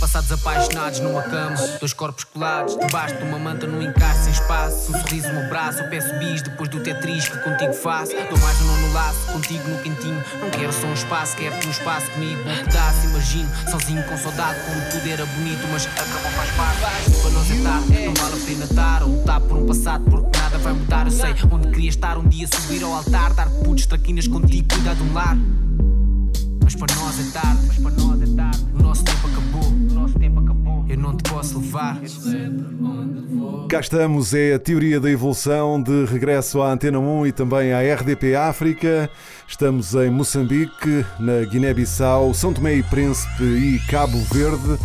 Passados 0.00 0.32
apaixonados 0.32 0.98
numa 1.00 1.22
cama 1.22 1.56
Dois 1.78 1.92
corpos 1.92 2.24
colados, 2.24 2.76
debaixo 2.76 3.16
de 3.16 3.22
uma 3.22 3.38
manta 3.38 3.66
num 3.66 3.82
encaixe 3.82 4.20
sem 4.24 4.32
espaço. 4.32 4.90
Um 4.90 4.98
sorriso 4.98 5.28
no 5.32 5.48
braço, 5.48 5.82
o 5.82 5.90
peço 5.90 6.12
bis 6.18 6.42
depois 6.42 6.68
do 6.70 6.80
tetris 6.80 7.28
que 7.28 7.38
contigo 7.38 7.74
faço. 7.74 8.12
Dou 8.12 8.38
mais 8.38 8.60
um 8.62 8.64
nono 8.64 8.92
laço, 8.94 9.18
contigo 9.32 9.68
no 9.68 9.78
quentinho. 9.82 10.24
Não 10.40 10.50
quero 10.50 10.72
só 10.72 10.86
um 10.86 10.94
espaço, 10.94 11.36
quero 11.36 11.54
um 11.54 11.70
espaço 11.70 12.10
comigo. 12.12 12.40
Um 12.40 12.64
pedaço, 12.64 13.06
imagino, 13.06 13.48
sozinho 13.70 14.02
com 14.04 14.16
saudade 14.16 14.58
Como 14.60 14.90
tudo 14.90 15.10
era 15.10 15.26
bonito, 15.26 15.68
mas 15.70 15.86
acabou 15.86 16.30
faz 16.32 16.50
parte 16.52 17.20
Para 17.20 17.30
nós 17.30 17.50
é 17.50 17.62
tarde, 17.62 18.06
não 18.06 18.14
vale 18.14 18.42
a 18.42 18.46
pena 18.46 18.64
estar 18.64 19.02
Ou 19.02 19.08
lutar 19.10 19.40
por 19.40 19.56
um 19.58 19.66
passado, 19.66 20.04
porque 20.04 20.38
nada 20.38 20.58
vai 20.58 20.72
mudar. 20.72 21.06
Eu 21.06 21.12
sei 21.12 21.34
onde 21.50 21.68
queria 21.68 21.90
estar 21.90 22.16
um 22.16 22.26
dia, 22.26 22.46
subir 22.46 22.82
ao 22.82 22.94
altar 22.94 23.34
Dar 23.34 23.50
putos 23.50 23.86
traquinas 23.86 24.26
contigo, 24.26 24.74
cuidar 24.74 24.94
de 24.94 25.02
um 25.02 25.12
lar. 25.12 25.36
Mas 26.64 26.74
para 26.74 26.94
nós 26.94 27.18
é 27.18 27.30
tarde, 27.32 27.60
mas 27.66 27.78
para 27.78 27.90
nós 28.02 28.22
é 28.22 28.36
tarde. 28.36 28.79
Nosso 28.90 29.04
tempo 29.04 30.40
acabou. 30.40 30.84
Eu 30.88 30.96
não 30.98 31.16
te 31.16 31.22
posso 31.30 31.60
levar. 31.60 32.00
Cá 33.68 33.78
estamos, 33.78 34.34
é 34.34 34.54
a 34.54 34.58
teoria 34.58 34.98
da 34.98 35.08
evolução 35.08 35.80
de 35.80 36.06
regresso 36.06 36.60
à 36.60 36.72
Antena 36.72 36.98
1 36.98 37.28
e 37.28 37.30
também 37.30 37.72
à 37.72 37.78
RDP 37.94 38.34
África. 38.34 39.08
Estamos 39.46 39.94
em 39.94 40.10
Moçambique, 40.10 41.06
na 41.20 41.44
Guiné-Bissau, 41.44 42.34
São 42.34 42.52
Tomé 42.52 42.74
e 42.74 42.82
Príncipe 42.82 43.44
e 43.44 43.78
Cabo 43.88 44.18
Verde. 44.24 44.76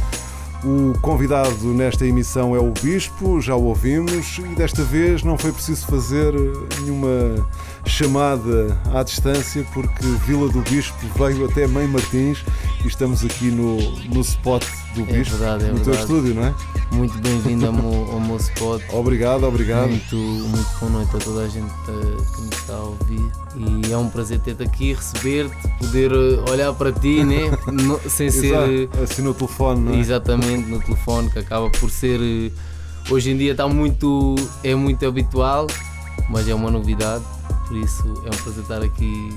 O 0.64 0.98
convidado 1.00 1.74
nesta 1.74 2.06
emissão 2.06 2.56
é 2.56 2.60
o 2.60 2.72
Bispo, 2.72 3.40
já 3.40 3.56
o 3.56 3.66
ouvimos, 3.66 4.40
e 4.40 4.56
desta 4.56 4.84
vez 4.84 5.24
não 5.24 5.38
foi 5.38 5.52
preciso 5.52 5.86
fazer 5.86 6.34
nenhuma 6.82 7.48
chamada 7.86 8.80
à 8.94 9.04
distância, 9.04 9.66
porque 9.74 10.04
Vila 10.26 10.50
do 10.50 10.62
Bispo 10.62 10.98
veio 11.16 11.46
até 11.46 11.68
Mãe 11.68 11.88
Martins 11.88 12.44
e 12.84 12.88
estamos 12.88 13.24
aqui 13.24 13.52
no, 13.52 13.78
no 14.10 14.22
spot 14.22 14.66
do 14.96 15.02
É 15.02 15.18
Bispo, 15.18 15.38
verdade, 15.38 15.66
é 15.66 15.68
no 15.68 15.76
teu 15.76 15.86
verdade. 15.94 16.02
estúdio, 16.04 16.34
não 16.36 16.46
é? 16.46 16.54
Muito 16.92 17.18
bem-vindo 17.20 17.66
ao, 17.68 17.74
meu- 17.74 18.12
ao 18.12 18.20
meu 18.20 18.38
spot. 18.38 18.82
Obrigado, 18.94 19.44
obrigado. 19.44 19.90
Muito, 19.90 20.16
muito 20.16 20.68
boa 20.80 20.92
noite 20.92 21.16
a 21.16 21.20
toda 21.20 21.42
a 21.44 21.48
gente 21.48 21.72
eh, 21.88 22.18
que 22.36 22.42
me 22.42 22.50
está 22.50 22.74
a 22.76 22.84
ouvir. 22.84 23.32
E 23.58 23.92
é 23.92 23.98
um 23.98 24.10
prazer 24.10 24.40
ter-te 24.40 24.64
aqui, 24.64 24.94
receber-te, 24.94 25.56
poder 25.80 26.12
eh, 26.12 26.50
olhar 26.52 26.74
para 26.74 26.92
ti, 26.92 27.24
né? 27.24 27.52
No- 27.72 28.00
sem 28.10 28.30
ser. 28.32 28.54
eh, 28.56 28.84
Exato, 28.84 29.04
assim 29.04 29.22
no 29.22 29.34
telefone, 29.34 29.82
não 29.82 29.94
é? 29.94 30.00
Exatamente, 30.00 30.70
no 30.70 30.80
telefone, 30.80 31.30
que 31.30 31.40
acaba 31.40 31.70
por 31.70 31.90
ser. 31.90 32.20
Hoje 33.10 33.32
em 33.32 33.38
dia 33.38 33.52
está 33.52 33.68
muito. 33.68 34.36
é 34.64 34.74
muito 34.76 35.06
habitual, 35.06 35.68
mas 36.30 36.48
é 36.48 36.56
uma 36.56 36.72
novidade. 36.72 37.24
Por 37.68 37.76
isso 37.78 38.04
é 38.24 38.28
um 38.28 38.44
prazer 38.44 38.62
estar 38.64 38.82
aqui 38.84 39.34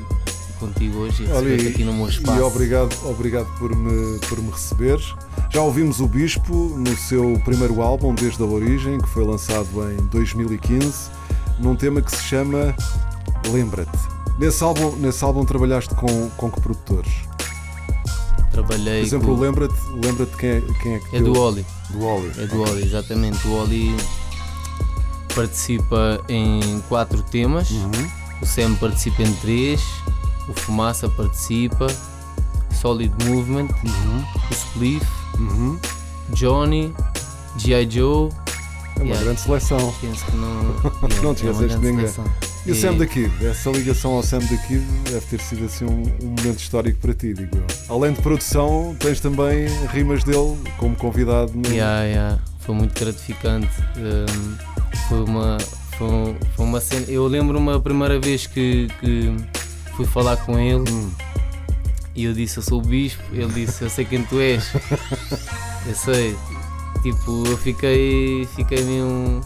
contigo 0.59 0.98
hoje 0.98 1.25
e 1.25 1.33
Olha, 1.33 1.55
aqui 1.69 1.84
no 1.84 1.92
meu 1.92 2.09
espaço. 2.09 2.39
E 2.39 2.42
obrigado, 2.42 2.95
obrigado 3.09 3.47
por, 3.59 3.75
me, 3.75 4.19
por 4.20 4.39
me 4.42 4.51
receberes. 4.51 5.14
Já 5.51 5.62
ouvimos 5.62 6.01
o 6.01 6.06
Bispo 6.06 6.52
no 6.77 6.96
seu 6.96 7.41
primeiro 7.45 7.80
álbum, 7.83 8.14
Desde 8.14 8.42
a 8.42 8.46
Origem, 8.46 8.98
que 9.01 9.08
foi 9.08 9.24
lançado 9.24 9.68
em 9.92 9.97
2015, 10.07 11.11
num 11.58 11.74
tema 11.77 12.01
que 12.02 12.11
se 12.14 12.23
chama 12.24 12.74
Lembra-te. 13.52 13.98
Nesse 14.39 14.63
álbum, 14.63 14.95
nesse 14.97 15.24
álbum 15.24 15.45
trabalhaste 15.45 15.95
com, 15.95 16.29
com 16.36 16.51
que 16.51 16.61
produtores? 16.61 17.13
Trabalhei. 18.52 19.01
Por 19.01 19.07
exemplo, 19.07 19.35
com- 19.35 19.41
Lembra-te 19.41 19.74
lembra 20.05 20.27
quem, 20.27 20.48
é, 20.51 20.61
quem 20.83 20.95
é 20.95 20.98
que 21.01 21.17
É 21.17 21.20
deu- 21.20 21.33
do 21.33 21.41
Oli. 21.41 21.67
Do 21.91 22.05
Oli. 22.05 22.33
É 22.39 22.47
do 22.47 22.61
Oli, 22.63 22.83
exatamente. 22.85 23.47
O 23.48 23.52
Oli 23.63 23.97
participa 25.35 26.20
em 26.29 26.80
quatro 26.89 27.23
temas, 27.23 27.70
Uhum. 27.70 27.91
o 28.42 28.47
Sam 28.47 28.74
participa 28.74 29.23
em 29.23 29.33
três, 29.35 29.80
o 30.48 30.55
Fumaça 30.55 31.09
participa, 31.09 31.86
Solid 32.81 33.13
Movement, 33.27 33.69
o 34.48 34.53
Spliff, 34.53 35.07
Uhum. 35.39 35.79
Johnny, 36.31 36.92
G.I. 37.59 37.89
Joe. 37.91 38.31
É 38.97 39.03
uma 39.03 39.05
Yeah. 39.11 39.25
grande 39.25 39.41
seleção. 39.41 39.95
Penso 40.01 40.25
que 40.27 40.36
não. 40.36 40.63
Não 41.23 41.35
te 41.35 41.47
é 41.47 41.51
esqueceste 41.51 41.79
de 41.79 41.86
ninguém. 41.86 42.09
seleção. 42.09 42.25
E 42.67 42.73
o 42.73 42.75
Sam 42.75 42.95
da 42.97 43.07
Kid? 43.07 43.33
Essa 43.47 43.70
ligação 43.70 44.13
ao 44.14 44.23
Sam 44.23 44.41
da 44.41 44.57
Kid 44.67 44.81
deve 45.05 45.20
ter 45.27 45.41
sido 45.41 45.64
assim 45.64 45.85
um, 45.85 46.03
um 46.23 46.27
momento 46.36 46.59
histórico 46.59 46.98
para 46.98 47.15
ti, 47.15 47.33
digo 47.33 47.57
eu. 47.57 47.65
Além 47.97 48.13
de 48.13 48.20
produção, 48.20 48.95
tens 48.98 49.20
também 49.20 49.69
rimas 49.92 50.25
dele 50.25 50.59
como 50.77 50.95
convidado 50.97 51.53
no. 51.55 51.67
Yeah, 51.69 52.03
yeah. 52.05 52.39
Foi 52.59 52.75
muito 52.75 52.98
gratificante. 52.98 53.70
Um, 53.97 54.57
foi, 55.09 55.23
uma, 55.25 55.57
foi, 55.97 56.36
foi 56.57 56.67
uma 56.67 56.80
cena. 56.80 57.07
Eu 57.09 57.27
lembro-me 57.29 57.73
a 57.73 57.79
primeira 57.80 58.19
vez 58.20 58.47
que, 58.47 58.89
que 59.01 59.35
fui 59.98 60.07
falar 60.07 60.36
com 60.36 60.57
ele 60.57 60.89
Hum. 60.89 61.11
e 62.14 62.25
eu 62.25 62.33
disse: 62.33 62.59
Eu 62.59 62.63
sou 62.63 62.79
o 62.79 62.83
bispo. 62.85 63.20
Ele 63.33 63.53
disse: 63.53 63.83
Eu 63.83 63.91
sei 63.91 64.05
quem 64.05 64.23
tu 64.23 64.39
és. 64.39 64.73
eu 65.86 65.95
sei. 65.95 66.36
Tipo, 67.03 67.45
eu 67.48 67.57
fiquei, 67.59 68.47
fiquei 68.55 68.83
meio. 68.85 69.41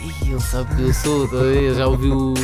Ih, 0.00 0.30
ele 0.32 0.40
sabe 0.40 0.74
que 0.74 0.82
eu 0.82 0.92
sou, 0.92 1.28
tá 1.28 1.36
já 1.76 1.86
ouviu. 1.86 2.34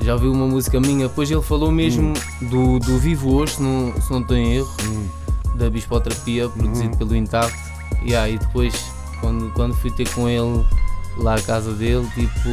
Já 0.00 0.14
ouviu 0.14 0.30
uma 0.32 0.46
música 0.46 0.78
minha, 0.78 1.08
depois 1.08 1.28
ele 1.28 1.42
falou 1.42 1.72
mesmo 1.72 2.14
do, 2.42 2.78
do 2.78 2.98
Vivo 2.98 3.34
Hoje, 3.34 3.54
se 3.56 3.62
não, 3.62 3.92
se 4.00 4.08
não 4.12 4.22
tenho 4.22 4.60
erro, 4.60 5.10
da 5.56 5.68
Bispoterapia, 5.68 6.48
produzido 6.48 6.96
pelo 6.96 7.16
Intacto. 7.16 7.58
E 8.04 8.14
aí 8.14 8.38
depois, 8.38 8.92
quando, 9.20 9.50
quando 9.54 9.74
fui 9.74 9.90
ter 9.90 10.08
com 10.10 10.28
ele 10.28 10.64
lá 11.16 11.34
à 11.34 11.42
casa 11.42 11.72
dele, 11.72 12.06
tipo, 12.14 12.48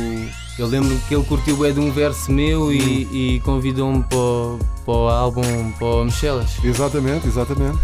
eu 0.57 0.67
lembro 0.67 0.95
que 1.07 1.13
ele 1.16 1.23
curtiu 1.25 1.66
é 1.66 1.71
de 1.71 1.79
um 1.79 1.91
verso 1.91 2.31
meu 2.31 2.71
e, 2.71 3.35
e 3.35 3.39
convidou-me 3.41 4.03
para, 4.03 4.17
o- 4.17 4.59
para 4.85 4.93
o 4.93 5.09
álbum, 5.09 5.71
para 5.77 5.88
o 5.88 6.05
Michelas. 6.05 6.51
Exatamente, 6.63 7.27
exatamente. 7.27 7.77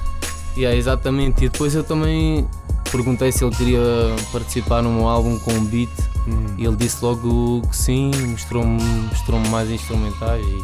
E 0.55 0.65
aí, 0.65 0.77
exatamente. 0.77 1.45
E 1.45 1.49
depois 1.49 1.73
eu 1.75 1.83
também 1.83 2.45
perguntei 2.91 3.31
se 3.31 3.43
ele 3.43 3.55
queria 3.55 3.79
participar 4.31 4.81
num 4.81 5.07
álbum 5.07 5.37
com 5.39 5.51
um 5.53 5.65
beat. 5.65 5.89
E 6.57 6.65
ele 6.65 6.75
disse 6.75 7.03
logo 7.03 7.61
que 7.69 7.75
sim, 7.75 8.11
mostrou-me 8.27 8.81
mostrou 9.09 9.39
mais 9.49 9.69
instrumentais 9.71 10.45
e 10.45 10.63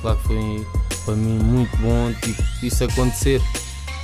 claro 0.00 0.16
que 0.18 0.26
foi 0.28 0.66
para 1.04 1.14
mim 1.14 1.38
muito 1.38 1.76
bom 1.76 2.10
tipo, 2.22 2.42
isso 2.62 2.82
acontecer, 2.84 3.42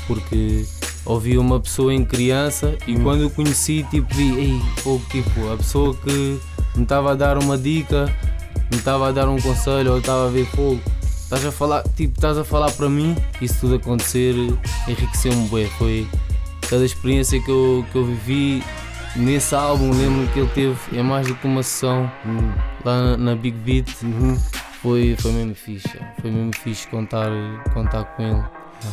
porque 0.06 0.66
ouvi 1.06 1.38
uma 1.38 1.58
pessoa 1.58 1.94
em 1.94 2.04
criança 2.04 2.76
e 2.86 2.96
quando 2.98 3.26
o 3.26 3.30
conheci 3.30 3.84
tipo 3.90 4.14
vi, 4.14 4.28
ei, 4.38 4.60
pô, 4.84 5.00
tipo, 5.10 5.50
a 5.50 5.56
pessoa 5.56 5.94
que 5.94 6.38
me 6.74 6.82
estava 6.82 7.12
a 7.12 7.14
dar 7.14 7.38
uma 7.38 7.56
dica, 7.56 8.06
me 8.70 8.78
estava 8.78 9.08
a 9.08 9.12
dar 9.12 9.28
um 9.28 9.40
conselho 9.40 9.92
ou 9.92 9.98
estava 9.98 10.26
a 10.26 10.30
ver 10.30 10.46
fogo. 10.46 10.80
Estás 11.04 11.46
a 11.46 11.52
falar, 11.52 11.84
tipo, 11.94 12.14
estás 12.14 12.36
a 12.36 12.44
falar 12.44 12.72
para 12.72 12.88
mim, 12.88 13.16
isso 13.40 13.60
tudo 13.60 13.76
acontecer 13.76 14.34
enriqueceu-me 14.88 15.48
bem. 15.48 15.66
Foi 15.78 16.06
cada 16.68 16.84
experiência 16.84 17.40
que 17.40 17.50
eu, 17.50 17.84
que 17.92 17.98
eu 17.98 18.04
vivi 18.04 18.62
nesse 19.16 19.54
álbum, 19.54 19.90
lembro 19.90 20.26
que 20.32 20.40
ele 20.40 20.48
teve 20.48 20.98
é 20.98 21.02
mais 21.02 21.26
do 21.26 21.34
que 21.34 21.46
uma 21.46 21.62
sessão 21.62 22.10
lá 22.84 23.02
na, 23.02 23.16
na 23.16 23.34
Big 23.36 23.56
Beat. 23.58 23.88
Foi, 24.82 25.14
foi 25.18 25.32
mesmo 25.32 25.54
fixe, 25.54 26.00
foi 26.20 26.30
mesmo 26.30 26.52
fixe 26.56 26.86
contar, 26.88 27.30
contar 27.74 28.04
com 28.04 28.22
ele. 28.22 28.42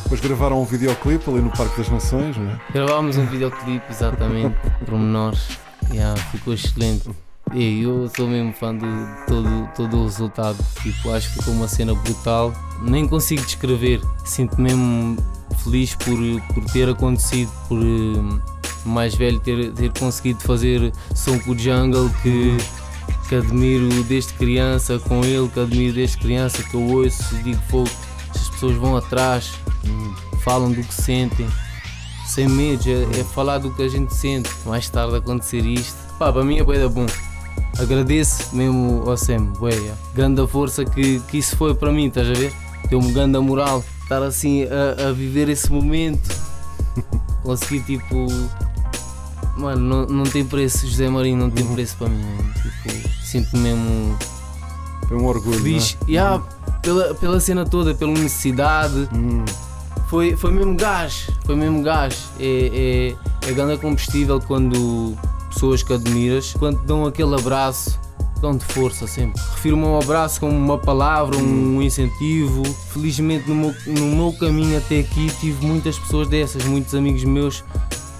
Depois 0.02 0.20
gravaram 0.20 0.60
um 0.60 0.64
videoclipe 0.64 1.30
ali 1.30 1.40
no 1.40 1.50
Parque 1.50 1.78
das 1.78 1.88
Nações, 1.88 2.36
não 2.36 2.50
é? 2.50 2.60
Gravámos 2.72 3.16
um 3.16 3.24
videoclipe 3.26 3.84
exatamente, 3.90 4.54
pormenores. 4.84 5.58
Yeah, 5.90 6.20
ficou 6.30 6.52
excelente. 6.52 7.08
E 7.54 7.82
eu 7.82 8.08
sou 8.14 8.28
mesmo 8.28 8.52
fã 8.52 8.76
de 8.76 8.86
todo, 9.26 9.68
todo 9.74 9.98
o 9.98 10.04
resultado. 10.04 10.58
Tipo, 10.82 11.10
acho 11.10 11.28
que 11.28 11.38
ficou 11.38 11.54
uma 11.54 11.68
cena 11.68 11.94
brutal. 11.94 12.52
Nem 12.82 13.06
consigo 13.08 13.42
descrever. 13.42 14.00
Sinto 14.24 14.60
mesmo 14.60 15.16
feliz 15.64 15.94
por, 15.94 16.18
por 16.54 16.64
ter 16.72 16.88
acontecido, 16.88 17.50
por 17.68 17.80
eh, 17.82 18.40
mais 18.84 19.14
velho 19.14 19.40
ter, 19.40 19.72
ter 19.72 19.92
conseguido 19.98 20.40
fazer 20.40 20.92
som 21.14 21.38
com 21.38 21.52
o 21.52 21.58
Jungle 21.58 22.10
que, 22.22 22.56
que 23.28 23.34
admiro 23.34 24.04
desde 24.04 24.32
criança 24.34 24.98
com 24.98 25.24
ele, 25.24 25.48
que 25.48 25.60
admiro 25.60 25.94
desde 25.94 26.18
criança, 26.18 26.62
que 26.62 26.74
eu 26.74 26.82
ouço 26.82 27.34
digo 27.42 27.60
fogo, 27.68 27.90
as 28.30 28.48
pessoas 28.50 28.76
vão 28.76 28.96
atrás, 28.96 29.52
falam 30.44 30.70
do 30.70 30.82
que 30.82 30.94
sentem 30.94 31.48
sem 32.28 32.46
medo, 32.46 32.82
é, 32.86 33.20
é 33.20 33.24
falar 33.24 33.58
do 33.58 33.72
que 33.72 33.82
a 33.82 33.88
gente 33.88 34.14
sente. 34.14 34.50
Mais 34.66 34.88
tarde 34.88 35.16
acontecer 35.16 35.64
isto, 35.64 35.96
pá, 36.18 36.30
para 36.30 36.44
mim 36.44 36.58
é 36.58 36.64
da 36.64 36.88
bom. 36.88 37.06
Agradeço 37.78 38.54
mesmo 38.54 39.02
ao 39.08 39.16
Sam, 39.16 39.44
bué, 39.58 39.72
yeah. 39.74 39.96
grande 40.14 40.40
a 40.40 40.46
força 40.46 40.84
que, 40.84 41.20
que 41.20 41.38
isso 41.38 41.56
foi 41.56 41.74
para 41.74 41.92
mim, 41.92 42.06
estás 42.06 42.28
a 42.28 42.32
ver? 42.32 42.52
Deu-me 42.88 43.12
grande 43.12 43.38
moral, 43.38 43.84
estar 44.02 44.22
assim 44.22 44.64
a, 44.64 45.08
a 45.08 45.12
viver 45.12 45.48
esse 45.48 45.70
momento, 45.72 46.28
consegui 47.42 47.80
tipo. 47.80 48.26
Mano, 49.56 49.80
não, 49.80 50.06
não 50.06 50.24
tem 50.24 50.44
preço, 50.44 50.86
José 50.86 51.08
Marinho 51.08 51.36
não 51.36 51.50
tem 51.50 51.66
preço 51.66 51.96
para 51.96 52.08
mim, 52.08 52.22
mano. 52.22 52.54
Tipo, 52.54 53.08
sinto-me 53.24 53.62
mesmo 53.62 54.16
Foi 55.08 55.16
um 55.16 55.26
orgulho. 55.26 55.58
feliz. 55.58 55.96
não 56.00 56.06
é? 56.08 56.10
Yeah, 56.12 56.44
pela, 56.80 57.14
pela 57.14 57.40
cena 57.40 57.64
toda, 57.64 57.92
pela 57.92 58.12
necessidade. 58.12 59.08
Hum, 59.12 59.44
Foi, 60.08 60.36
foi 60.36 60.52
mesmo 60.52 60.76
gás, 60.76 61.28
foi 61.44 61.56
mesmo 61.56 61.82
gás. 61.82 62.28
É, 62.38 63.14
é, 63.44 63.48
é 63.50 63.52
grande 63.52 63.78
combustível 63.78 64.40
quando 64.40 65.16
pessoas 65.58 65.82
que 65.82 65.92
admiras, 65.92 66.54
quando 66.56 66.78
dão 66.84 67.04
aquele 67.04 67.34
abraço, 67.34 67.98
dão-te 68.40 68.64
força 68.64 69.08
sempre. 69.08 69.42
Refiro-me 69.54 69.86
ao 69.86 70.00
abraço 70.00 70.38
como 70.38 70.52
uma 70.52 70.78
palavra, 70.78 71.36
um 71.36 71.82
incentivo. 71.82 72.62
Felizmente 72.92 73.48
no 73.48 73.56
meu, 73.56 73.74
no 73.84 74.06
meu 74.06 74.32
caminho 74.38 74.78
até 74.78 75.00
aqui 75.00 75.26
tive 75.40 75.66
muitas 75.66 75.98
pessoas 75.98 76.28
dessas, 76.28 76.64
muitos 76.64 76.94
amigos 76.94 77.24
meus 77.24 77.64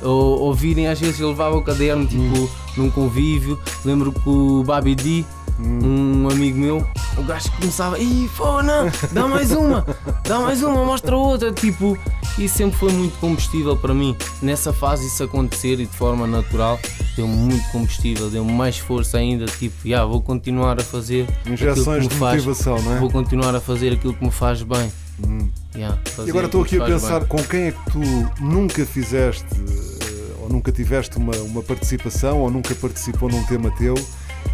ou, 0.03 0.41
ouvirem, 0.41 0.89
às 0.89 0.99
vezes 0.99 1.21
eu 1.21 1.29
levava 1.29 1.57
o 1.57 1.63
caderno 1.63 2.07
tipo 2.07 2.51
num 2.77 2.91
convívio. 2.91 3.57
Lembro 3.85 4.11
que 4.11 4.29
o 4.29 4.65
Babi 4.65 4.97
D, 4.97 5.25
um 5.59 6.29
amigo 6.31 6.59
meu, 6.59 6.87
o 7.17 7.23
gajo 7.23 7.51
começava, 7.53 7.99
ih, 7.99 8.29
fona, 8.29 8.93
dá 9.13 9.27
mais 9.27 9.51
uma, 9.51 9.85
dá 10.23 10.39
mais 10.39 10.63
uma, 10.63 10.85
mostra 10.85 11.17
outra, 11.17 11.53
tipo, 11.53 11.99
e 12.39 12.49
sempre 12.49 12.79
foi 12.79 12.93
muito 12.93 13.19
combustível 13.19 13.77
para 13.77 13.93
mim. 13.93 14.17
Nessa 14.41 14.73
fase 14.73 15.07
isso 15.07 15.23
acontecer 15.25 15.81
e 15.81 15.87
de 15.87 15.97
forma 15.97 16.27
natural, 16.27 16.79
deu-me 17.17 17.35
muito 17.35 17.69
combustível, 17.73 18.31
deu-me 18.31 18.53
mais 18.53 18.79
força 18.79 19.19
ainda, 19.19 19.47
tipo, 19.47 19.89
já, 19.89 20.05
vou 20.05 20.21
continuar 20.23 20.79
a 20.81 20.85
fazer 20.85 21.23
aquilo 21.23 21.45
que 21.45 21.53
Injeções 21.53 22.03
me 22.05 22.09
de 22.09 22.15
faz, 22.15 22.45
motivação, 22.45 22.83
não 22.83 22.97
é? 22.97 23.01
vou 23.01 23.11
continuar 23.11 23.55
a 23.55 23.61
fazer 23.61 23.93
aquilo 23.93 24.15
que 24.15 24.25
me 24.25 24.31
faz 24.31 24.63
bem. 24.63 24.93
Yeah, 25.75 25.99
fazer 26.05 26.29
E 26.29 26.31
agora 26.31 26.47
estou 26.47 26.63
aqui 26.63 26.81
a 26.81 26.85
pensar 26.85 27.19
bem. 27.21 27.29
com 27.29 27.43
quem 27.43 27.61
é 27.63 27.73
que 27.73 27.91
tu 27.91 28.01
nunca 28.41 28.87
fizeste 28.87 29.45
eh, 29.53 30.35
ou 30.41 30.49
nunca 30.49 30.71
tiveste 30.71 31.17
uma, 31.17 31.35
uma 31.39 31.61
participação 31.61 32.39
ou 32.39 32.49
nunca 32.49 32.73
participou 32.77 33.29
num 33.29 33.45
tema 33.47 33.69
teu 33.73 33.97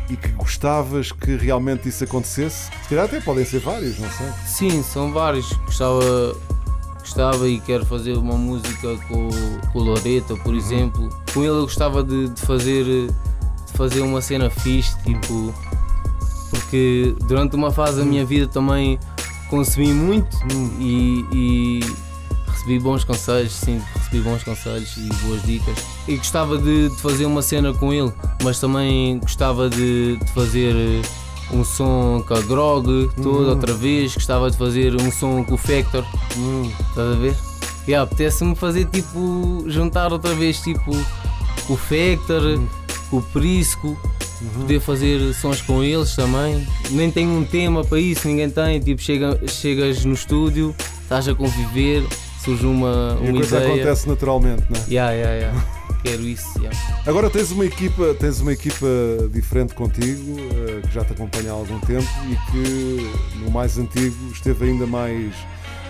e 0.09 0.17
que 0.17 0.29
gostavas 0.29 1.13
que 1.13 1.37
realmente 1.37 1.89
isso 1.89 2.05
acontecesse? 2.05 2.71
Se 2.83 2.89
calhar 2.89 3.07
até 3.07 3.21
podem 3.21 3.45
ser 3.45 3.61
vários, 3.61 3.99
não 3.99 4.11
sei. 4.11 4.27
Sim, 4.47 4.83
são 4.83 5.13
vários. 5.13 5.53
Gostava, 5.65 6.37
gostava 6.99 7.49
e 7.49 7.61
quero 7.61 7.87
fazer 7.87 8.17
uma 8.17 8.37
música 8.37 8.97
com, 9.09 9.29
com 9.73 9.79
o 9.79 9.83
Loreta, 9.83 10.37
por 10.37 10.55
exemplo. 10.55 11.09
Com 11.33 11.41
ele 11.41 11.51
eu 11.51 11.63
gostava 11.63 12.03
de, 12.03 12.29
de 12.29 12.41
fazer, 12.43 12.85
de 12.85 13.73
fazer 13.75 14.01
uma 14.01 14.21
cena 14.21 14.51
fixe, 14.51 14.97
tipo. 15.03 15.55
Porque 16.51 17.17
durante 17.27 17.57
uma 17.57 17.71
fase 17.71 17.99
da 17.99 18.05
minha 18.05 18.25
vida 18.25 18.47
também 18.47 18.99
consumi 19.49 19.93
muito 19.93 20.37
e, 20.79 21.25
e 21.33 21.81
recebi 22.47 22.79
bons 22.79 23.05
conselhos, 23.05 23.53
sim, 23.53 23.83
recebi 24.14 24.20
bons 24.20 24.44
conselhos 24.44 24.96
e 24.96 25.08
boas 25.25 25.43
dicas. 25.43 25.76
E 26.06 26.16
gostava 26.16 26.58
de, 26.58 26.88
de 26.88 26.96
fazer 26.96 27.26
uma 27.26 27.43
cena 27.43 27.72
com 27.72 27.93
ele, 27.93 28.12
mas 28.43 28.61
também 28.61 29.19
gostava 29.19 29.69
de, 29.69 30.16
de 30.16 30.32
fazer 30.32 30.75
eh, 30.75 31.02
um 31.52 31.64
som 31.64 32.22
com 32.26 32.34
a 32.34 32.40
Grog 32.40 33.11
toda 33.22 33.50
outra 33.50 33.75
vez, 33.75 34.14
gostava 34.14 34.50
de 34.50 34.56
fazer 34.56 34.94
um 35.00 35.11
som 35.11 35.43
com 35.44 35.55
o 35.55 35.58
Factor, 35.58 36.05
estás 36.88 37.12
a 37.12 37.16
ver? 37.16 37.37
E 37.87 37.94
apetece-me 37.94 38.55
fazer 38.55 38.87
tipo, 38.87 39.64
juntar 39.66 40.12
outra 40.12 40.34
vez 40.34 40.61
tipo 40.61 40.90
o 41.69 41.76
Factor, 41.76 42.61
o 43.11 43.20
Prisco, 43.20 43.99
poder 44.55 44.81
fazer 44.81 45.34
sons 45.34 45.61
com 45.61 45.82
eles 45.82 46.14
também. 46.14 46.66
Nem 46.90 47.11
tenho 47.11 47.31
um 47.31 47.44
tema 47.44 47.84
para 47.84 48.00
isso, 48.00 48.26
ninguém 48.26 48.50
tem. 48.50 48.81
Tipo, 48.81 49.02
chega, 49.02 49.40
chegas 49.46 50.05
no 50.05 50.14
estúdio, 50.14 50.75
estás 51.02 51.28
a 51.28 51.34
conviver, 51.34 52.02
surge 52.44 52.67
uma, 52.67 53.19
E 53.23 53.26
a 53.26 53.31
uma 53.31 53.32
coisa 53.41 53.56
ideia. 53.56 53.75
acontece 53.75 54.08
naturalmente, 54.08 54.64
não 54.70 54.81
é? 54.81 54.85
Yeah, 54.88 55.12
yeah, 55.12 55.35
yeah. 55.37 55.64
Quero 56.02 56.23
isso, 56.23 56.58
yeah. 56.61 56.79
Agora 57.06 57.31
tens 57.31 57.50
uma 57.50 57.64
equipa, 57.64 58.14
tens 58.20 58.38
uma 58.41 58.52
equipa 58.52 58.87
diferente 59.31 59.75
contigo, 59.75 60.37
eh, 60.38 60.81
que 60.87 60.93
já 60.93 61.02
te 61.02 61.12
acompanha 61.14 61.50
há 61.50 61.55
algum 61.55 61.79
tempo 61.81 62.06
e 62.29 62.37
que 62.50 63.11
no 63.38 63.50
mais 63.50 63.79
antigo 63.79 64.14
esteve 64.31 64.67
ainda 64.67 64.87
mais, 64.87 65.32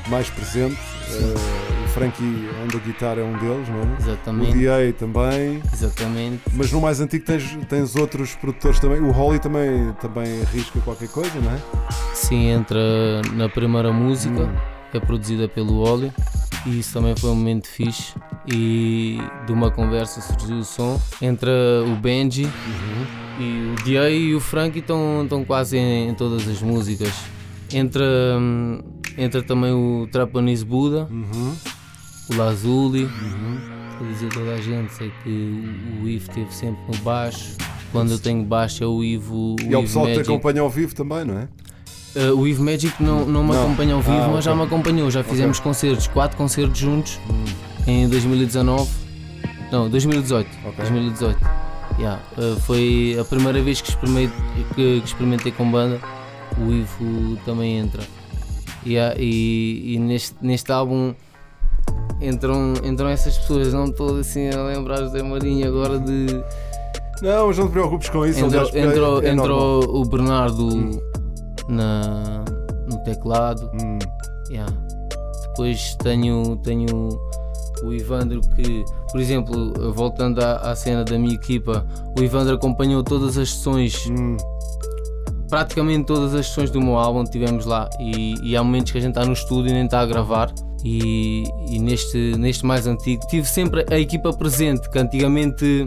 mais 0.08 0.30
presente. 0.30 0.78
Eh, 1.10 1.84
o 1.84 1.88
Frankie 1.88 2.48
on 2.64 2.68
the 2.68 2.78
Guitar 2.78 3.18
é 3.18 3.24
um 3.24 3.36
deles, 3.38 3.68
não 3.68 3.80
é? 3.80 3.84
O 3.84 3.96
Exatamente, 4.02 4.52
DA 4.58 4.92
também. 4.96 5.60
exatamente. 5.72 6.40
Mas 6.52 6.70
no 6.70 6.80
mais 6.80 7.00
antigo 7.00 7.24
tens, 7.24 7.58
tens 7.68 7.96
outros 7.96 8.34
produtores 8.36 8.78
também. 8.78 9.00
O 9.00 9.10
Holly 9.10 9.40
também, 9.40 9.92
também 10.00 10.42
arrisca 10.42 10.78
qualquer 10.84 11.08
coisa, 11.08 11.32
não 11.40 11.50
é? 11.52 11.58
Sim, 12.14 12.50
entra 12.50 12.78
na 13.32 13.48
primeira 13.48 13.92
música, 13.92 14.42
Hum. 14.44 14.73
É 14.96 15.00
produzida 15.00 15.48
pelo 15.48 15.78
Oli 15.78 16.12
e 16.66 16.78
isso 16.78 16.94
também 16.94 17.14
foi 17.16 17.30
um 17.30 17.34
momento 17.34 17.66
fixe. 17.66 18.14
E 18.46 19.18
de 19.46 19.52
uma 19.52 19.70
conversa 19.70 20.20
surgiu 20.20 20.58
o 20.58 20.64
som. 20.64 21.00
Entra 21.20 21.50
o 21.86 21.96
Benji 21.96 22.48
e 23.38 23.72
o 23.72 23.84
DA 23.84 24.10
e 24.10 24.34
o 24.34 24.40
Frank 24.40 24.78
estão, 24.78 25.44
quase 25.46 25.76
em, 25.76 26.08
em 26.08 26.14
todas 26.14 26.46
as 26.48 26.62
músicas. 26.62 27.12
Entra, 27.72 28.04
hum, 28.38 28.80
entra 29.16 29.42
também 29.42 29.72
o 29.72 30.08
Trapanis 30.10 30.62
Buda, 30.62 31.08
o 32.30 32.36
Lazuli. 32.36 33.08
Vou 33.98 34.08
dizer 34.08 34.28
toda 34.32 34.54
a 34.54 34.60
gente, 34.60 34.92
sei 34.92 35.12
que 35.22 35.28
o, 35.28 36.08
Ivo 36.08 36.28
esteve 36.28 36.52
sempre 36.52 36.80
no 36.88 36.98
baixo. 37.04 37.56
Quando 37.92 38.10
eu 38.10 38.18
tenho 38.18 38.42
baixo 38.42 38.82
é 38.82 38.86
o 38.86 39.04
Ivo, 39.04 39.54
o 39.54 39.56
E 39.60 39.72
é 39.72 39.78
o 39.78 39.82
pessoal 39.82 40.06
que 40.06 40.14
te 40.14 40.20
acompanha 40.20 40.60
ao 40.62 40.70
vivo 40.70 40.94
também, 40.94 41.24
não 41.24 41.38
é? 41.38 41.48
Uh, 42.16 42.32
o 42.38 42.46
Eve 42.46 42.62
Magic 42.62 43.02
não, 43.02 43.24
não 43.26 43.42
me 43.42 43.52
Não. 43.52 43.64
acompanha 43.64 43.94
ao 43.94 44.00
vivo, 44.00 44.16
Ah, 44.16 44.28
mas 44.28 44.44
já 44.44 44.52
ok. 44.52 44.62
me 44.62 44.66
acompanhou. 44.68 45.10
Já 45.10 45.24
fizemos 45.24 45.58
concertos, 45.58 46.06
quatro 46.06 46.36
concertos 46.36 46.78
juntos 46.78 47.18
em 47.86 48.08
2019. 48.08 48.88
Não, 49.72 49.88
2018. 49.90 50.48
Ok. 50.64 50.74
2018. 50.78 51.38
Yeah, 51.98 52.20
uh, 52.38 52.58
foi 52.60 53.16
a 53.20 53.24
primeira 53.24 53.60
vez 53.62 53.80
que 53.80 53.90
experimentei, 53.90 54.36
que, 54.74 55.00
que 55.00 55.06
experimentei 55.06 55.52
com 55.52 55.68
banda. 55.70 56.00
O 56.58 56.70
Ivo 56.72 57.36
também 57.44 57.78
entra. 57.78 58.02
Yeah, 58.86 59.16
e, 59.18 59.94
e 59.94 59.98
neste, 59.98 60.36
neste 60.40 60.70
álbum 60.70 61.14
entram, 62.20 62.74
entram 62.84 63.08
essas 63.08 63.36
pessoas. 63.38 63.72
Não 63.72 63.86
estou 63.86 64.18
assim 64.18 64.50
a 64.50 64.62
lembrar 64.62 64.98
José 64.98 65.22
Marinho 65.22 65.66
agora 65.66 65.98
de. 65.98 66.26
Não, 67.22 67.48
mas 67.48 67.58
não 67.58 67.66
te 67.68 67.72
preocupes 67.72 68.08
com 68.08 68.24
isso. 68.26 68.44
Entrou, 68.44 68.68
entrou, 68.74 69.22
é 69.22 69.30
entrou 69.30 69.96
o 69.96 70.04
Bernardo 70.04 71.00
na, 71.68 72.44
no 72.90 72.98
teclado. 73.04 73.70
Hum. 73.74 73.98
yeah. 74.50 74.72
Depois 75.48 75.94
tenho, 76.02 76.56
tenho 76.56 77.08
o 77.82 77.92
Ivandro 77.92 78.40
que, 78.54 78.84
por 79.10 79.20
exemplo, 79.20 79.92
voltando 79.92 80.40
à, 80.40 80.56
à 80.56 80.76
cena 80.76 81.04
da 81.04 81.18
minha 81.18 81.34
equipa, 81.34 81.86
o 82.18 82.22
Ivandro 82.22 82.54
acompanhou 82.54 83.02
todas 83.02 83.36
as 83.38 83.50
sessões, 83.50 84.06
Hum. 84.10 84.36
praticamente 85.48 86.06
todas 86.06 86.34
as 86.34 86.46
sessões 86.46 86.70
do 86.70 86.80
meu 86.80 86.96
álbum 86.96 87.24
tivemos 87.24 87.66
lá 87.66 87.88
e, 88.00 88.34
e 88.42 88.56
há 88.56 88.62
momentos 88.64 88.90
que 88.90 88.98
a 88.98 89.00
gente 89.00 89.10
está 89.10 89.24
no 89.24 89.32
estúdio 89.32 89.70
e 89.70 89.72
nem 89.72 89.84
está 89.84 90.00
a 90.00 90.06
gravar. 90.06 90.52
E, 90.84 91.44
e 91.70 91.78
neste, 91.78 92.36
neste 92.36 92.66
mais 92.66 92.86
antigo 92.86 93.26
tive 93.28 93.48
sempre 93.48 93.86
a 93.90 93.98
equipa 93.98 94.30
presente, 94.34 94.90
que 94.90 94.98
antigamente 94.98 95.84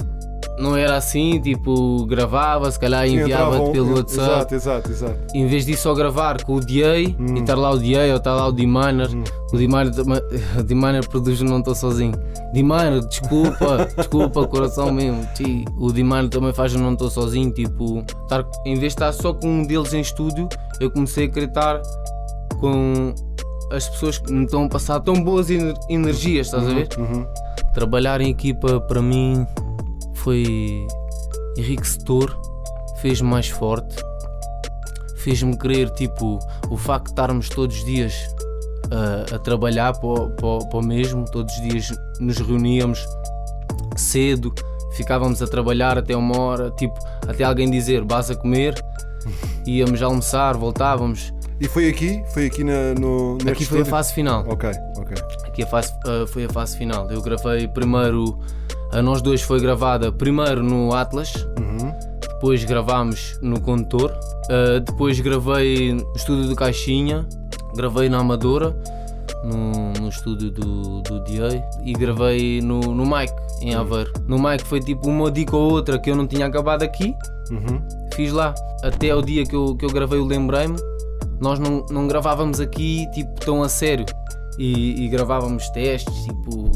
não 0.59 0.75
era 0.75 0.97
assim, 0.97 1.39
tipo, 1.39 2.05
gravava, 2.05 2.69
se 2.71 2.79
calhar 2.79 3.07
Sim, 3.07 3.19
enviava 3.19 3.55
entravam- 3.55 3.71
pelo 3.71 3.95
WhatsApp. 3.95 4.55
Exato, 4.55 4.55
exato, 4.55 4.91
exato. 4.91 5.19
Em 5.35 5.45
vez 5.47 5.65
disso 5.65 5.83
só 5.83 5.93
gravar 5.93 6.43
com 6.43 6.55
o 6.55 6.59
DA 6.59 6.97
e 6.99 7.15
estar 7.37 7.55
lá 7.55 7.71
o 7.71 7.77
DA 7.77 8.09
ou 8.11 8.17
estar 8.17 8.33
lá 8.35 8.47
o 8.47 8.51
D-Miner, 8.51 9.09
o 9.53 9.57
D-Miner 9.57 9.91
D-Miner 10.65 11.07
produz 11.09 11.39
Não 11.41 11.59
Estou 11.59 11.75
Sozinho. 11.75 12.13
D-Miner, 12.53 13.05
desculpa, 13.07 13.87
desculpa, 13.97 14.47
coração 14.47 14.91
mesmo. 14.91 15.27
Ti, 15.35 15.63
O 15.77 15.91
D-Miner 15.91 16.29
também 16.29 16.53
faz 16.53 16.73
Não 16.73 16.93
Estou 16.93 17.09
Sozinho, 17.09 17.51
tipo, 17.51 17.99
estar, 18.23 18.43
em 18.65 18.73
vez 18.75 18.79
de 18.79 18.87
estar 18.87 19.11
só 19.13 19.33
com 19.33 19.47
um 19.47 19.63
deles 19.67 19.93
em 19.93 20.01
estúdio, 20.01 20.47
eu 20.79 20.89
comecei 20.91 21.31
a 21.35 21.39
estar 21.39 21.81
com 22.59 23.13
as 23.71 23.87
pessoas 23.89 24.17
que 24.17 24.31
me 24.31 24.45
estão 24.45 24.65
a 24.65 24.69
passar 24.69 24.99
tão 25.01 25.21
boas 25.21 25.49
ener- 25.49 25.75
energias, 25.89 26.47
estás 26.47 26.65
a 26.65 26.73
ver? 26.73 26.87
Trabalhar 27.73 28.21
em 28.21 28.29
equipa 28.31 28.79
para 28.81 29.01
mim 29.01 29.45
foi 30.27 30.85
enriquecedor, 31.57 32.37
fez-me 32.97 33.29
mais 33.29 33.47
forte, 33.47 33.95
fez-me 35.19 35.57
querer, 35.57 35.89
tipo, 35.91 36.37
o 36.69 36.75
facto 36.75 37.05
de 37.05 37.11
estarmos 37.11 37.47
todos 37.47 37.77
os 37.77 37.85
dias 37.85 38.13
a, 38.91 39.35
a 39.35 39.39
trabalhar 39.39 39.93
para, 39.97 40.05
o- 40.09 40.81
mesmo, 40.81 41.23
todos 41.31 41.53
os 41.55 41.61
dias 41.61 41.87
nos 42.19 42.37
reuníamos 42.39 42.99
cedo, 43.95 44.53
ficávamos 44.97 45.41
a 45.41 45.47
trabalhar 45.47 45.97
até 45.97 46.13
uma 46.13 46.37
hora, 46.37 46.71
tipo, 46.71 46.99
até 47.25 47.45
alguém 47.45 47.71
dizer, 47.71 48.03
vas 48.03 48.29
a 48.29 48.35
comer, 48.35 48.75
íamos 49.65 50.01
almoçar, 50.01 50.57
voltávamos. 50.57 51.33
E 51.61 51.69
foi 51.69 51.87
aqui? 51.87 52.21
Foi 52.33 52.47
aqui 52.47 52.65
na, 52.65 52.93
no, 52.99 53.37
Aqui 53.49 53.63
foi 53.63 53.79
a 53.79 53.85
fase 53.85 54.13
final. 54.13 54.43
Ok, 54.49 54.69
ok. 54.97 55.15
Aqui 55.47 55.63
a 55.63 55.67
fase, 55.67 55.93
ah, 56.05 56.25
foi 56.27 56.43
a 56.43 56.49
fase 56.49 56.77
final. 56.77 57.09
Eu 57.09 57.21
gravei 57.21 57.65
primeiro, 57.69 58.37
a 58.91 59.01
nós 59.01 59.21
dois 59.21 59.41
foi 59.41 59.59
gravada 59.59 60.11
primeiro 60.11 60.63
no 60.63 60.93
Atlas, 60.93 61.33
Uhum. 61.59 61.91
depois 62.21 62.63
gravámos 62.63 63.37
no 63.41 63.59
Condutor, 63.59 64.11
uh, 64.11 64.79
depois 64.79 65.19
gravei 65.19 65.93
no 65.93 66.13
estúdio 66.15 66.47
do 66.49 66.55
Caixinha, 66.55 67.27
gravei 67.75 68.09
na 68.09 68.19
Amadora, 68.19 68.75
no, 69.43 69.93
no 70.01 70.09
estúdio 70.09 70.49
do, 70.51 71.01
do 71.01 71.19
DA 71.21 71.63
e 71.83 71.93
gravei 71.93 72.61
no, 72.61 72.79
no 72.79 73.05
Mike, 73.05 73.33
em 73.61 73.75
Aveiro. 73.75 74.11
No 74.27 74.37
Mike 74.39 74.63
foi 74.65 74.79
tipo 74.79 75.07
uma 75.09 75.29
dica 75.31 75.55
ou 75.55 75.71
outra 75.71 75.99
que 75.99 76.09
eu 76.09 76.15
não 76.15 76.25
tinha 76.27 76.45
acabado 76.45 76.83
aqui, 76.83 77.13
fiz 78.13 78.31
lá. 78.31 78.53
Até 78.83 79.13
o 79.15 79.21
dia 79.21 79.43
que 79.45 79.55
eu, 79.55 79.75
que 79.75 79.85
eu 79.85 79.89
gravei 79.89 80.19
o 80.19 80.25
Lembrei-me, 80.25 80.77
nós 81.39 81.59
não, 81.59 81.85
não 81.89 82.07
gravávamos 82.07 82.59
aqui 82.59 83.05
tipo 83.11 83.31
tão 83.39 83.61
a 83.63 83.69
sério 83.69 84.05
e, 84.57 85.05
e 85.05 85.07
gravávamos 85.07 85.69
testes, 85.69 86.13
tipo, 86.23 86.71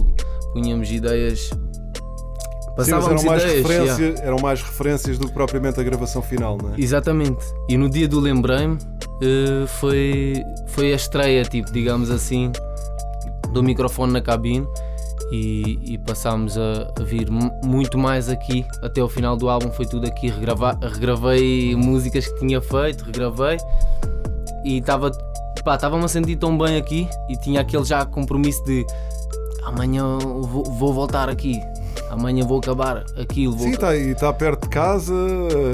punhamos 0.54 0.92
ideias. 0.92 1.50
Sim, 2.86 2.92
eram 2.92 3.24
mais, 3.24 3.44
ideias. 3.44 3.44
yeah. 3.70 3.96
referência- 3.96 4.24
eram 4.24 4.38
mais 4.40 4.62
referências 4.62 5.18
do 5.18 5.28
que 5.28 5.34
propriamente 5.34 5.80
a 5.80 5.84
gravação 5.84 6.22
final, 6.22 6.58
não 6.62 6.70
é? 6.74 6.74
Exatamente. 6.80 7.44
E 7.70 7.78
no 7.78 7.90
dia 7.90 8.08
do 8.08 8.20
Lembrei-me 8.20 8.78
eh, 9.22 9.66
foi, 9.68 10.44
foi 10.68 10.94
a 10.94 10.96
estreia, 10.96 11.44
tipo, 11.44 11.72
digamos 11.72 12.10
assim, 12.10 12.52
do 13.54 13.62
microfone 13.64 14.14
na 14.14 14.22
cabine 14.22 14.68
e, 15.32 15.80
e 15.94 15.98
passámos 15.98 16.58
a, 16.58 16.92
a 17.00 17.04
vir 17.04 17.30
mu- 17.30 17.52
muito 17.64 17.98
mais 17.98 18.30
aqui. 18.30 18.66
Até 18.82 19.02
o 19.04 19.08
final 19.10 19.36
do 19.38 19.50
álbum 19.50 19.72
foi 19.72 19.86
tudo 19.86 20.08
aqui. 20.08 20.28
Regrava, 20.30 20.78
regravei 20.82 21.76
músicas 21.76 22.28
que 22.28 22.40
tinha 22.40 22.62
feito, 22.62 23.04
regravei 23.06 23.58
e 24.66 24.78
estava 24.78 25.12
pá, 25.64 25.76
estava-me 25.76 26.04
a 26.04 26.08
sentir 26.08 26.36
tão 26.38 26.58
bem 26.58 26.78
aqui 26.78 27.08
e 27.30 27.36
tinha 27.38 27.62
aquele 27.62 27.84
já 27.84 28.06
compromisso 28.06 28.64
de 28.66 28.86
amanhã 29.64 30.18
vou, 30.18 30.64
vou 30.64 30.94
voltar 30.94 31.30
aqui, 31.30 31.60
amanhã 32.12 32.46
vou 32.46 32.60
acabar 32.60 33.04
aquilo. 33.20 33.54
Vou 33.56 33.68
Sim, 33.68 33.74
está 33.74 33.96
está 33.96 34.32
perto 34.34 34.64
de 34.64 34.70
casa, 34.70 35.14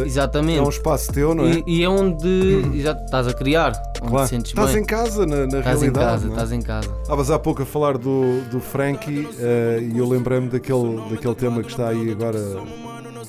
é 0.01 0.05
Exatamente. 0.05 0.61
um 0.61 0.69
espaço 0.69 1.11
teu, 1.11 1.33
não 1.35 1.45
é? 1.45 1.63
E, 1.67 1.79
e 1.79 1.83
é 1.83 1.89
onde 1.89 2.81
já 2.81 2.91
estás 2.93 3.27
a 3.27 3.33
criar, 3.33 3.73
onde 4.01 4.09
Claro. 4.11 4.25
te 4.27 4.29
sentes 4.29 4.51
Estás 4.51 4.75
em 4.75 4.83
casa, 4.85 5.25
na, 5.25 5.45
na 5.47 5.59
Estás 5.59 5.65
em 5.65 5.91
realidade. 5.91 5.93
casa, 6.05 6.23
não 6.25 6.29
é? 6.29 6.33
estás 6.35 6.51
em 6.51 6.61
casa. 6.61 6.89
Estavas 7.01 7.31
há 7.31 7.39
pouco 7.39 7.63
a 7.63 7.65
falar 7.65 7.97
do, 7.97 8.41
do 8.49 8.59
Frankie 8.59 9.27
eh, 9.39 9.79
e 9.93 9.97
eu 9.97 10.07
lembrei-me 10.07 10.47
daquele, 10.49 10.97
daquele 11.09 11.35
tema 11.35 11.61
que 11.63 11.69
está 11.69 11.89
aí 11.89 12.11
agora 12.11 12.39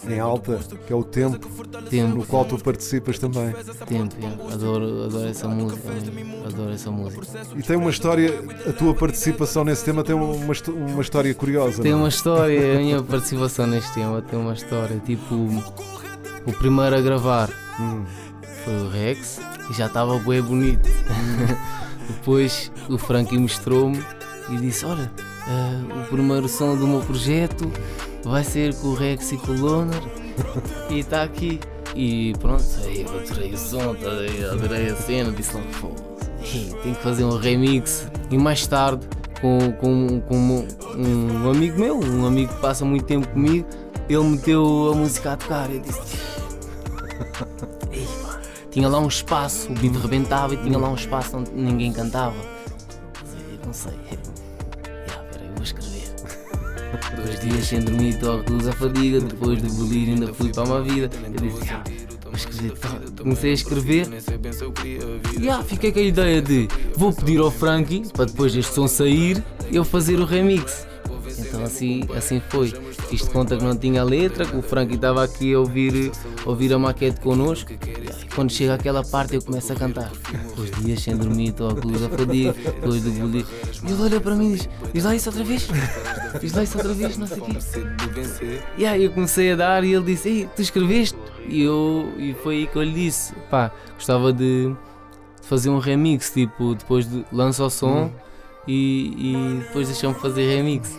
em 0.09 0.19
alta, 0.21 0.59
que 0.87 0.93
é 0.93 0.97
o 0.97 1.05
Tempo, 1.05 1.49
no 1.49 1.83
Tempo, 1.83 2.27
qual 2.27 2.45
tu 2.45 2.59
participas 2.59 3.19
também. 3.19 3.55
tempo, 3.87 4.15
adoro, 4.53 5.05
adoro 5.05 5.29
essa 5.29 5.49
música, 5.49 5.91
adoro 6.47 6.71
essa 6.71 6.91
música. 6.91 7.27
E 7.57 7.63
tem 7.63 7.77
uma 7.77 7.91
história, 7.91 8.33
a 8.69 8.73
tua 8.73 8.95
participação 8.95 9.65
nesse 9.65 9.85
tema 9.85 10.03
tem 10.03 10.15
uma, 10.15 10.33
uma 10.33 11.03
história 11.03 11.35
curiosa. 11.35 11.83
Tem 11.83 11.93
é? 11.93 11.97
uma 11.97 12.09
história, 12.09 12.77
a 12.77 12.79
minha 12.79 13.03
participação 13.03 13.67
neste 13.67 13.93
tema 13.95 14.23
tem 14.23 14.39
uma 14.39 14.55
história. 14.55 15.01
Tipo, 15.05 15.35
o 16.47 16.53
primeiro 16.53 16.97
a 16.97 17.01
gravar 17.01 17.51
Hum. 17.81 18.05
foi 18.65 18.75
o 18.75 18.89
Rex 18.89 19.41
e 19.71 19.73
já 19.73 19.87
estava 19.87 20.19
bem 20.19 20.43
bonito. 20.43 20.89
Depois 22.09 22.73
o 22.89 22.99
Frankie 22.99 23.39
mostrou-me 23.39 24.03
e 24.51 24.57
disse: 24.57 24.85
Olha, 24.85 25.11
eh, 25.47 26.03
o 26.03 26.09
primeiro 26.09 26.49
som 26.49 26.77
do 26.77 26.87
meu 26.87 27.01
projeto 27.01 27.71
vai 28.25 28.45
ser 28.45 28.75
com 28.77 28.89
o 28.89 28.95
Rex 28.95 29.33
e 29.33 29.37
com 29.37 29.53
o 29.53 29.61
Loner 29.61 30.03
e 30.91 31.01
está 31.01 31.23
aqui. 31.23 31.61
E 31.95 32.33
pronto, 32.39 32.65
aí 32.85 33.03
eu 33.03 33.19
adorei 33.19 33.53
o 33.53 33.59
som, 33.59 33.95
tá 33.95 34.11
adorei 34.53 34.91
a 34.91 34.97
cena, 34.97 35.33
disse 35.33 35.55
logo, 35.57 35.67
"Pô, 35.81 36.09
tenho 36.83 36.95
que 36.95 37.03
fazer 37.03 37.25
um 37.25 37.37
remix. 37.37 38.07
E 38.31 38.39
mais 38.39 38.67
tarde, 38.67 39.07
com, 39.41 39.73
com, 39.73 40.21
com 40.21 40.37
um, 40.37 40.67
um 41.45 41.51
amigo 41.51 41.79
meu, 41.79 41.99
um 41.99 42.27
amigo 42.27 42.53
que 42.53 42.61
passa 42.61 42.85
muito 42.85 43.05
tempo 43.05 43.27
comigo, 43.29 43.67
ele 44.09 44.23
meteu 44.25 44.93
a 44.93 44.97
música 44.97 45.33
a 45.33 45.37
tocar. 45.37 45.71
Eu 45.71 45.81
disse, 45.81 46.19
tinha 48.71 48.89
lá 48.89 48.99
um 48.99 49.09
espaço, 49.09 49.71
o 49.71 49.75
beat 49.75 49.95
rebentava 49.97 50.55
e 50.55 50.57
tinha 50.59 50.79
lá 50.79 50.89
um 50.89 50.95
espaço 50.95 51.37
onde 51.37 51.51
ninguém 51.53 51.93
cantava. 51.93 52.37
Eu 52.37 53.67
não 53.67 53.73
sei. 53.73 54.08
Dois 57.25 57.41
dias 57.41 57.67
sem 57.67 57.81
dormir, 57.81 58.19
toco 58.19 58.45
a 58.69 58.73
fadiga. 58.73 59.21
Depois 59.21 59.61
de 59.63 59.71
bolir, 59.71 60.09
ainda 60.09 60.33
fui 60.33 60.51
para 60.51 60.65
uma 60.65 60.83
vida. 60.83 61.11
Eu 61.25 61.49
disse, 61.49 61.67
"Ya, 61.67 61.83
vou 62.25 62.35
escrever. 62.35 62.73
Então, 63.09 63.25
Comecei 63.25 63.51
a 63.51 63.55
escrever. 63.55 64.09
Ya, 65.41 65.63
fiquei 65.63 65.93
com 65.93 65.99
a 65.99 66.03
ideia 66.03 66.43
de 66.43 66.69
vou 66.97 67.13
pedir 67.13 67.39
ao 67.41 67.51
Frankie 67.51 68.03
para 68.13 68.27
depois 68.27 68.53
deste 68.53 68.75
som 68.75 68.87
sair 68.87 69.43
eu 69.73 69.85
fazer 69.85 70.19
o 70.21 70.25
remix. 70.25 70.87
Então 71.39 71.63
assim, 71.63 72.03
assim 72.17 72.41
foi. 72.49 72.73
Fiz 73.09 73.23
de 73.23 73.31
conta 73.31 73.57
que 73.57 73.65
não 73.65 73.77
tinha 73.77 74.03
letra, 74.03 74.45
que 74.45 74.57
o 74.57 74.63
Frankie 74.63 74.95
estava 74.95 75.23
aqui 75.25 75.55
a 75.55 75.59
ouvir, 75.61 76.11
ouvir 76.45 76.73
a 76.73 76.79
maquete 76.79 77.21
connosco. 77.21 77.73
E 77.73 78.35
quando 78.35 78.51
chega 78.51 78.75
aquela 78.75 79.05
parte 79.05 79.35
eu 79.35 79.43
começo 79.43 79.73
a 79.73 79.77
cantar. 79.77 80.11
Os 80.57 80.71
dias 80.83 81.03
sem 81.03 81.17
dormir, 81.17 81.49
estou 81.49 81.71
a 81.71 81.75
cruz 81.75 82.03
a 82.03 82.09
fadiga, 82.09 82.53
depois 82.53 83.03
de 83.03 83.11
bolir. 83.11 83.45
E 83.87 83.93
ele 83.93 84.03
olha 84.03 84.21
para 84.21 84.35
mim 84.35 84.53
e 84.53 84.57
diz, 84.57 84.69
diz 84.93 85.05
lá 85.05 85.15
isso 85.15 85.29
outra 85.29 85.45
vez. 85.45 85.69
Diz 86.41 86.53
lá 86.53 86.63
isso 86.63 86.77
outra 86.79 86.95
vez, 86.95 87.17
não 87.17 87.27
sei 87.27 87.39
o 87.39 87.45
quê. 87.45 88.61
E 88.77 88.87
aí 88.87 89.05
eu 89.05 89.11
comecei 89.11 89.53
a 89.53 89.57
dar 89.57 89.85
e 89.85 89.93
ele 89.93 90.05
disse, 90.05 90.29
Ei, 90.29 90.49
tu 90.55 90.63
escreveste? 90.63 91.19
E, 91.49 91.63
eu, 91.63 92.13
e 92.19 92.35
foi 92.43 92.57
aí 92.57 92.67
que 92.67 92.77
eu 92.77 92.83
lhe 92.83 92.93
disse, 92.93 93.35
pá, 93.51 93.71
gostava 93.95 94.33
de 94.33 94.75
fazer 95.43 95.71
um 95.71 95.79
remix, 95.79 96.31
tipo, 96.31 96.75
depois 96.75 97.09
de 97.09 97.25
lança 97.33 97.65
o 97.65 97.71
som 97.71 98.13
e, 98.67 99.15
e 99.17 99.59
depois 99.61 99.89
deixa-me 99.89 100.15
fazer 100.15 100.55
remix. 100.55 100.99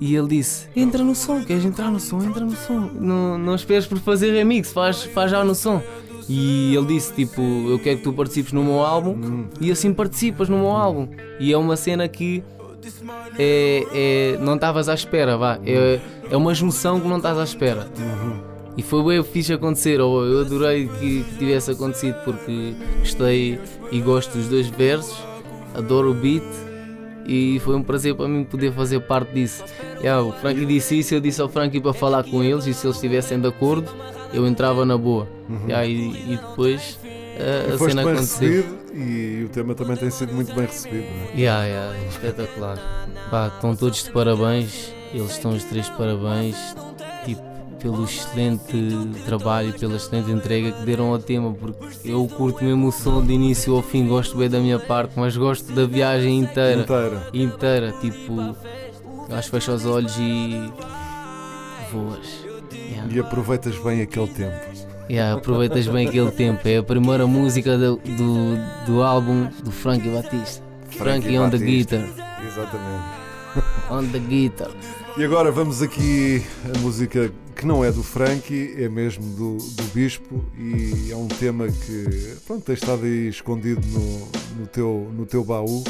E 0.00 0.14
ele 0.14 0.28
disse: 0.28 0.68
Entra 0.74 1.02
no 1.02 1.14
som, 1.14 1.42
queres 1.44 1.64
entrar 1.64 1.90
no 1.90 2.00
som? 2.00 2.22
Entra 2.22 2.44
no 2.44 2.56
som. 2.56 2.90
Não, 2.94 3.38
não 3.38 3.54
esperes 3.54 3.86
por 3.86 3.98
fazer 3.98 4.32
remix, 4.32 4.72
faz, 4.72 5.04
faz 5.04 5.30
já 5.30 5.44
no 5.44 5.54
som. 5.54 5.82
E 6.28 6.74
ele 6.74 6.86
disse: 6.86 7.12
Tipo, 7.14 7.40
eu 7.40 7.78
quero 7.78 7.98
que 7.98 8.04
tu 8.04 8.12
participes 8.12 8.52
no 8.52 8.62
meu 8.64 8.80
álbum 8.80 9.46
e 9.60 9.70
assim 9.70 9.92
participas 9.92 10.48
no 10.48 10.58
meu 10.58 10.70
álbum. 10.70 11.08
E 11.38 11.52
é 11.52 11.56
uma 11.56 11.76
cena 11.76 12.08
que 12.08 12.42
é, 13.38 13.86
é- 13.92 14.38
não 14.38 14.54
estavas 14.54 14.88
à 14.88 14.94
espera, 14.94 15.36
vá. 15.36 15.58
É, 15.64 16.00
é 16.30 16.36
uma 16.36 16.54
junção 16.54 17.00
que 17.00 17.06
não 17.08 17.16
estás 17.18 17.38
à 17.38 17.44
espera. 17.44 17.88
E 18.76 18.82
foi 18.82 19.02
bem 19.02 19.22
fixe 19.24 19.52
acontecer, 19.52 20.00
ou 20.00 20.24
eu 20.24 20.40
adorei 20.42 20.86
que, 20.86 21.24
que 21.24 21.36
tivesse 21.38 21.70
acontecido 21.70 22.16
porque 22.24 22.74
gostei 23.00 23.58
e 23.90 24.00
gosto 24.00 24.36
dos 24.36 24.48
dois 24.48 24.66
versos, 24.68 25.16
adoro 25.74 26.10
o 26.10 26.14
beat 26.14 26.42
e 27.26 27.58
foi 27.64 27.74
um 27.74 27.82
prazer 27.82 28.14
para 28.14 28.28
mim 28.28 28.44
poder 28.44 28.72
fazer 28.72 29.00
parte 29.00 29.32
disso. 29.32 29.64
Yeah, 30.00 30.22
o 30.22 30.30
Frankie 30.32 30.66
disse 30.66 30.98
isso, 30.98 31.14
eu 31.14 31.20
disse 31.20 31.40
ao 31.40 31.48
Frankie 31.48 31.80
para 31.80 31.94
falar 31.94 32.22
com 32.24 32.42
eles 32.44 32.66
e 32.66 32.74
se 32.74 32.86
eles 32.86 32.96
estivessem 32.96 33.40
de 33.40 33.48
acordo, 33.48 33.88
eu 34.34 34.46
entrava 34.46 34.84
na 34.84 34.96
boa. 34.98 35.26
Yeah, 35.66 35.86
e, 35.86 36.34
e 36.34 36.36
depois 36.36 36.98
uh, 37.40 37.74
a 37.74 37.78
Foste 37.78 37.90
cena 37.92 38.02
bem 38.04 38.12
aconteceu. 38.12 38.48
recebido 38.48 38.85
e 38.96 39.44
o 39.44 39.48
tema 39.48 39.74
também 39.74 39.96
tem 39.96 40.10
sido 40.10 40.32
muito 40.32 40.54
bem 40.54 40.64
recebido. 40.66 41.04
não 41.04 41.28
é? 41.28 41.36
Yeah, 41.36 41.64
yeah, 41.64 42.08
espetacular. 42.08 42.78
Pá, 43.30 43.48
estão 43.54 43.76
todos 43.76 44.02
de 44.04 44.10
parabéns, 44.10 44.92
eles 45.12 45.32
estão 45.32 45.52
os 45.52 45.62
três 45.64 45.86
de 45.86 45.92
parabéns, 45.92 46.56
tipo, 47.24 47.42
pelo 47.78 48.04
excelente 48.04 48.74
trabalho, 49.26 49.72
pela 49.78 49.96
excelente 49.96 50.30
entrega 50.30 50.72
que 50.72 50.84
deram 50.84 51.12
ao 51.12 51.18
tema, 51.18 51.52
porque 51.52 52.10
eu 52.10 52.26
curto 52.26 52.64
mesmo 52.64 52.88
o 52.88 52.92
som 52.92 53.24
de 53.24 53.34
início 53.34 53.74
ao 53.74 53.82
fim, 53.82 54.06
gosto 54.06 54.36
bem 54.38 54.48
da 54.48 54.58
minha 54.58 54.78
parte, 54.78 55.12
mas 55.16 55.36
gosto 55.36 55.72
da 55.72 55.84
viagem 55.86 56.40
inteira. 56.40 56.80
Inteira. 56.80 57.28
Inteira, 57.34 57.92
tipo, 58.00 58.56
acho 59.30 59.50
que 59.50 59.56
fecho 59.56 59.72
os 59.72 59.84
olhos 59.84 60.16
e 60.18 60.72
voas. 61.92 62.46
Yeah. 62.72 63.12
E 63.12 63.20
aproveitas 63.20 63.76
bem 63.78 64.00
aquele 64.00 64.28
tempo. 64.28 64.85
Yeah, 65.08 65.38
aproveitas 65.38 65.86
bem 65.86 66.08
aquele 66.08 66.30
tempo. 66.32 66.66
É 66.66 66.78
a 66.78 66.82
primeira 66.82 67.26
música 67.26 67.78
do, 67.78 67.96
do, 67.96 68.56
do 68.86 69.02
álbum 69.02 69.48
do 69.62 69.70
Frankie 69.70 70.08
Batista. 70.08 70.62
Frankie 70.90 71.38
on 71.38 71.48
the 71.50 71.58
Batista. 71.58 71.96
guitar. 71.98 72.44
Exatamente. 72.46 73.04
On 73.90 74.04
the 74.06 74.18
guitar. 74.18 74.70
E 75.16 75.24
agora 75.24 75.50
vamos 75.52 75.80
aqui 75.80 76.42
a 76.74 76.78
música 76.80 77.32
que 77.54 77.64
não 77.64 77.82
é 77.84 77.90
do 77.90 78.02
Frankie, 78.02 78.74
é 78.76 78.88
mesmo 78.88 79.24
do, 79.34 79.56
do 79.56 79.82
Bispo 79.94 80.44
e 80.58 81.10
é 81.10 81.16
um 81.16 81.26
tema 81.28 81.68
que 81.68 82.34
pronto, 82.46 82.64
tem 82.64 82.74
estado 82.74 83.04
aí 83.04 83.28
escondido 83.28 83.80
no, 83.86 84.28
no, 84.60 84.66
teu, 84.66 85.10
no 85.16 85.24
teu 85.24 85.42
baú 85.42 85.82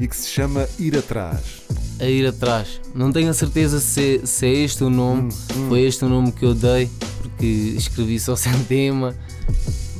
e 0.00 0.08
que 0.08 0.16
se 0.16 0.28
chama 0.28 0.66
Ir 0.78 0.96
Atrás. 0.96 1.62
A 2.00 2.06
ir 2.06 2.26
atrás. 2.26 2.80
Não 2.94 3.12
tenho 3.12 3.30
a 3.30 3.34
certeza 3.34 3.78
se, 3.78 4.22
se 4.24 4.46
é 4.46 4.52
este 4.52 4.82
o 4.82 4.90
nome. 4.90 5.32
Hum, 5.54 5.68
Foi 5.68 5.82
este 5.82 6.04
o 6.04 6.08
nome 6.08 6.32
que 6.32 6.44
eu 6.44 6.52
dei, 6.54 6.90
porque 7.42 7.74
escrevi 7.76 8.20
só 8.20 8.36
sem 8.36 8.52
tema. 8.64 9.14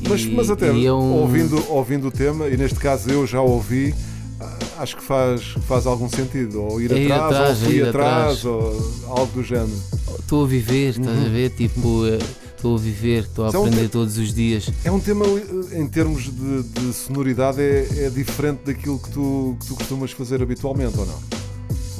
Mas, 0.09 0.23
E- 0.23 0.29
mas 0.31 0.49
até 0.51 0.69
é 0.69 0.93
um- 0.93 1.15
ouvindo, 1.21 1.65
ouvindo 1.71 2.07
o 2.09 2.11
tema, 2.11 2.47
e 2.49 2.57
neste 2.57 2.79
caso 2.79 3.11
eu 3.11 3.27
já 3.27 3.41
ouvi, 3.41 3.93
ah, 4.41 4.59
acho 4.79 4.97
que 4.97 5.03
faz, 5.03 5.43
faz 5.67 5.87
algum 5.87 6.09
sentido. 6.09 6.63
Ou 6.63 6.81
ir 6.81 6.93
É 6.93 7.05
atrás, 7.13 7.23
atrás, 7.35 7.49
ou 7.49 7.53
é 7.65 7.67
fui 7.67 7.75
ir 7.79 7.89
atrás, 7.89 8.39
atrás. 8.39 8.45
ou 8.45 8.93
algo 9.09 9.33
do 9.33 9.43
género. 9.43 9.73
Estou 10.21 10.45
a 10.45 10.47
viver, 10.47 10.91
estás 10.91 11.07
Uhum. 11.19 11.27
a 11.27 11.29
ver? 11.29 11.51
Tipo, 11.51 12.07
eh, 12.07 12.19
estou 12.57 12.77
a 12.77 12.79
viver, 12.79 13.23
estou 13.25 13.45
a 13.45 13.49
Isso 13.49 13.57
é 13.57 13.61
um 13.61 13.65
aprender 13.65 13.83
te- 13.89 13.91
todos 13.93 14.19
os 14.19 14.33
dias. 14.35 14.71
É 14.85 14.91
um 14.93 15.01
tema, 15.01 15.25
eh, 15.27 15.81
em 15.81 15.87
termos 15.89 16.25
de, 16.25 16.63
de 16.63 16.93
sonoridade, 16.93 17.61
é, 17.61 18.07
é 18.07 18.11
diferente 18.11 18.61
daquilo 18.67 18.99
que 19.01 19.11
tu, 19.11 19.57
que 19.61 19.67
tu 19.67 19.75
costumas 19.75 20.11
fazer 20.13 20.41
habitualmente, 20.43 20.97
ou 20.99 21.07
não? 21.07 21.42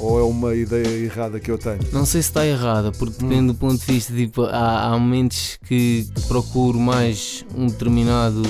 Ou 0.03 0.19
é 0.19 0.23
uma 0.23 0.53
ideia 0.53 0.85
errada 0.85 1.39
que 1.39 1.49
eu 1.49 1.57
tenho? 1.57 1.79
Não 1.93 2.05
sei 2.05 2.21
se 2.21 2.27
está 2.27 2.45
errada, 2.45 2.91
porque 2.91 3.23
depende 3.23 3.47
do 3.47 3.55
ponto 3.55 3.79
de 3.79 3.85
vista. 3.85 4.13
Tipo, 4.13 4.43
há, 4.43 4.87
há 4.87 4.99
momentos 4.99 5.57
que, 5.65 6.05
procuro 6.27 6.77
mais 6.77 7.45
um 7.55 7.67
determinado 7.67 8.43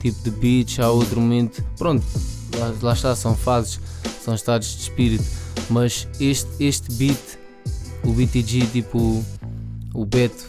tipo 0.00 0.22
de 0.22 0.30
beats, 0.30 0.78
há 0.78 0.90
outro 0.90 1.18
momento. 1.18 1.64
Pronto, 1.78 2.04
lá, 2.58 2.74
lá 2.82 2.92
está, 2.92 3.16
são 3.16 3.34
fases, 3.34 3.80
são 4.22 4.34
estados 4.34 4.68
de 4.76 4.82
espírito. 4.82 5.24
Mas 5.70 6.06
este, 6.20 6.50
este 6.60 6.92
beat, 6.92 7.38
o 8.04 8.12
BTG, 8.12 8.66
tipo, 8.66 9.24
o 9.94 10.04
Beto, 10.04 10.46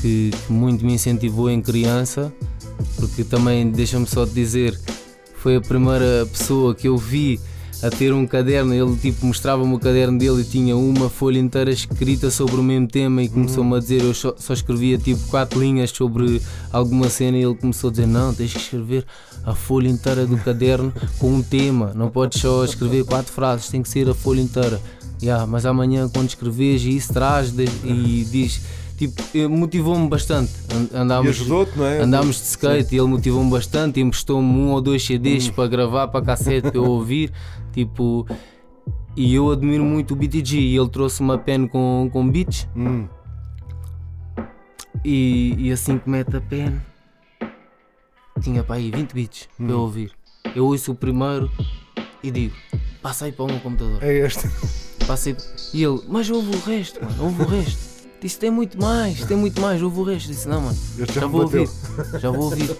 que, 0.00 0.30
que 0.46 0.52
muito 0.52 0.86
me 0.86 0.94
incentivou 0.94 1.50
em 1.50 1.60
criança, 1.60 2.32
porque 2.96 3.22
também, 3.22 3.70
deixa-me 3.70 4.06
só 4.06 4.24
te 4.24 4.32
dizer, 4.32 4.80
foi 5.34 5.56
a 5.56 5.60
primeira 5.60 6.26
pessoa 6.32 6.74
que 6.74 6.88
eu 6.88 6.96
vi 6.96 7.38
a 7.82 7.90
ter 7.90 8.12
um 8.12 8.26
caderno, 8.26 8.72
ele 8.74 8.96
tipo 8.96 9.26
mostrava-me 9.26 9.74
o 9.74 9.78
caderno 9.78 10.18
dele 10.18 10.40
e 10.40 10.44
tinha 10.44 10.76
uma 10.76 11.10
folha 11.10 11.38
inteira 11.38 11.70
escrita 11.70 12.30
sobre 12.30 12.56
o 12.56 12.62
mesmo 12.62 12.86
tema 12.88 13.22
e 13.22 13.28
começou-me 13.28 13.76
a 13.76 13.78
dizer, 13.78 14.02
eu 14.02 14.14
só, 14.14 14.34
só 14.38 14.52
escrevia 14.54 14.96
tipo 14.98 15.20
quatro 15.28 15.60
linhas 15.60 15.90
sobre 15.90 16.40
alguma 16.72 17.08
cena 17.10 17.36
e 17.36 17.42
ele 17.44 17.54
começou 17.54 17.88
a 17.88 17.90
dizer, 17.90 18.06
não, 18.06 18.32
tens 18.34 18.52
que 18.52 18.58
escrever 18.58 19.04
a 19.44 19.54
folha 19.54 19.88
inteira 19.88 20.26
do 20.26 20.36
caderno 20.38 20.92
com 21.18 21.34
um 21.34 21.42
tema, 21.42 21.92
não 21.94 22.08
podes 22.10 22.40
só 22.40 22.64
escrever 22.64 23.04
quatro 23.04 23.32
frases, 23.32 23.68
tem 23.68 23.82
que 23.82 23.88
ser 23.88 24.08
a 24.08 24.14
folha 24.14 24.40
inteira. 24.40 24.80
Yeah, 25.22 25.46
mas 25.46 25.64
amanhã 25.64 26.08
quando 26.12 26.28
escreves 26.28 26.82
isso 26.82 27.12
traz 27.12 27.50
de- 27.50 27.64
e 27.84 28.26
diz 28.30 28.60
tipo, 28.96 29.22
eh, 29.34 29.46
motivou-me 29.46 30.08
bastante. 30.08 30.52
And- 30.72 30.88
E 30.92 30.96
Andámos, 30.96 31.28
ajudou-te, 31.30 31.76
não 31.78 31.84
é? 31.86 32.00
Andámos 32.00 32.36
de 32.36 32.42
skate 32.42 32.94
e 32.94 32.98
ele 32.98 33.08
motivou-me 33.08 33.50
bastante, 33.50 34.00
emprestou-me 34.00 34.48
um 34.48 34.70
ou 34.72 34.80
dois 34.80 35.04
CDs 35.04 35.50
para 35.50 35.68
gravar 35.68 36.08
para 36.08 36.24
cassete 36.24 36.70
para 36.70 36.76
eu 36.78 36.84
ouvir. 36.84 37.32
Tipo, 37.72 38.26
e 39.16 39.34
eu 39.34 39.50
admiro 39.50 39.84
muito 39.84 40.12
o 40.12 40.16
BTG. 40.16 40.58
E 40.58 40.76
ele 40.76 40.88
trouxe 40.88 41.20
uma 41.20 41.36
pen 41.38 41.66
com, 41.66 42.08
com 42.12 42.28
beats 42.28 42.66
Hum. 42.76 43.06
e, 45.04 45.54
e 45.58 45.72
assim 45.72 45.98
que 45.98 46.08
mete 46.08 46.36
a 46.36 46.40
pen, 46.40 46.80
tinha 48.40 48.62
para 48.64 48.76
aí 48.76 48.90
20 48.90 49.12
beats 49.12 49.48
para 49.56 49.66
eu 49.70 49.80
ouvir. 49.80 50.12
Eu 50.54 50.66
ouço 50.66 50.92
o 50.92 50.94
primeiro 50.94 51.50
e 52.22 52.30
digo: 52.30 52.54
passa 53.02 53.26
aí 53.26 53.32
para 53.32 53.44
o 53.44 53.48
meu 53.48 53.60
computador. 53.60 54.02
É 54.02 54.12
este. 54.26 54.48
Passei 55.06 55.36
e 55.72 55.84
ele, 55.84 56.00
mas 56.08 56.28
ouve 56.30 56.56
o 56.56 56.60
resto, 56.60 57.04
mano, 57.04 57.24
ouve 57.24 57.42
o 57.42 57.46
resto. 57.46 57.95
Disse, 58.26 58.40
tem 58.40 58.50
muito 58.50 58.76
mais, 58.80 59.24
tem 59.24 59.36
muito 59.36 59.60
mais, 59.60 59.80
ouve 59.80 60.00
o 60.00 60.02
resto. 60.02 60.26
Disse, 60.28 60.48
não, 60.48 60.60
mano, 60.60 60.76
já 60.98 61.20
já 61.20 61.26
vou 61.28 61.44
bateu." 61.44 61.60
ouvir, 61.60 62.20
já 62.20 62.30
vou 62.30 62.44
ouvir. 62.44 62.76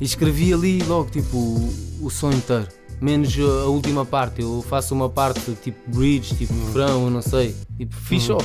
E 0.00 0.04
escrevi 0.04 0.52
ali 0.54 0.82
logo, 0.84 1.10
tipo, 1.10 1.36
o, 1.36 1.74
o 2.02 2.10
som 2.10 2.30
inteiro. 2.30 2.68
Menos 3.00 3.36
a 3.40 3.66
última 3.66 4.06
parte, 4.06 4.40
eu 4.40 4.64
faço 4.68 4.94
uma 4.94 5.10
parte 5.10 5.40
tipo 5.62 5.78
bridge, 5.90 6.36
tipo 6.36 6.54
refrão, 6.66 7.04
eu 7.06 7.10
não 7.10 7.20
sei, 7.20 7.56
tipo 7.76 7.94
fixe 7.96 8.28
só. 8.28 8.38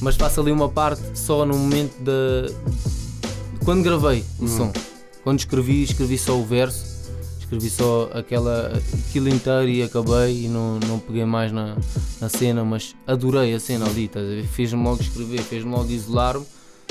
Mas 0.00 0.16
faço 0.16 0.40
ali 0.40 0.50
uma 0.50 0.68
parte 0.68 1.02
só 1.14 1.46
no 1.46 1.56
momento 1.56 2.02
da. 2.02 2.52
Quando 3.64 3.84
gravei 3.84 4.24
o 4.40 4.48
som. 4.48 4.72
Quando 5.22 5.38
escrevi, 5.38 5.84
escrevi 5.84 6.18
só 6.18 6.36
o 6.36 6.44
verso, 6.44 6.91
escrevi 7.52 7.68
só 7.68 8.10
aquela, 8.14 8.80
aquilo 9.08 9.28
inteiro 9.28 9.68
e 9.68 9.82
acabei 9.82 10.44
e 10.44 10.48
não, 10.48 10.80
não 10.88 10.98
peguei 10.98 11.26
mais 11.26 11.52
na, 11.52 11.76
na 12.18 12.28
cena, 12.28 12.64
mas 12.64 12.94
adorei 13.06 13.54
a 13.54 13.60
cena 13.60 13.84
ali? 13.86 14.10
Fez-me 14.52 14.82
logo 14.82 15.02
escrever, 15.02 15.42
fez-me 15.42 15.70
logo 15.70 15.90
isolar-me 15.90 16.46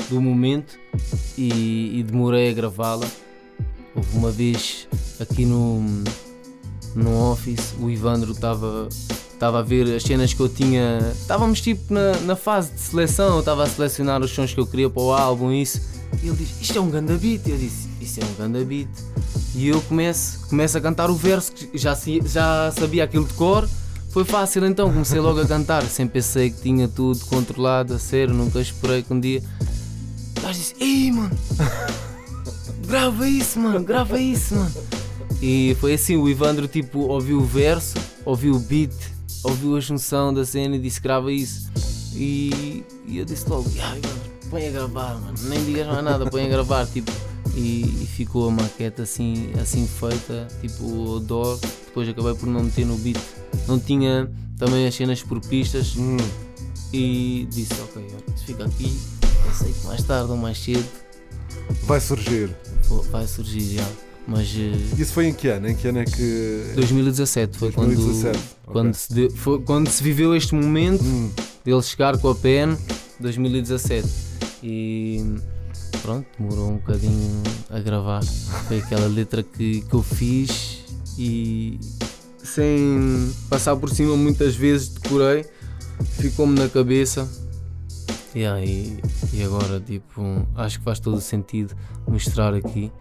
do 0.07 0.21
momento 0.21 0.77
e, 1.35 1.99
e 1.99 2.03
demorei 2.03 2.51
a 2.51 2.53
gravá-la. 2.53 3.07
Houve 3.95 4.17
uma 4.17 4.29
vez 4.29 4.87
aqui 5.19 5.45
no, 5.45 5.81
no 6.95 7.31
office, 7.31 7.73
o 7.79 7.89
Ivandro 7.89 8.31
estava 8.31 8.87
estava 9.33 9.59
a 9.59 9.63
ver 9.63 9.95
as 9.95 10.03
cenas 10.03 10.31
que 10.35 10.39
eu 10.39 10.47
tinha. 10.47 10.99
Estávamos 11.19 11.59
tipo 11.61 11.91
na, 11.91 12.11
na 12.19 12.35
fase 12.35 12.71
de 12.71 12.79
seleção, 12.79 13.33
eu 13.33 13.39
estava 13.39 13.63
a 13.63 13.67
selecionar 13.67 14.21
os 14.21 14.29
sons 14.29 14.53
que 14.53 14.59
eu 14.59 14.67
queria 14.67 14.87
para 14.87 15.01
o 15.01 15.11
álbum 15.11 15.51
isso. 15.51 15.81
E 16.21 16.27
ele 16.27 16.35
diz, 16.35 16.61
isto 16.61 16.77
é 16.77 16.81
um 16.81 16.91
ganda 16.91 17.17
beat. 17.17 17.47
Eu 17.47 17.57
disse, 17.57 17.89
isso 17.99 18.19
é 18.19 18.23
um 18.23 18.33
ganda 18.35 18.63
beat. 18.63 18.89
E 19.53 19.67
eu 19.67 19.81
começo, 19.81 20.47
começo 20.47 20.77
a 20.77 20.81
cantar 20.81 21.09
o 21.09 21.15
verso, 21.15 21.51
que 21.51 21.77
já, 21.77 21.97
já 22.25 22.71
sabia 22.71 23.03
aquilo 23.03 23.25
de 23.25 23.33
cor. 23.33 23.67
Foi 24.09 24.23
fácil 24.23 24.65
então, 24.65 24.91
comecei 24.91 25.19
logo 25.19 25.39
a 25.41 25.45
cantar. 25.45 25.83
Sempre 25.83 26.15
pensei 26.15 26.49
que 26.49 26.61
tinha 26.61 26.87
tudo 26.87 27.25
controlado, 27.25 27.93
a 27.93 27.99
sério, 27.99 28.33
nunca 28.33 28.59
esperei 28.59 29.03
que 29.03 29.13
um 29.13 29.19
dia. 29.19 29.41
O 30.37 30.41
gajo 30.41 30.59
disse, 30.59 30.75
ei 30.79 31.11
mano, 31.11 31.37
grava 32.87 33.27
isso 33.27 33.59
mano, 33.59 33.83
grava 33.83 34.19
isso 34.19 34.55
mano. 34.55 34.71
E 35.41 35.75
foi 35.79 35.93
assim, 35.93 36.15
o 36.15 36.29
Ivandro 36.29 36.67
tipo 36.67 36.99
ouviu 36.99 37.39
o 37.39 37.45
verso, 37.45 37.95
ouviu 38.25 38.55
o 38.55 38.59
beat, 38.59 38.93
ouviu 39.43 39.75
a 39.75 39.79
junção 39.79 40.33
da 40.33 40.45
cena 40.45 40.75
e 40.75 40.79
disse 40.79 41.01
grava 41.01 41.31
isso. 41.31 41.69
E, 42.13 42.83
e 43.07 43.17
eu 43.17 43.25
disse 43.25 43.49
logo, 43.49 43.69
ah, 43.81 43.97
Ivandro, 43.97 44.31
põe 44.49 44.67
a 44.67 44.71
gravar, 44.71 45.15
mano, 45.15 45.37
nem 45.43 45.65
digas 45.65 45.87
mais 45.87 46.03
nada, 46.03 46.29
põe 46.29 46.45
a 46.45 46.49
gravar, 46.49 46.85
tipo. 46.85 47.11
E, 47.55 47.81
e 48.03 48.07
ficou 48.15 48.47
a 48.47 48.51
maqueta 48.51 49.03
assim, 49.03 49.51
assim 49.61 49.85
feita, 49.85 50.47
tipo 50.61 50.83
o 50.85 51.19
dó, 51.19 51.57
depois 51.85 52.07
acabei 52.07 52.33
por 52.33 52.47
não 52.47 52.63
meter 52.63 52.85
no 52.85 52.95
beat. 52.97 53.17
Não 53.67 53.77
tinha 53.79 54.31
também 54.57 54.87
as 54.87 54.95
cenas 54.95 55.21
por 55.21 55.39
pistas 55.41 55.95
e 56.93 57.47
disse, 57.51 57.73
ok, 57.81 58.05
isso 58.35 58.45
fica 58.45 58.65
aqui, 58.65 58.97
pensei 59.45 59.73
que 59.73 59.85
mais 59.85 60.03
tarde 60.03 60.31
ou 60.31 60.37
mais 60.37 60.57
cedo 60.57 60.85
Vai 61.83 61.99
surgir. 61.99 62.49
vai 63.11 63.27
surgir 63.27 63.75
já. 63.75 63.87
Mas 64.27 64.49
eh, 64.55 65.01
Isso 65.01 65.13
foi 65.13 65.25
em 65.27 65.33
que 65.33 65.47
ano? 65.47 65.67
Em 65.67 65.75
que 65.75 65.87
ano 65.87 65.99
é 65.99 66.05
que. 66.05 66.71
2017 66.75 67.57
foi 67.57 67.71
2017, 67.71 68.37
quando, 68.63 68.71
quando, 68.73 68.93
se 68.93 69.13
de- 69.13 69.29
foi 69.31 69.59
quando 69.61 69.89
se 69.89 70.01
viveu 70.03 70.35
este 70.35 70.53
momento 70.53 71.03
Hum. 71.03 71.31
dele 71.65 71.81
chegar 71.81 72.17
com 72.19 72.29
a 72.29 72.35
PN 72.35 72.77
2017 73.19 74.07
e 74.63 75.25
pronto, 75.99 76.25
demorou 76.37 76.69
um 76.71 76.75
bocadinho 76.77 77.43
a 77.69 77.79
gravar. 77.79 78.23
Foi 78.67 78.79
aquela 78.79 79.07
letra 79.07 79.43
que, 79.43 79.81
que 79.81 79.93
eu 79.93 80.01
fiz 80.03 80.83
e 81.17 81.79
sem 82.43 83.31
passar 83.49 83.75
por 83.75 83.89
cima 83.89 84.15
muitas 84.17 84.55
vezes 84.55 84.89
decorei, 84.89 85.45
ficou-me 86.19 86.57
na 86.59 86.67
cabeça. 86.69 87.27
E 88.33 88.45
aí, 88.45 88.97
e 89.33 89.43
agora 89.43 89.79
tipo, 89.79 90.21
acho 90.55 90.79
que 90.79 90.85
faz 90.85 90.99
todo 90.99 91.17
o 91.17 91.21
sentido 91.21 91.75
mostrar 92.07 92.53
aqui. 92.53 92.91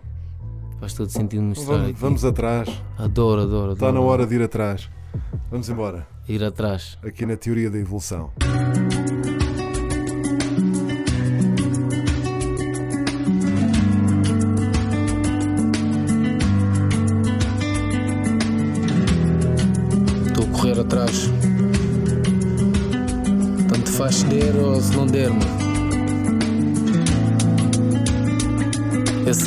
Faz 0.80 0.94
todo 0.94 1.10
sentido 1.10 1.42
mostrar 1.42 1.74
Vamos, 1.74 1.90
aqui. 1.90 2.00
vamos 2.00 2.24
atrás. 2.24 2.68
Adoro, 2.98 3.42
adoro, 3.42 3.72
Está 3.74 3.86
na 3.86 3.90
adoro. 3.98 4.04
hora 4.06 4.26
de 4.26 4.34
ir 4.34 4.42
atrás. 4.42 4.88
Vamos 5.50 5.68
embora. 5.68 6.06
Ir 6.28 6.42
atrás. 6.42 6.96
Aqui 7.02 7.26
na 7.26 7.36
teoria 7.36 7.70
da 7.70 7.78
evolução. 7.78 8.30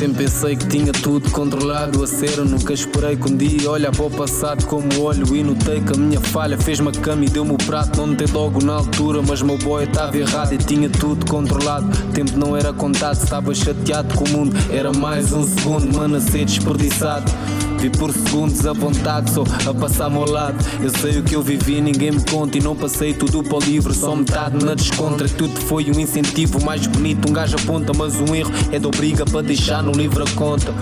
Sempre 0.04 0.24
pensei 0.24 0.54
que 0.54 0.66
tinha 0.66 0.92
tudo 0.92 1.30
controlado 1.30 2.02
a 2.02 2.06
sério. 2.06 2.44
Nunca 2.44 2.74
esperei 2.74 3.16
que 3.16 3.32
um 3.32 3.36
dia 3.36 3.70
olhar 3.70 3.90
para 3.90 4.04
o 4.04 4.10
passado 4.10 4.66
como 4.66 5.00
olho 5.00 5.34
e 5.34 5.42
notei 5.42 5.80
que 5.80 5.94
a 5.94 5.96
minha 5.96 6.20
falha 6.20 6.58
fez-me 6.58 6.88
a 6.88 6.92
cama 6.92 7.24
e 7.24 7.28
deu-me 7.28 7.52
o 7.52 7.56
prato. 7.56 7.98
Não 7.98 8.08
notei 8.08 8.26
logo 8.26 8.62
na 8.62 8.74
altura, 8.74 9.22
mas 9.26 9.40
meu 9.40 9.56
boy 9.56 9.84
estava 9.84 10.14
errado 10.16 10.52
e 10.52 10.58
tinha 10.58 10.90
tudo 10.90 11.24
controlado. 11.24 11.86
Tempo 12.12 12.36
não 12.36 12.54
era 12.54 12.70
contado, 12.70 13.16
estava 13.16 13.54
chateado 13.54 14.14
com 14.14 14.24
o 14.24 14.28
mundo. 14.28 14.54
Era 14.70 14.92
mais 14.92 15.32
um 15.32 15.42
segundo, 15.42 15.96
mano, 15.96 16.16
a 16.16 16.20
ser 16.20 16.44
desperdiçado. 16.44 17.32
Vi 17.84 17.90
por 17.90 18.10
segundos 18.12 18.66
à 18.66 18.72
vontade, 18.72 19.30
só 19.30 19.44
a 19.68 19.74
passar-me 19.74 20.16
ao 20.16 20.26
lado. 20.26 20.56
Eu 20.82 20.88
sei 20.88 21.18
o 21.18 21.22
que 21.22 21.36
eu 21.36 21.42
vivi, 21.42 21.82
ninguém 21.82 22.12
me 22.12 22.24
conta. 22.24 22.56
E 22.56 22.60
não 22.62 22.74
passei 22.74 23.12
tudo 23.12 23.42
para 23.42 23.58
o 23.58 23.60
livro, 23.60 23.92
só 23.92 24.16
metade 24.16 24.64
na 24.64 24.74
descontra. 24.74 25.28
Tudo 25.28 25.60
foi 25.60 25.90
um 25.90 26.00
incentivo 26.00 26.64
mais 26.64 26.86
bonito. 26.86 27.28
Um 27.28 27.32
gajo 27.34 27.56
aponta, 27.56 27.92
mas 27.94 28.14
um 28.16 28.34
erro 28.34 28.50
é 28.72 28.78
de 28.78 28.86
obriga 28.86 29.26
para 29.26 29.42
deixar 29.42 29.82
no 29.82 29.93
livro 29.96 30.24
conta. 30.34 30.72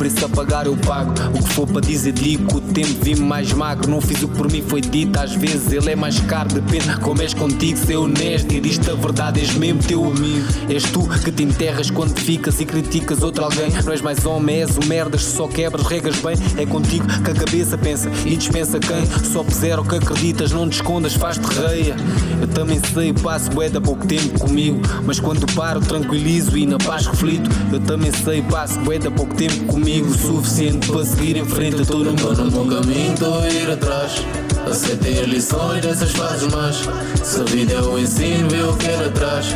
Preço 0.00 0.24
a 0.24 0.28
pagar 0.30 0.64
eu 0.64 0.74
pago. 0.78 1.12
O 1.38 1.44
que 1.44 1.52
for 1.52 1.66
para 1.66 1.82
dizer, 1.82 2.12
digo. 2.12 2.56
O 2.56 2.60
tempo 2.62 2.88
vi-me 3.02 3.20
mais 3.20 3.52
magro. 3.52 3.90
Não 3.90 4.00
fiz 4.00 4.22
o 4.22 4.28
que 4.28 4.34
por 4.34 4.50
mim 4.50 4.62
foi 4.66 4.80
dito. 4.80 5.20
Às 5.20 5.34
vezes 5.34 5.70
ele 5.72 5.90
é 5.90 5.94
mais 5.94 6.18
caro, 6.20 6.48
depende 6.48 6.96
como 7.00 7.20
és 7.20 7.34
contigo. 7.34 7.76
Ser 7.76 7.96
honesto 7.96 8.50
e 8.50 8.60
diz-te 8.62 8.90
a 8.90 8.94
verdade, 8.94 9.40
és 9.40 9.52
mesmo 9.56 9.82
teu 9.82 10.02
amigo. 10.06 10.46
És 10.70 10.84
tu 10.84 11.06
que 11.22 11.30
te 11.30 11.42
enterras 11.42 11.90
quando 11.90 12.18
ficas 12.18 12.58
e 12.62 12.64
criticas 12.64 13.22
outro 13.22 13.44
alguém. 13.44 13.68
Não 13.84 13.92
és 13.92 14.00
mais 14.00 14.24
homem, 14.24 14.62
és 14.62 14.78
o 14.78 14.86
merdas, 14.86 15.22
só 15.22 15.46
quebras, 15.46 15.86
regas 15.86 16.16
bem. 16.16 16.34
É 16.56 16.64
contigo 16.64 17.06
que 17.22 17.30
a 17.32 17.34
cabeça 17.34 17.76
pensa 17.76 18.10
e 18.24 18.38
dispensa 18.38 18.78
quem 18.78 19.04
só 19.30 19.44
puser 19.44 19.78
o 19.78 19.84
que 19.84 19.96
acreditas, 19.96 20.50
não 20.50 20.66
te 20.66 20.76
escondas, 20.76 21.12
faz-te 21.12 21.44
reia. 21.44 21.94
Eu 22.40 22.48
também 22.48 22.80
sei, 22.94 23.12
passo 23.12 23.50
bué 23.50 23.68
da 23.68 23.82
pouco 23.82 24.06
tempo 24.06 24.40
comigo. 24.40 24.80
Mas 25.04 25.20
quando 25.20 25.46
paro, 25.54 25.78
tranquilizo 25.78 26.56
e 26.56 26.64
na 26.64 26.78
paz 26.78 27.06
reflito. 27.06 27.50
Eu 27.70 27.80
também 27.80 28.10
sei, 28.24 28.40
passo 28.40 28.80
bué 28.80 28.98
da 28.98 29.10
pouco 29.10 29.34
tempo 29.34 29.66
comigo. 29.66 29.89
O 29.98 30.14
suficiente 30.14 30.86
para 30.86 31.04
seguir 31.04 31.36
em 31.36 31.44
frente. 31.44 31.74
Eu 31.74 31.82
Estou 31.82 31.98
no 31.98 32.12
meu, 32.12 32.32
no 32.32 32.64
meu 32.64 32.80
caminho, 32.80 33.12
estou 33.12 33.40
a 33.40 33.48
ir 33.48 33.70
atrás. 33.72 34.24
Aceitei 34.64 35.18
as 35.18 35.26
lições 35.26 35.82
dessas 35.82 36.12
fases, 36.12 36.46
mas 36.54 36.88
se 37.26 37.40
a 37.40 37.44
vida 37.44 37.72
é 37.72 37.80
o 37.82 37.98
ensino, 37.98 38.48
vê 38.48 38.62
o 38.62 38.72
que 38.76 38.86
era 38.86 39.08
atrás. 39.08 39.46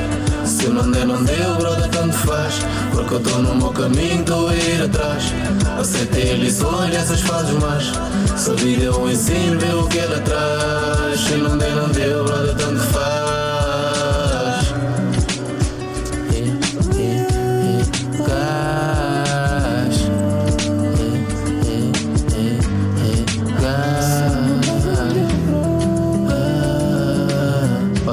Se 0.44 0.66
não 0.66 0.90
der, 0.90 1.07
não 1.07 1.23
deu, 1.23 1.57
brother, 1.57 1.88
tanto 1.88 2.16
faz. 2.16 2.55
Porque 2.90 3.14
eu 3.14 3.18
estou 3.18 3.42
no 3.42 3.55
meu 3.55 3.68
caminho, 3.68 4.20
estou 4.20 4.49
a 4.49 4.57
ir 4.57 4.83
atrás. 4.83 5.33
Aceitei 5.79 6.33
as 6.33 6.38
lições 6.40 6.90
dessas 6.90 7.20
fases, 7.20 7.57
mas 7.61 7.92
se 8.37 8.51
a 8.51 8.55
vida 8.55 8.87
é 8.87 8.90
o 8.90 9.09
ensino, 9.09 9.61
vê 9.61 9.73
o 9.73 9.87
que 9.87 9.99
era 10.01 10.16
atrás. 10.16 11.20
Se 11.20 11.37
não 11.37 11.57
der, 11.57 11.77
não 11.77 11.88
deu, 11.90 12.25
brother, 12.25 12.57
tanto 12.57 12.81
faz. 12.81 13.24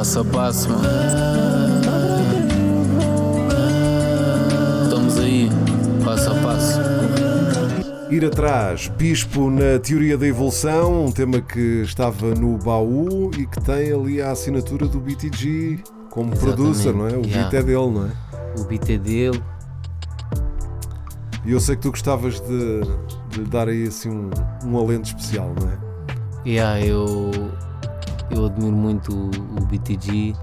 Passo 0.01 0.21
a 0.21 0.25
passo, 0.25 0.67
mano. 0.67 0.83
Estamos 4.83 5.19
aí, 5.19 5.47
passo 6.03 6.31
a 6.31 6.33
passo. 6.41 6.79
Ir 8.09 8.25
atrás, 8.25 8.87
Bispo 8.87 9.51
na 9.51 9.77
teoria 9.77 10.17
da 10.17 10.25
evolução, 10.25 11.05
um 11.05 11.11
tema 11.11 11.39
que 11.39 11.83
estava 11.83 12.33
no 12.33 12.57
baú 12.57 13.29
e 13.37 13.45
que 13.45 13.61
tem 13.61 13.93
ali 13.93 14.19
a 14.19 14.31
assinatura 14.31 14.87
do 14.87 14.99
BTG 14.99 15.83
como 16.09 16.33
Exatamente. 16.33 16.39
producer, 16.57 16.93
não 16.95 17.07
é? 17.07 17.11
O 17.11 17.23
Yeah. 17.23 17.49
beat 17.51 17.53
é 17.53 17.61
dele, 17.63 17.91
não 17.91 18.05
é? 18.07 18.59
O 18.59 18.63
beat 18.63 18.89
é 18.89 18.97
dele. 18.97 19.43
E 21.45 21.51
eu 21.51 21.59
sei 21.59 21.75
que 21.75 21.83
tu 21.83 21.91
gostavas 21.91 22.39
de, 22.39 22.81
de 23.29 23.41
dar 23.51 23.67
aí 23.69 23.85
assim 23.87 24.09
um, 24.09 24.31
um 24.65 24.79
alento 24.79 25.09
especial, 25.09 25.53
não 25.61 25.69
é? 25.69 25.77
Yeah, 26.49 26.83
eu, 26.83 27.51
eu 28.35 28.45
admiro 28.45 28.75
muito 28.75 29.13
o, 29.13 29.27
o 29.61 29.65
BTG. 29.65 30.35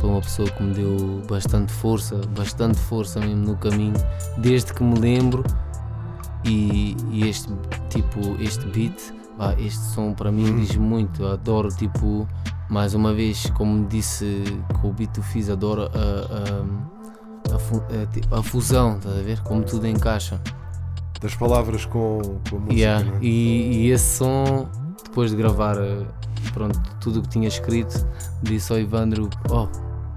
Foi 0.00 0.10
uma 0.10 0.20
pessoa 0.20 0.50
que 0.50 0.62
me 0.62 0.74
deu 0.74 1.22
bastante 1.28 1.72
força, 1.72 2.20
bastante 2.36 2.78
força 2.78 3.20
mesmo 3.20 3.44
no 3.46 3.56
caminho, 3.56 3.94
desde 4.38 4.72
que 4.74 4.82
me 4.82 4.98
lembro. 4.98 5.42
E, 6.44 6.96
e 7.10 7.26
este 7.28 7.50
tipo, 7.88 8.20
este 8.38 8.66
beat, 8.66 9.00
este 9.58 9.80
som 9.94 10.12
para 10.12 10.30
mim 10.30 10.56
diz 10.60 10.76
muito. 10.76 11.22
Eu 11.22 11.32
adoro 11.32 11.68
tipo, 11.68 12.28
mais 12.68 12.92
uma 12.94 13.14
vez, 13.14 13.48
como 13.50 13.86
disse 13.88 14.44
com 14.80 14.90
o 14.90 14.92
beat 14.92 15.10
que 15.12 15.22
fiz, 15.22 15.48
adoro 15.48 15.82
a, 15.84 17.52
a, 17.52 17.54
a, 17.54 17.58
fu- 17.58 17.82
a, 18.02 18.06
tipo, 18.12 18.34
a 18.34 18.42
fusão, 18.42 18.96
estás 18.96 19.16
a 19.18 19.22
ver? 19.22 19.40
Como 19.42 19.62
tudo 19.62 19.86
encaixa. 19.86 20.38
Das 21.20 21.34
palavras 21.34 21.86
com, 21.86 22.20
com 22.50 22.56
a 22.56 22.60
música, 22.60 22.74
Yeah, 22.74 23.02
não 23.04 23.16
é? 23.16 23.18
e, 23.22 23.86
e 23.86 23.90
esse 23.90 24.18
som, 24.18 24.68
depois 25.02 25.30
de 25.30 25.36
gravar 25.38 25.78
eh, 25.78 26.02
pronto, 26.50 26.78
tudo 27.00 27.18
o 27.20 27.22
que 27.22 27.28
tinha 27.28 27.48
escrito, 27.48 28.06
disse 28.42 28.72
ao 28.72 28.78
Ivandro: 28.78 29.28
Oh, 29.50 29.66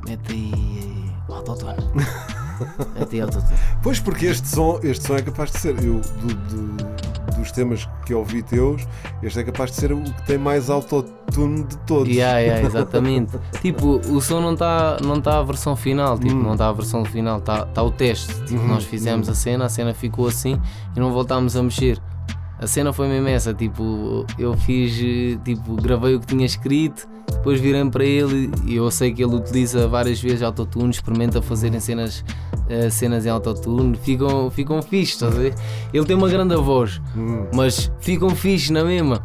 mete 0.07 0.31
aí 0.33 1.09
eh, 1.29 1.33
autotune. 1.33 1.75
mete 2.99 3.15
aí 3.15 3.21
autotune. 3.21 3.57
Pois 3.83 3.99
porque 3.99 4.25
este 4.27 4.47
som, 4.47 4.79
este 4.83 5.05
som 5.05 5.15
é 5.15 5.21
capaz 5.21 5.51
de 5.51 5.59
ser, 5.59 5.83
eu, 5.83 5.99
do- 6.01 6.35
do- 6.35 6.97
dos 7.37 7.51
temas 7.51 7.87
que 8.05 8.13
ouvi 8.15 8.41
teus, 8.41 8.87
este 9.21 9.39
é 9.39 9.43
capaz 9.43 9.69
de 9.69 9.75
ser 9.77 9.91
o 9.93 10.01
que 10.01 10.25
tem 10.25 10.37
mais 10.39 10.69
autotune 10.71 11.63
de 11.65 11.77
todos. 11.79 12.07
Yeah, 12.11 12.39
yeah, 12.39 12.65
exatamente. 12.65 13.37
tipo, 13.61 13.97
o 14.11 14.19
som 14.21 14.41
não 14.41 14.53
está 14.53 14.97
não 15.03 15.21
tá 15.21 15.37
a 15.39 15.43
versão 15.43 15.75
final, 15.75 16.17
tipo, 16.17 16.33
não 16.33 16.53
está 16.53 16.69
a 16.69 16.73
versão 16.73 17.05
final, 17.05 17.37
está 17.37 17.63
tá 17.65 17.83
o 17.83 17.91
teste. 17.91 18.33
Tipo, 18.45 18.63
nós 18.63 18.83
fizemos 18.85 19.29
a 19.29 19.35
cena, 19.35 19.65
a 19.65 19.69
cena 19.69 19.93
ficou 19.93 20.27
assim 20.27 20.59
e 20.95 20.99
não 20.99 21.11
voltámos 21.11 21.55
a 21.55 21.61
mexer. 21.61 22.01
A 22.59 22.65
cena 22.65 22.91
foi 22.91 23.07
mesmo 23.07 23.27
essa, 23.27 23.53
tipo, 23.53 24.25
eu 24.39 24.55
fiz, 24.57 24.95
tipo, 25.43 25.75
gravei 25.75 26.15
o 26.15 26.19
que 26.19 26.25
tinha 26.25 26.45
escrito, 26.45 27.07
depois 27.31 27.59
virei 27.59 27.87
para 27.89 28.03
ele 28.03 28.49
e 28.65 28.75
eu 28.75 28.89
sei 28.89 29.13
que 29.13 29.23
ele 29.23 29.35
utiliza 29.35 29.87
várias 29.87 30.19
vezes 30.19 30.41
autotune, 30.41 30.89
experimenta 30.89 31.39
fazer 31.39 31.71
em 31.73 31.79
cenas, 31.79 32.25
eh, 32.67 32.89
cenas 32.89 33.27
em 33.27 33.29
autotune, 33.29 33.95
ficam, 33.95 34.49
ficam 34.49 34.81
fixe, 34.81 35.13
estás 35.13 35.35
a 35.35 35.39
ver? 35.39 35.53
Ele 35.93 36.05
tem 36.05 36.15
uma 36.15 36.27
grande 36.27 36.55
voz, 36.55 36.99
mas 37.53 37.91
ficam 37.99 38.31
fixe 38.31 38.73
na 38.73 38.83
mesma. 38.83 39.23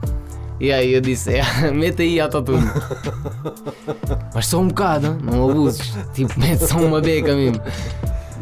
E 0.60 0.70
aí 0.70 0.92
eu 0.92 1.00
disse, 1.00 1.34
é, 1.34 1.42
mete 1.72 2.02
aí 2.02 2.20
autotune. 2.20 2.64
Mas 4.32 4.46
só 4.46 4.60
um 4.60 4.68
bocado, 4.68 5.18
não 5.20 5.50
abuses. 5.50 5.92
Tipo, 6.14 6.38
mete 6.38 6.68
só 6.68 6.78
uma 6.78 7.00
beca 7.00 7.34
mesmo. 7.34 7.60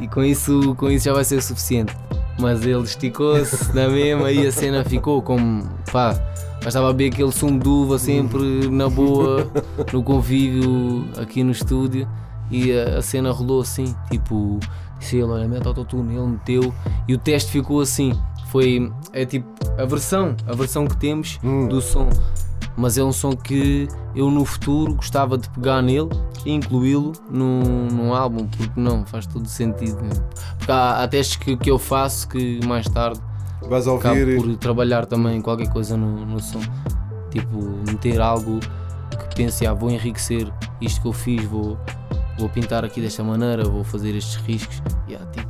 E 0.01 0.07
com 0.07 0.23
isso, 0.23 0.75
com 0.77 0.91
isso 0.91 1.07
já 1.07 1.15
vai 1.15 1.25
ser 1.25 1.37
o 1.37 1.43
suficiente. 1.43 1.97
Mas 2.41 2.65
ele 2.65 2.83
esticou-se 2.83 3.75
na 3.75 3.89
mesma 3.89 4.31
e 4.33 4.47
a 4.47 4.53
cena 4.53 4.85
ficou 4.85 5.21
como 5.23 5.69
pá. 5.93 6.15
Bastava 6.63 6.93
beber 6.93 7.13
aquele 7.13 7.33
sumo 7.33 7.59
de 7.59 7.69
uva 7.69 7.99
sempre 7.99 8.69
na 8.69 8.89
boa, 8.89 9.51
no 9.93 10.03
convívio 10.03 11.07
aqui 11.17 11.43
no 11.43 11.53
estúdio 11.53 12.07
e 12.51 12.73
a, 12.73 12.99
a 12.99 13.03
cena 13.03 13.31
rolou 13.31 13.63
assim, 13.63 13.95
tipo, 14.11 14.59
disse 14.99 15.17
ele, 15.17 15.25
olha, 15.25 15.49
mete 15.49 15.67
autotune, 15.67 16.17
ele 16.17 16.27
meteu 16.27 16.75
e 17.09 17.15
o 17.15 17.19
teste 17.19 17.51
ficou 17.51 17.81
assim. 17.81 18.13
Foi, 18.49 18.93
é 19.13 19.25
tipo, 19.25 19.47
a 19.79 19.85
versão, 19.85 20.37
a 20.47 20.53
versão 20.55 20.87
que 20.87 20.97
temos 20.97 21.39
do 21.69 21.81
som 21.81 22.09
mas 22.77 22.97
é 22.97 23.05
um 23.05 23.13
som 23.13 23.33
que 23.33 23.89
eu 24.15 24.31
no 24.31 24.45
futuro 24.45 24.95
gostava 24.95 25.37
de 25.37 25.49
pegar 25.51 25.83
nele 25.83 26.09
e 26.45 26.53
incluí-lo 26.53 27.13
num, 27.31 27.89
num 27.91 28.15
álbum, 28.15 28.47
porque 28.47 28.81
não, 28.81 29.05
faz 29.05 29.27
todo 29.27 29.47
sentido. 29.47 30.01
mesmo. 30.03 30.25
Porque 30.59 30.73
há, 30.73 31.03
há 31.03 31.09
testes 31.09 31.37
que, 31.37 31.57
que 31.57 31.71
eu 31.71 31.79
faço 31.79 32.29
que 32.29 32.65
mais 32.67 32.89
tarde 32.89 33.21
Vais 33.69 33.87
ouvir 33.87 34.37
por 34.37 34.57
trabalhar 34.57 35.07
também 35.07 35.41
qualquer 35.41 35.71
coisa 35.71 35.97
no, 35.97 36.25
no 36.25 36.41
som. 36.41 36.61
Tipo, 37.31 37.59
meter 37.87 38.21
algo 38.21 38.59
que 38.59 39.37
pense, 39.37 39.67
ah, 39.67 39.75
vou 39.75 39.91
enriquecer 39.91 40.51
isto 40.81 41.01
que 41.03 41.07
eu 41.09 41.13
fiz, 41.13 41.45
vou, 41.45 41.79
vou 42.39 42.49
pintar 42.49 42.85
aqui 42.85 43.01
desta 43.01 43.23
maneira, 43.23 43.65
vou 43.65 43.85
fazer 43.85 44.17
estes 44.17 44.37
riscos. 44.37 44.83
Yeah, 45.09 45.25
tipo, 45.31 45.49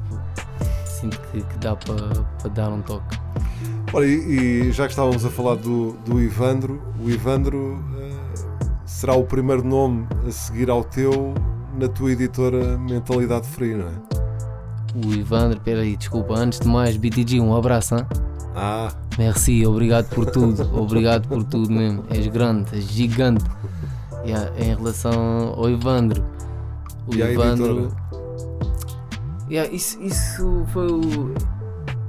sinto 0.84 1.18
que, 1.30 1.40
que 1.40 1.58
dá 1.58 1.76
para 1.76 2.50
dar 2.50 2.70
um 2.70 2.82
toque. 2.82 3.29
Olha, 3.92 4.06
e, 4.06 4.68
e 4.68 4.72
já 4.72 4.84
que 4.84 4.92
estávamos 4.92 5.24
a 5.24 5.30
falar 5.30 5.56
do, 5.56 5.92
do 6.06 6.20
Ivandro, 6.20 6.80
o 7.04 7.10
Ivandro 7.10 7.82
eh, 7.98 8.10
será 8.84 9.14
o 9.14 9.24
primeiro 9.24 9.64
nome 9.64 10.06
a 10.26 10.30
seguir 10.30 10.70
ao 10.70 10.84
teu 10.84 11.34
na 11.76 11.88
tua 11.88 12.12
editora 12.12 12.78
Mentalidade 12.78 13.48
Free, 13.48 13.74
não 13.74 13.88
é? 13.88 15.06
O 15.06 15.12
Ivandro, 15.12 15.60
peraí, 15.60 15.96
desculpa, 15.96 16.34
antes 16.34 16.60
de 16.60 16.68
mais, 16.68 16.96
BTG, 16.96 17.40
um 17.40 17.54
abraço, 17.54 17.96
hein? 17.96 18.06
Ah, 18.54 18.92
Merci, 19.18 19.66
obrigado 19.66 20.08
por 20.14 20.26
tudo, 20.26 20.68
obrigado 20.76 21.28
por 21.28 21.42
tudo 21.44 21.70
mesmo. 21.70 22.04
És 22.10 22.26
grande, 22.28 22.74
és 22.74 22.84
gigante. 22.84 23.44
Yeah, 24.24 24.50
em 24.58 24.74
relação 24.74 25.54
ao 25.56 25.68
Ivandro, 25.68 26.24
o 27.06 27.14
E 27.14 27.22
Ivandro. 27.22 27.90
Yeah, 29.50 29.72
isso, 29.72 30.00
isso 30.02 30.64
foi 30.72 30.86
o. 30.90 31.34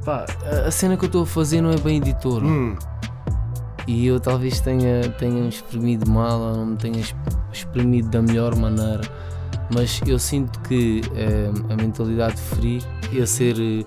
Pá, 0.05 0.25
a- 0.45 0.67
a 0.67 0.71
cena 0.71 0.97
que 0.97 1.03
eu 1.05 1.07
estou 1.07 1.23
a 1.23 1.25
fazer 1.25 1.61
não 1.61 1.71
é 1.71 1.77
bem 1.77 1.97
editor. 1.97 2.43
hum, 2.43 2.75
E 3.87 4.05
eu 4.05 4.19
talvez 4.19 4.59
tenha, 4.61 5.01
tenha 5.17 5.47
espremido 5.49 6.09
mal 6.09 6.39
ou 6.39 6.55
não 6.57 6.65
me 6.67 6.75
tenha 6.77 7.01
espremido 7.51 8.09
da 8.09 8.21
melhor 8.21 8.55
maneira. 8.55 9.01
Mas 9.73 9.99
eu 10.05 10.19
sinto 10.19 10.59
que 10.61 11.01
eh, 11.15 11.49
a 11.69 11.75
mentalidade 11.75 12.39
free 12.39 12.81
ia 13.11 13.25
ser 13.25 13.55
eh, 13.59 13.83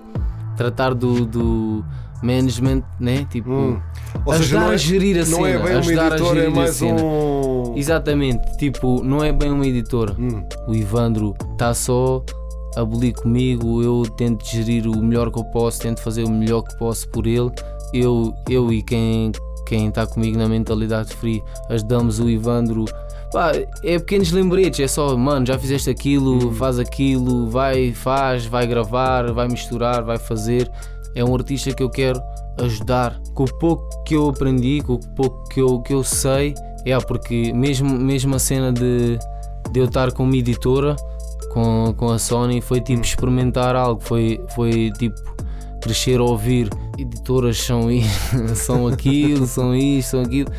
tratar 0.56 0.94
do, 0.94 1.24
do 1.26 1.84
management, 2.22 2.82
né? 2.98 3.24
Tipo, 3.30 3.50
hum. 3.52 3.80
Ou 4.26 4.32
ajudar 4.32 4.42
seja, 4.42 4.60
não 4.60 4.70
é, 4.70 4.74
a 4.74 4.76
gerir 4.76 5.16
a 5.22 5.30
não 5.30 5.46
é 5.46 5.52
cena, 5.52 5.64
bem 5.64 5.72
uma 5.72 5.78
ajudar 5.80 6.02
a 6.12 6.16
editora, 6.16 6.38
é 6.38 6.42
gerir 6.42 6.52
a 6.52 6.60
mais 6.60 6.70
cena. 6.76 7.02
um. 7.02 7.72
Exatamente, 7.76 8.56
tipo, 8.58 9.02
não 9.04 9.22
é 9.22 9.32
bem 9.32 9.50
uma 9.52 9.66
editora. 9.66 10.14
Hum, 10.18 10.44
O 10.66 10.74
Ivandro 10.74 11.34
está 11.52 11.72
só 11.74 12.22
abolir 12.76 13.14
comigo, 13.14 13.82
eu 13.82 14.02
tento 14.16 14.44
gerir 14.44 14.86
o 14.86 15.02
melhor 15.02 15.30
que 15.30 15.38
eu 15.38 15.44
posso, 15.44 15.80
tento 15.80 16.00
fazer 16.00 16.24
o 16.24 16.30
melhor 16.30 16.62
que 16.62 16.76
posso 16.78 17.08
por 17.08 17.26
ele. 17.26 17.50
Eu, 17.92 18.34
eu 18.48 18.72
e 18.72 18.82
quem 18.82 19.32
quem 19.66 19.88
está 19.88 20.06
comigo 20.06 20.38
na 20.38 20.48
mentalidade 20.48 21.14
free 21.14 21.42
ajudamos 21.68 22.20
o 22.20 22.28
Ivandro. 22.28 22.84
Pá, 23.32 23.52
é 23.82 23.98
pequenos 23.98 24.30
lembretes, 24.30 24.80
é 24.80 24.86
só, 24.86 25.16
mano, 25.16 25.46
já 25.46 25.58
fizeste 25.58 25.90
aquilo, 25.90 26.52
faz 26.52 26.78
aquilo, 26.78 27.50
vai, 27.50 27.92
faz, 27.92 28.46
vai 28.46 28.66
gravar, 28.66 29.32
vai 29.32 29.48
misturar, 29.48 30.04
vai 30.04 30.18
fazer. 30.18 30.70
É 31.14 31.24
um 31.24 31.34
artista 31.34 31.72
que 31.74 31.82
eu 31.82 31.90
quero 31.90 32.20
ajudar 32.58 33.20
com 33.34 33.44
o 33.44 33.58
pouco 33.58 34.04
que 34.04 34.14
eu 34.14 34.28
aprendi, 34.28 34.80
com 34.82 34.94
o 34.94 35.14
pouco 35.14 35.42
que 35.48 35.60
eu, 35.60 35.80
que 35.80 35.92
eu 35.92 36.04
sei. 36.04 36.54
É, 36.86 36.96
porque 37.00 37.52
mesmo, 37.52 37.90
mesmo 37.98 38.36
a 38.36 38.38
cena 38.38 38.72
de, 38.72 39.18
de 39.72 39.80
eu 39.80 39.86
estar 39.86 40.12
com 40.12 40.24
uma 40.24 40.36
editora, 40.36 40.94
com, 41.54 41.94
com 41.96 42.10
a 42.10 42.18
Sony, 42.18 42.60
foi 42.60 42.80
tipo 42.82 43.00
experimentar 43.02 43.74
algo, 43.74 44.00
foi, 44.02 44.38
foi 44.54 44.90
tipo 44.98 45.14
crescer 45.80 46.18
a 46.20 46.24
ouvir. 46.24 46.68
Editoras 46.98 47.56
são, 47.58 47.88
são 48.54 48.86
aquilo, 48.88 49.46
são 49.48 49.74
isto, 49.74 50.10
são 50.10 50.20
aquilo. 50.20 50.50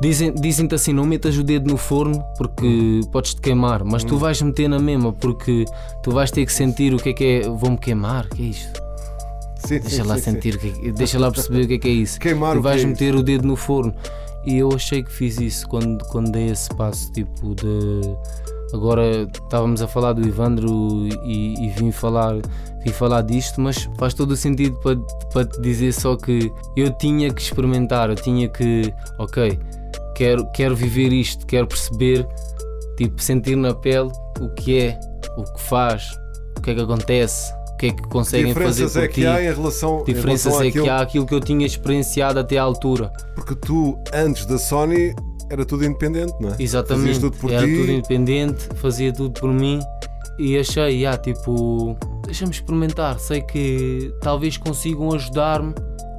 Dizem- 0.00 0.34
Dizem-te 0.34 0.74
assim: 0.74 0.92
não 0.92 1.04
metas 1.06 1.38
o 1.38 1.42
dedo 1.44 1.70
no 1.70 1.76
forno 1.76 2.22
porque 2.36 3.00
podes-te 3.12 3.40
queimar, 3.40 3.84
mas 3.84 4.02
tu 4.04 4.16
vais 4.18 4.42
meter 4.42 4.68
na 4.68 4.78
mesma 4.78 5.12
porque 5.12 5.64
tu 6.02 6.10
vais 6.10 6.30
ter 6.30 6.44
que 6.44 6.52
sentir 6.52 6.92
o 6.92 6.96
que 6.98 7.10
é 7.10 7.12
que 7.12 7.24
é. 7.24 7.48
Vou-me 7.48 7.78
queimar, 7.78 8.28
que 8.28 8.42
é 8.42 8.46
isto? 8.46 8.82
sim, 9.66 9.78
Deixa 9.78 10.02
sim, 10.02 10.02
lá 10.02 10.16
sim, 10.16 10.22
sentir, 10.22 10.58
que 10.58 10.66
é 10.68 10.70
que- 10.72 10.92
deixa 10.92 11.18
lá 11.18 11.30
perceber 11.30 11.64
o 11.64 11.68
que 11.68 11.74
é 11.74 11.78
que 11.78 11.88
é 11.88 11.92
isso. 11.92 12.18
Queimar 12.20 12.52
tu 12.52 12.58
o 12.58 12.62
que 12.62 12.68
vais 12.68 12.82
é 12.82 12.86
meter 12.86 13.14
o 13.14 13.22
dedo 13.22 13.46
no 13.46 13.56
forno. 13.56 13.94
e 14.44 14.58
eu 14.58 14.68
achei 14.74 15.02
que 15.02 15.10
fiz 15.12 15.40
isso 15.40 15.66
quando, 15.68 16.04
quando 16.08 16.30
dei 16.32 16.48
esse 16.50 16.68
passo, 16.74 17.10
tipo 17.12 17.54
de. 17.54 18.00
Agora 18.74 19.22
estávamos 19.32 19.80
a 19.80 19.86
falar 19.88 20.12
do 20.14 20.26
Ivandro 20.26 21.06
e, 21.24 21.54
e 21.64 21.70
vim 21.70 21.92
falar 21.92 22.34
vim 22.84 22.90
falar 22.90 23.22
disto, 23.22 23.60
mas 23.60 23.88
faz 23.98 24.12
todo 24.12 24.32
o 24.32 24.36
sentido 24.36 24.76
para, 24.80 24.96
para 25.32 25.44
te 25.46 25.60
dizer 25.62 25.92
só 25.92 26.16
que 26.16 26.52
eu 26.76 26.90
tinha 26.98 27.32
que 27.32 27.40
experimentar, 27.40 28.10
eu 28.10 28.16
tinha 28.16 28.46
que, 28.48 28.92
ok, 29.18 29.58
quero, 30.14 30.44
quero 30.52 30.76
viver 30.76 31.10
isto, 31.12 31.46
quero 31.46 31.66
perceber, 31.66 32.26
tipo, 32.98 33.22
sentir 33.22 33.56
na 33.56 33.72
pele 33.72 34.10
o 34.40 34.48
que 34.50 34.78
é, 34.78 35.00
o 35.38 35.44
que 35.44 35.62
faz, 35.62 36.02
o 36.58 36.60
que 36.60 36.72
é 36.72 36.74
que 36.74 36.80
acontece, 36.82 37.50
o 37.72 37.76
que 37.78 37.86
é 37.86 37.90
que 37.92 38.02
conseguem 38.08 38.52
fazer 38.52 38.84
diferenças 38.86 38.92
por 38.92 39.02
é 39.04 39.08
que 39.08 39.14
ti. 39.22 39.26
há 39.26 39.40
em 39.42 39.54
relação, 39.54 40.00
em 40.00 40.04
Diferenças 40.04 40.44
relação 40.52 40.64
é 40.64 40.68
àquilo- 40.68 40.84
que 40.84 40.90
há 40.90 41.00
aquilo 41.00 41.26
que 41.26 41.34
eu 41.34 41.40
tinha 41.40 41.64
experienciado 41.66 42.38
até 42.40 42.58
à 42.58 42.62
altura. 42.64 43.10
Porque 43.34 43.54
tu, 43.54 43.96
antes 44.12 44.44
da 44.44 44.58
Sony, 44.58 45.14
era 45.54 45.64
tudo 45.64 45.84
independente, 45.84 46.34
não 46.40 46.50
é? 46.50 46.56
Exatamente. 46.58 47.06
Fazias 47.06 47.18
tudo 47.18 47.36
por 47.38 47.50
Era 47.52 47.66
ti. 47.66 47.76
tudo 47.76 47.90
independente, 47.92 48.68
fazia 48.74 49.12
tudo 49.12 49.40
por 49.40 49.52
mim 49.52 49.80
e 50.38 50.58
achei, 50.58 51.06
ah, 51.06 51.16
tipo, 51.16 51.96
deixa-me 52.26 52.50
experimentar. 52.52 53.18
Sei 53.18 53.40
que 53.40 54.12
talvez 54.20 54.56
consigam 54.56 55.12
ajudar-me 55.14 55.74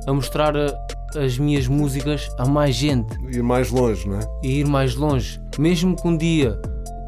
a 0.08 0.14
mostrar 0.14 0.56
a- 0.56 0.74
as 1.20 1.38
minhas 1.38 1.68
músicas 1.68 2.30
a 2.38 2.46
mais 2.46 2.76
gente 2.76 3.08
Ir 3.34 3.42
mais 3.42 3.72
longe, 3.72 4.08
não 4.08 4.20
é? 4.20 4.28
e 4.44 4.60
ir 4.60 4.68
mais 4.68 4.96
longe. 4.96 5.40
Mesmo 5.58 5.96
que 5.96 6.08
um 6.08 6.18
dia 6.18 6.60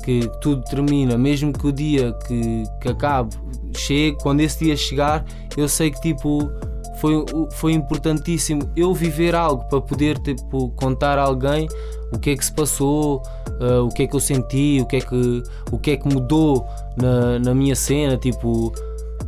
que 0.03 0.29
tudo 0.41 0.61
termina, 0.63 1.17
mesmo 1.17 1.51
que 1.51 1.67
o 1.67 1.71
dia 1.71 2.13
que, 2.27 2.63
que 2.81 2.87
acabe 2.89 3.35
chegue, 3.75 4.17
quando 4.21 4.39
esse 4.41 4.63
dia 4.63 4.75
chegar, 4.77 5.25
eu 5.57 5.67
sei 5.67 5.91
que 5.91 5.99
tipo 6.01 6.49
foi, 6.99 7.25
foi 7.53 7.73
importantíssimo 7.73 8.69
eu 8.75 8.93
viver 8.93 9.35
algo 9.35 9.63
para 9.69 9.81
poder 9.81 10.17
tipo, 10.19 10.69
contar 10.71 11.17
a 11.17 11.23
alguém 11.23 11.67
o 12.13 12.19
que 12.19 12.31
é 12.31 12.37
que 12.37 12.45
se 12.45 12.51
passou, 12.51 13.21
ah, 13.59 13.81
o 13.81 13.89
que 13.89 14.03
é 14.03 14.07
que 14.07 14.15
eu 14.15 14.19
senti, 14.19 14.79
o 14.81 14.85
que 14.85 14.97
é 14.97 15.01
que, 15.01 15.43
o 15.71 15.77
que, 15.77 15.91
é 15.91 15.97
que 15.97 16.07
mudou 16.07 16.65
na, 16.95 17.39
na 17.39 17.55
minha 17.55 17.75
cena, 17.75 18.17
tipo. 18.17 18.71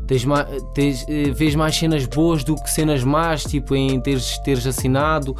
Tens 0.06 0.26
mais, 0.26 0.48
tens, 0.74 1.06
eh, 1.08 1.30
vês 1.30 1.54
mais 1.54 1.76
cenas 1.76 2.04
boas 2.06 2.44
do 2.44 2.56
que 2.56 2.68
cenas 2.68 3.04
más, 3.04 3.44
tipo 3.44 3.76
em 3.76 4.00
teres, 4.00 4.40
teres 4.40 4.66
assinado, 4.66 5.36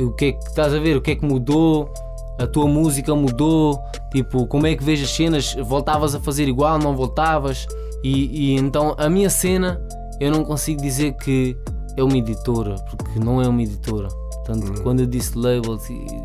o 0.00 0.10
que 0.12 0.24
é 0.26 0.32
que 0.32 0.44
estás 0.44 0.74
a 0.74 0.80
ver, 0.80 0.96
o 0.96 1.00
que 1.00 1.12
é 1.12 1.14
que 1.14 1.24
mudou, 1.24 1.88
a 2.36 2.44
tua 2.44 2.66
música 2.66 3.14
mudou, 3.14 3.80
tipo, 4.10 4.44
como 4.48 4.66
é 4.66 4.74
que 4.74 4.82
vês 4.82 5.00
as 5.00 5.10
cenas, 5.10 5.54
voltavas 5.54 6.16
a 6.16 6.20
fazer 6.20 6.48
igual, 6.48 6.80
não 6.80 6.96
voltavas, 6.96 7.68
e, 8.02 8.54
e 8.54 8.56
então 8.56 8.96
a 8.98 9.08
minha 9.08 9.30
cena 9.30 9.80
eu 10.20 10.30
não 10.30 10.44
consigo 10.44 10.80
dizer 10.80 11.14
que 11.14 11.56
é 11.96 12.02
uma 12.02 12.16
editora, 12.16 12.76
porque 12.90 13.18
não 13.18 13.42
é 13.42 13.48
uma 13.48 13.62
editora. 13.62 14.08
Portanto, 14.08 14.82
quando 14.82 15.00
eu 15.00 15.06
disse 15.06 15.36
label, 15.36 15.78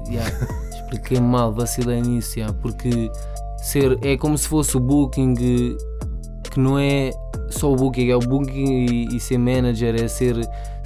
yeah, 0.09 0.29
expliquei 0.73 1.19
mal, 1.19 1.53
vacilei 1.53 2.01
nisso, 2.01 2.39
yeah, 2.39 2.57
porque 2.61 3.11
ser, 3.57 3.97
é 4.01 4.15
como 4.17 4.37
se 4.37 4.47
fosse 4.47 4.77
o 4.77 4.79
booking 4.79 5.33
que 5.33 6.59
não 6.59 6.77
é 6.77 7.11
só 7.49 7.71
o 7.71 7.75
booking, 7.75 8.09
é 8.09 8.15
o 8.15 8.19
booking 8.19 8.85
e, 8.85 9.15
e 9.15 9.19
ser 9.19 9.37
manager, 9.37 9.95
é 9.95 10.07
ser, 10.07 10.35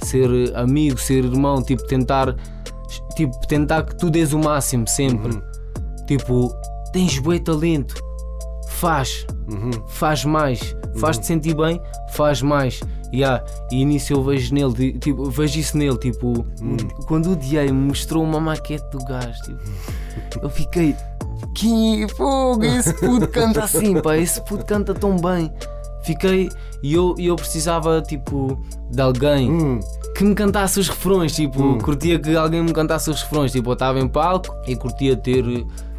ser 0.02 0.28
amigo, 0.56 0.98
ser 0.98 1.24
irmão, 1.24 1.62
tipo 1.62 1.86
tentar, 1.86 2.34
tipo, 3.14 3.38
tentar 3.46 3.82
que 3.84 3.96
tu 3.96 4.10
dês 4.10 4.32
o 4.32 4.38
máximo 4.38 4.88
sempre. 4.88 5.38
Tipo, 6.06 6.50
tens 6.92 7.18
bom 7.18 7.36
talento, 7.38 7.94
faz, 8.66 9.26
faz 9.88 10.24
mais, 10.24 10.74
faz-te 10.98 11.26
sentir 11.26 11.54
bem, 11.54 11.80
faz 12.12 12.40
mais. 12.40 12.80
Yeah. 13.12 13.42
E 13.72 13.84
nisso 13.84 14.12
eu 14.12 14.22
vejo 14.22 14.54
nele, 14.54 14.72
ti- 14.74 14.98
tipo, 14.98 15.24
vejo 15.30 15.58
isso 15.58 15.76
nele, 15.78 15.96
tipo, 15.98 16.28
o- 16.40 17.04
quando 17.06 17.30
o 17.32 17.36
DA 17.36 17.64
me 17.64 17.72
mostrou 17.72 18.22
uma 18.22 18.38
maquete 18.40 18.84
do 18.90 18.98
gajo, 19.04 19.40
tipo, 19.42 19.58
eu 20.44 20.50
fiquei, 20.50 20.94
que 21.54 22.06
fogo, 22.16 22.64
esse 22.64 22.92
puto 22.94 23.28
canta 23.28 23.64
assim, 23.64 24.00
pá, 24.00 24.16
esse 24.16 24.40
puto 24.42 24.64
canta 24.64 24.92
tão 24.94 25.16
bem. 25.16 25.52
Fiquei, 26.02 26.48
e 26.82 26.94
eu, 26.94 27.14
eu 27.18 27.34
precisava, 27.36 28.00
tipo, 28.02 28.58
de 28.90 29.00
alguém 29.02 29.50
Hum, 29.50 29.80
que 30.16 30.24
me 30.24 30.34
cantasse 30.34 30.78
os 30.78 30.88
refrões, 30.88 31.34
tipo, 31.34 31.76
curtia 31.82 32.18
que 32.18 32.36
alguém 32.36 32.62
me 32.62 32.72
cantasse 32.72 33.10
os 33.10 33.20
refrões, 33.22 33.52
tipo, 33.52 33.68
eu 33.70 33.74
estava 33.74 33.98
em 33.98 34.08
palco 34.08 34.54
e 34.66 34.76
curtia 34.76 35.16
ter, 35.16 35.42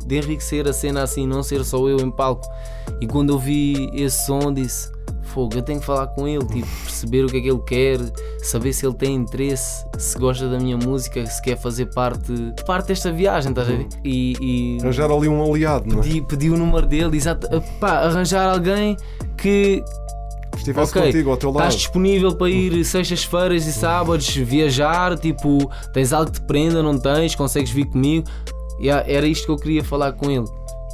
de 0.05 0.15
enriquecer 0.17 0.67
a 0.67 0.73
cena 0.73 1.03
assim, 1.03 1.27
não 1.27 1.43
ser 1.43 1.63
só 1.65 1.87
eu 1.87 1.99
em 1.99 2.09
palco. 2.09 2.47
E 3.01 3.05
quando 3.07 3.33
eu 3.33 3.37
vi 3.39 3.89
esse 3.93 4.25
som, 4.25 4.51
disse: 4.51 4.89
Fogo, 5.29 5.55
eu 5.55 5.61
tenho 5.61 5.79
que 5.79 5.85
falar 5.85 6.07
com 6.07 6.27
ele, 6.27 6.45
tipo, 6.45 6.67
perceber 6.83 7.23
o 7.23 7.27
que 7.27 7.37
é 7.37 7.41
que 7.41 7.49
ele 7.49 7.59
quer, 7.59 7.99
saber 8.41 8.73
se 8.73 8.85
ele 8.85 8.95
tem 8.95 9.15
interesse, 9.15 9.85
se 9.97 10.17
gosta 10.17 10.49
da 10.49 10.59
minha 10.59 10.77
música, 10.77 11.25
se 11.25 11.41
quer 11.41 11.57
fazer 11.57 11.85
parte, 11.87 12.33
parte 12.65 12.87
desta 12.87 13.11
viagem, 13.11 13.51
estás 13.51 13.69
a 13.69 13.71
ver? 13.71 13.87
E, 14.03 14.35
e 14.41 14.77
arranjar 14.81 15.11
ali 15.11 15.27
um 15.27 15.43
aliado, 15.43 15.87
não 15.87 15.99
é? 15.99 16.03
pedi, 16.03 16.21
pedi 16.21 16.49
o 16.49 16.57
número 16.57 16.85
dele, 16.85 17.15
exato, 17.15 17.47
pá, 17.79 17.99
arranjar 17.99 18.49
alguém 18.49 18.97
que, 19.37 19.83
Estivesse 20.57 20.91
Ok, 20.91 21.03
contigo 21.03 21.29
ao 21.29 21.37
teu 21.37 21.49
lado. 21.51 21.59
Estás 21.59 21.75
disponível 21.75 22.35
para 22.35 22.49
ir 22.49 22.83
sextas-feiras 22.83 23.65
e 23.65 23.71
sábados 23.71 24.27
viajar? 24.35 25.17
Tipo, 25.17 25.69
tens 25.93 26.11
algo 26.11 26.31
que 26.31 26.39
te 26.39 26.45
prenda, 26.45 26.83
não 26.83 26.97
tens? 26.97 27.35
Consegues 27.35 27.71
vir 27.71 27.85
comigo? 27.85 28.27
Era 28.81 29.27
isto 29.27 29.45
que 29.45 29.51
eu 29.51 29.57
queria 29.57 29.83
falar 29.83 30.13
com 30.13 30.29
ele. 30.29 30.45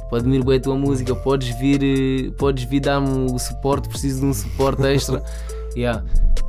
Tipo, 0.06 0.16
admiro 0.16 0.44
bem 0.44 0.56
a 0.56 0.60
tua 0.60 0.76
música, 0.76 1.14
podes 1.14 1.48
vir, 1.58 1.80
eh, 1.82 2.30
podes 2.38 2.64
vir 2.64 2.80
dar-me 2.80 3.30
o 3.30 3.38
suporte, 3.38 3.88
preciso 3.88 4.20
de 4.20 4.26
um 4.26 4.32
suporte 4.34 4.82
extra. 4.86 5.22
Yeah. 5.76 6.02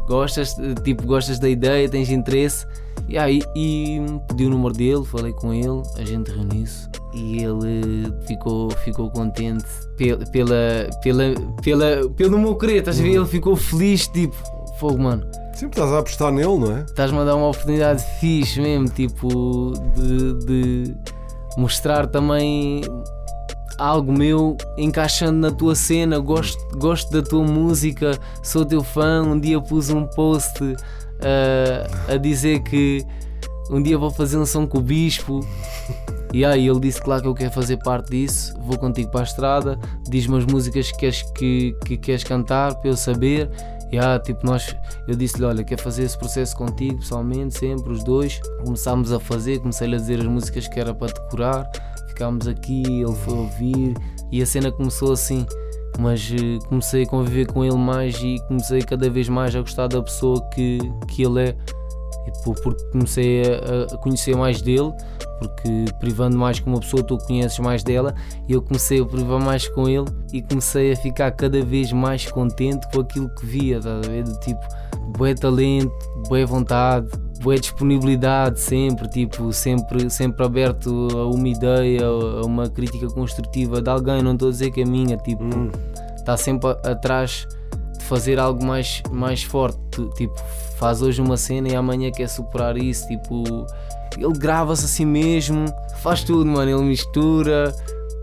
Gostas, 0.07 0.55
eh, 0.59 0.73
tipo, 0.83 1.05
gostas 1.05 1.37
da 1.39 1.49
ideia, 1.49 1.89
tens 1.89 2.09
interesse. 2.09 2.65
Yeah, 3.09 3.31
e, 3.31 3.41
e 3.55 3.99
pedi 4.27 4.45
o 4.45 4.49
número 4.49 4.73
dele, 4.73 5.03
falei 5.05 5.31
com 5.33 5.53
ele, 5.53 5.81
a 5.97 6.03
gente 6.03 6.29
reuniu-se 6.31 6.87
e 7.13 7.43
ele 7.43 8.11
ficou, 8.27 8.69
ficou 8.83 9.09
contente 9.11 9.65
pe- 9.95 10.17
pela, 10.31 10.89
pela, 11.01 11.23
pela, 11.63 12.09
pelo 12.15 12.37
meu 12.39 12.55
querer, 12.55 12.77
estás 12.79 12.99
a 12.99 13.03
ver? 13.03 13.15
Ele 13.15 13.25
ficou 13.25 13.55
feliz, 13.55 14.07
tipo, 14.07 14.35
fogo, 14.79 14.99
mano. 15.01 15.23
Sempre 15.53 15.79
estás 15.79 15.91
a 15.93 15.99
apostar 15.99 16.31
nele, 16.31 16.57
não 16.57 16.75
é? 16.77 16.81
Estás-me 16.83 17.19
a 17.19 17.23
dar 17.23 17.35
uma 17.35 17.47
oportunidade 17.47 18.03
fixe 18.19 18.59
mesmo, 18.61 18.89
tipo, 18.89 19.73
de, 19.95 20.45
de 20.45 20.95
mostrar 21.57 22.07
também 22.07 22.81
algo 23.77 24.11
meu 24.11 24.57
encaixando 24.77 25.37
na 25.39 25.51
tua 25.51 25.75
cena. 25.75 26.19
Gosto, 26.19 26.77
gosto 26.77 27.11
da 27.11 27.21
tua 27.21 27.43
música, 27.43 28.17
sou 28.41 28.65
teu 28.65 28.83
fã. 28.83 29.21
Um 29.23 29.39
dia 29.39 29.61
pus 29.61 29.89
um 29.89 30.05
post 30.05 30.61
ah, 31.21 32.13
a 32.13 32.17
dizer 32.17 32.61
que 32.63 33.05
um 33.69 33.81
dia 33.81 33.97
vou 33.97 34.11
fazer 34.11 34.37
um 34.37 34.45
som 34.45 34.65
com 34.65 34.77
o 34.79 34.81
Bispo. 34.81 35.41
E 36.33 36.43
aí 36.43 36.67
ele 36.67 36.81
disse 36.81 37.01
claro 37.01 37.21
que 37.21 37.27
eu 37.29 37.33
quero 37.33 37.51
fazer 37.51 37.77
parte 37.77 38.09
disso, 38.11 38.53
vou 38.59 38.77
contigo 38.77 39.09
para 39.09 39.21
a 39.21 39.23
estrada, 39.23 39.79
diz-me 40.09 40.37
as 40.37 40.45
músicas 40.45 40.91
que 40.91 40.97
queres, 40.97 41.21
que, 41.31 41.75
que 41.85 41.97
queres 41.97 42.23
cantar 42.25 42.75
para 42.75 42.89
eu 42.89 42.97
saber. 42.97 43.49
E 43.89 43.97
ah, 43.97 44.19
tipo, 44.19 44.45
nós, 44.45 44.75
eu 45.07 45.15
disse-lhe, 45.15 45.45
olha, 45.45 45.63
quero 45.63 45.81
fazer 45.81 46.03
esse 46.03 46.17
processo 46.17 46.55
contigo 46.57 46.99
pessoalmente, 46.99 47.57
sempre, 47.57 47.93
os 47.93 48.03
dois. 48.03 48.41
Começámos 48.63 49.13
a 49.13 49.19
fazer, 49.21 49.59
comecei-lhe 49.59 49.95
a 49.95 49.97
dizer 49.97 50.19
as 50.19 50.27
músicas 50.27 50.67
que 50.67 50.77
era 50.77 50.93
para 50.93 51.13
decorar, 51.13 51.71
ficámos 52.17 52.47
aqui, 52.47 52.81
ele 52.81 53.13
foi 53.13 53.33
ouvir 53.35 53.93
e 54.31 54.41
a 54.41 54.45
cena 54.45 54.71
começou 54.71 55.13
assim. 55.13 55.45
Mas 55.99 56.31
eh, 56.31 56.59
comecei 56.67 57.03
a 57.03 57.07
conviver 57.07 57.47
com 57.47 57.63
ele 57.63 57.77
mais 57.77 58.15
e 58.21 58.37
comecei 58.47 58.81
cada 58.81 59.09
vez 59.09 59.29
mais 59.29 59.55
a 59.55 59.61
gostar 59.61 59.87
da 59.87 60.01
pessoa 60.01 60.43
que, 60.49 60.79
que 61.07 61.23
ele 61.23 61.49
é. 61.49 61.55
Porque 62.43 62.83
comecei 62.91 63.41
a, 63.41 63.97
conhecer 63.97 64.35
mais 64.35 64.61
dele, 64.61 64.91
porque 65.39 65.85
privando 65.99 66.37
mais 66.37 66.59
com 66.59 66.71
uma 66.71 66.79
pessoa 66.79 67.01
tu 67.01 67.17
conheces 67.19 67.57
mais 67.59 67.83
dela, 67.83 68.13
e 68.49 68.53
eu 68.53 68.61
comecei 68.61 69.01
a 69.01 69.05
privar 69.05 69.41
mais 69.41 69.67
com 69.69 69.87
ele 69.87 70.05
e 70.33 70.41
comecei 70.41 70.91
a 70.91 70.95
ficar 70.95 71.31
cada 71.31 71.63
vez 71.63 71.91
mais 71.93 72.29
contente 72.29 72.85
com 72.91 72.99
aquilo 72.99 73.29
que 73.35 73.45
via, 73.45 73.77
estás 73.77 74.05
a 74.05 74.09
ver? 74.09 74.23
Do 74.23 74.37
tipo, 74.41 74.59
boé 75.17 75.33
talento, 75.33 75.91
boa 76.27 76.45
vontade, 76.45 77.07
boa 77.47 77.57
disponibilidade 77.57 78.59
sempre, 78.59 79.07
tipo, 79.07 79.53
sempre, 79.53 80.09
sempre 80.09 80.45
aberto 80.45 81.07
a 81.13 81.27
uma 81.27 81.47
ideia, 81.47 82.05
a 82.05 82.45
uma 82.45 82.69
crítica 82.69 83.07
construtiva 83.07 83.81
de 83.81 83.89
alguém, 83.89 84.21
não 84.21 84.33
estou 84.33 84.49
a 84.49 84.51
dizer 84.51 84.69
que 84.71 84.81
é 84.81 84.85
minha, 84.85 85.15
tipo, 85.15 85.45
está 86.17 86.35
sempre 86.35 86.69
a- 86.69 86.91
atrás 86.91 87.47
de 87.97 88.03
fazer 88.03 88.37
algo 88.37 88.65
mais, 88.65 89.01
mais 89.11 89.43
forte. 89.43 89.77
Tipo, 90.15 90.35
faz 90.77 91.01
hoje 91.01 91.21
uma 91.21 91.37
cena 91.37 91.69
e 91.69 91.75
amanhã 91.75 92.11
quer 92.11 92.27
superar 92.27 92.77
isso. 92.77 93.07
Tipo, 93.07 93.65
ele 94.17 94.33
grava-se 94.37 94.83
assim 94.83 95.05
mesmo, 95.05 95.65
faz 96.01 96.23
tudo, 96.25 96.45
mano. 96.45 96.69
Ele 96.69 96.81
mistura. 96.83 97.73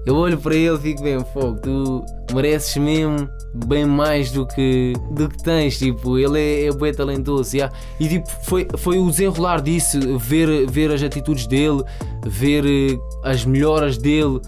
Eu 0.07 0.17
olho 0.17 0.37
para 0.38 0.55
ele 0.55 0.77
e 0.77 0.79
fico 0.79 1.03
bem, 1.03 1.19
fogo, 1.33 1.59
tu 1.61 2.05
mereces 2.35 2.77
mesmo 2.77 3.29
bem 3.67 3.87
mais 3.87 4.31
do 4.31 4.47
que, 4.47 4.93
do 5.12 5.29
que 5.29 5.43
tens, 5.43 5.79
tipo, 5.79 6.19
ele 6.19 6.38
é, 6.38 6.67
é 6.67 6.73
bem 6.73 6.93
talentoso, 6.93 7.57
yeah. 7.57 7.75
e 7.99 8.09
tipo, 8.09 8.29
foi, 8.45 8.67
foi 8.77 8.99
o 8.99 9.09
desenrolar 9.11 9.62
disso, 9.62 10.19
ver, 10.19 10.67
ver 10.69 10.90
as 10.93 11.03
atitudes 11.03 11.47
dele, 11.47 11.83
ver 12.27 12.64
eh, 12.67 12.99
as 13.23 13.45
melhoras 13.47 13.97
dele, 13.97 14.40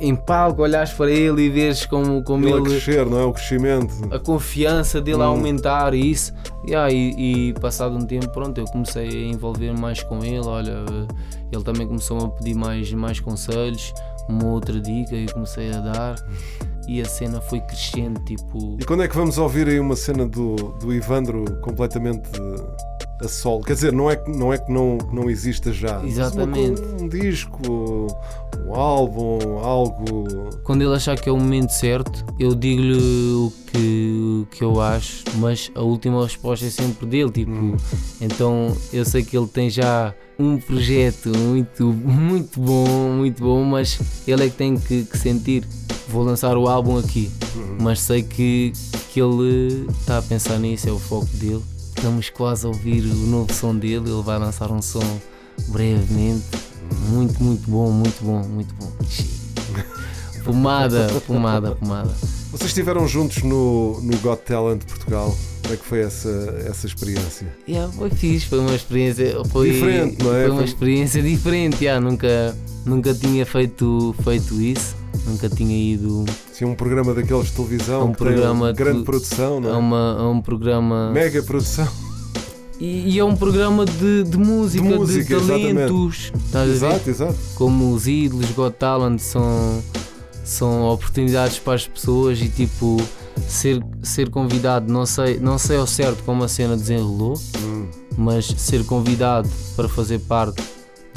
em 0.00 0.14
palco, 0.14 0.62
olhares 0.62 0.92
para 0.92 1.10
ele 1.10 1.42
e 1.42 1.48
veres 1.50 1.84
como, 1.84 2.22
como 2.22 2.44
Ele 2.46 2.54
a 2.54 2.56
ele, 2.58 2.66
crescer, 2.66 3.04
não 3.04 3.18
é? 3.18 3.24
O 3.24 3.32
crescimento. 3.32 3.92
a 4.12 4.18
confiança 4.20 5.00
dele 5.00 5.22
a 5.22 5.26
Hum. 5.28 5.32
aumentar 5.32 5.92
e 5.92 6.10
isso. 6.12 6.32
Yeah, 6.68 6.92
e, 6.92 7.48
e 7.48 7.52
passado 7.54 7.96
um 7.96 8.06
tempo, 8.06 8.28
pronto, 8.28 8.58
eu 8.58 8.64
comecei 8.66 9.08
a 9.08 9.26
envolver 9.26 9.72
mais 9.76 10.00
com 10.04 10.22
ele. 10.24 10.46
Olha, 10.46 10.84
ele 11.50 11.64
também 11.64 11.84
começou 11.86 12.18
a 12.26 12.28
pedir 12.28 12.54
mais, 12.54 12.92
mais 12.92 13.18
conselhos, 13.18 13.92
uma 14.28 14.46
outra 14.46 14.80
dica 14.80 15.14
e 15.14 15.26
comecei 15.26 15.72
a 15.72 15.80
dar. 15.80 16.16
E 16.86 17.02
a 17.02 17.04
cena 17.04 17.40
foi 17.40 17.60
crescendo, 17.60 18.18
tipo. 18.24 18.76
E 18.80 18.84
quando 18.84 19.02
é 19.02 19.08
que 19.08 19.14
vamos 19.14 19.36
ouvir 19.36 19.68
aí 19.68 19.78
uma 19.78 19.94
cena 19.94 20.26
do, 20.26 20.56
do 20.80 20.92
Ivandro 20.92 21.44
completamente 21.60 22.30
a 23.20 23.28
solo? 23.28 23.62
Quer 23.62 23.74
dizer, 23.74 23.92
não 23.92 24.10
é 24.10 24.16
que 24.16 24.30
não, 24.30 24.52
é 24.52 24.58
que 24.58 24.70
não, 24.70 24.98
não 25.12 25.30
exista 25.30 25.72
já. 25.72 26.04
Exatamente. 26.04 26.80
uma 26.80 27.02
um 27.02 27.08
disco, 27.08 28.08
um 28.66 28.74
álbum, 28.74 29.58
algo. 29.58 30.50
Quando 30.62 30.82
ele 30.82 30.94
achar 30.94 31.18
que 31.18 31.28
é 31.28 31.32
o 31.32 31.36
momento 31.36 31.70
certo, 31.70 32.24
eu 32.38 32.54
digo-lhe 32.54 32.96
o 32.96 33.52
que, 33.66 34.42
o 34.42 34.46
que 34.46 34.62
eu 34.62 34.80
acho, 34.80 35.24
mas 35.36 35.70
a 35.74 35.82
última 35.82 36.22
resposta 36.22 36.66
é 36.66 36.70
sempre 36.70 37.06
dele. 37.06 37.30
Tipo, 37.30 37.76
então 38.20 38.76
eu 38.92 39.04
sei 39.04 39.22
que 39.22 39.36
ele 39.36 39.48
tem 39.48 39.68
já 39.68 40.14
um 40.38 40.56
projeto 40.58 41.36
muito, 41.36 41.92
muito 41.92 42.60
bom, 42.60 43.10
muito 43.16 43.42
bom, 43.42 43.64
mas 43.64 43.98
ele 44.26 44.46
é 44.46 44.50
que 44.50 44.56
tem 44.56 44.76
que, 44.76 45.04
que 45.04 45.18
sentir. 45.18 45.64
Vou 46.08 46.22
lançar 46.22 46.56
o 46.56 46.68
álbum 46.68 46.98
aqui, 46.98 47.30
mas 47.78 48.00
sei 48.00 48.22
que, 48.22 48.72
que 49.10 49.20
ele 49.20 49.86
está 50.00 50.18
a 50.18 50.22
pensar 50.22 50.58
nisso, 50.58 50.88
é 50.88 50.92
o 50.92 50.98
foco 50.98 51.26
dele. 51.34 51.62
Estamos 51.98 52.30
quase 52.30 52.64
a 52.64 52.68
ouvir 52.68 53.00
o 53.00 53.26
novo 53.26 53.52
som 53.52 53.74
dele, 53.74 54.08
ele 54.08 54.22
vai 54.22 54.38
lançar 54.38 54.70
um 54.70 54.80
som 54.80 55.20
brevemente. 55.66 56.44
Muito, 57.08 57.42
muito 57.42 57.68
bom, 57.68 57.90
muito 57.90 58.24
bom, 58.24 58.40
muito 58.44 58.72
bom. 58.76 58.92
Pomada, 60.44 61.08
pomada, 61.26 61.74
pomada. 61.74 62.14
Vocês 62.52 62.70
estiveram 62.70 63.06
juntos 63.08 63.42
no, 63.42 64.00
no 64.00 64.16
Got 64.18 64.42
Talent 64.44 64.84
Portugal. 64.84 65.36
Como 65.62 65.74
é 65.74 65.76
que 65.76 65.84
foi 65.84 66.00
essa, 66.02 66.28
essa 66.64 66.86
experiência? 66.86 67.52
Yeah, 67.68 67.92
foi 67.92 68.10
fixe, 68.10 68.46
foi 68.46 68.60
uma 68.60 68.76
experiência. 68.76 69.44
Foi, 69.46 69.72
Diferente, 69.72 70.22
não 70.22 70.34
é? 70.34 70.44
Foi 70.44 70.50
uma 70.52 70.64
experiência 70.64 71.20
diferente, 71.20 71.84
yeah, 71.84 72.00
nunca, 72.00 72.56
nunca 72.86 73.12
tinha 73.12 73.44
feito, 73.44 74.14
feito 74.22 74.62
isso, 74.62 74.94
nunca 75.26 75.48
tinha 75.48 75.76
ido 75.76 76.24
Sim, 76.52 76.66
um 76.66 76.74
programa 76.74 77.14
daqueles 77.14 77.46
de 77.46 77.52
televisão, 77.52 78.00
a 78.02 78.04
um 78.04 78.12
programa 78.12 78.72
grande 78.72 78.98
de- 79.00 79.04
produção, 79.04 79.60
não 79.60 79.70
é? 79.70 79.72
a, 79.72 79.76
uma, 79.76 80.16
a 80.18 80.28
um 80.30 80.40
programa. 80.40 81.10
Mega 81.12 81.42
produção. 81.42 81.88
E, 82.80 83.14
e 83.14 83.18
é 83.18 83.24
um 83.24 83.34
programa 83.34 83.84
de, 83.84 84.22
de 84.24 84.36
música, 84.38 84.84
de, 84.84 84.90
De 84.92 84.98
música, 84.98 85.40
talentos. 85.40 86.32
Estás 86.46 86.54
a 86.62 86.64
ver? 86.64 86.72
Exato, 86.74 87.10
exato. 87.10 87.36
como 87.56 87.92
os 87.92 88.06
ídolos, 88.06 88.50
Got 88.52 88.76
Talent 88.76 89.18
são, 89.18 89.82
são 90.44 90.84
oportunidades 90.88 91.58
para 91.58 91.74
as 91.74 91.88
pessoas 91.88 92.40
e 92.40 92.48
tipo 92.48 92.96
ser, 93.48 93.82
ser 94.02 94.30
convidado, 94.30 94.92
não 94.92 95.04
sei, 95.06 95.38
não 95.40 95.58
sei 95.58 95.76
ao 95.76 95.86
certo 95.88 96.22
como 96.24 96.44
a 96.44 96.48
cena 96.48 96.76
desenrolou, 96.76 97.34
Hum. 97.58 97.86
mas 98.16 98.46
ser 98.46 98.84
convidado 98.84 99.48
para 99.74 99.88
fazer 99.88 100.20
parte 100.20 100.62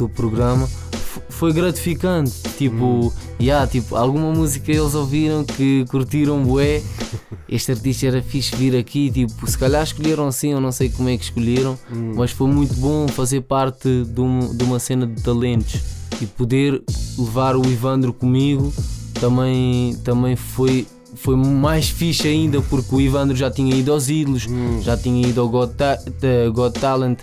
do 0.08 0.10
programa 0.10 0.68
foi 1.30 1.52
gratificante. 1.54 2.32
Tipo, 2.58 3.12
yeah, 3.40 3.66
tipo, 3.68 3.96
alguma 3.96 4.32
música 4.32 4.72
eles 4.72 4.94
ouviram 4.96 5.44
que 5.44 5.86
curtiram 5.90 6.44
bué. 6.44 6.82
Este 7.50 7.72
artista 7.72 8.08
era 8.08 8.22
fixe 8.22 8.56
vir 8.56 8.76
aqui, 8.78 9.10
tipo, 9.12 9.46
se 9.50 9.58
calhar 9.58 9.84
escolheram 9.84 10.28
assim, 10.28 10.52
eu 10.54 10.62
não 10.62 10.72
sei 10.72 10.90
como 10.90 11.10
é 11.10 11.18
que 11.18 11.24
escolheram, 11.26 11.78
mas 12.16 12.32
foi 12.32 12.48
muito 12.48 12.74
bom 12.76 13.08
fazer 13.10 13.42
parte 13.42 14.06
de, 14.06 14.22
um- 14.22 14.56
de 14.56 14.64
uma 14.64 14.80
cena 14.80 15.06
de 15.06 15.22
talentos 15.22 15.82
e 16.22 16.26
poder 16.26 16.82
levar 17.18 17.58
o 17.58 17.66
Ivandro 17.66 18.14
comigo 18.14 18.72
também, 19.20 19.96
também 20.04 20.36
foi, 20.38 20.88
foi 21.16 21.36
mais 21.36 21.90
fixe 21.90 22.28
ainda 22.28 22.62
porque 22.62 22.96
o 22.96 23.02
Ivandro 23.02 23.36
já 23.36 23.52
tinha 23.52 23.76
ido 23.76 23.92
aos 23.92 24.08
ídolos, 24.10 24.48
já 24.82 24.96
tinha 24.96 25.28
ido 25.28 25.42
ao 25.42 25.50
Got, 25.50 25.74
Ta- 25.76 26.00
eh, 26.22 26.50
Got 26.50 26.80
Talent, 26.80 27.20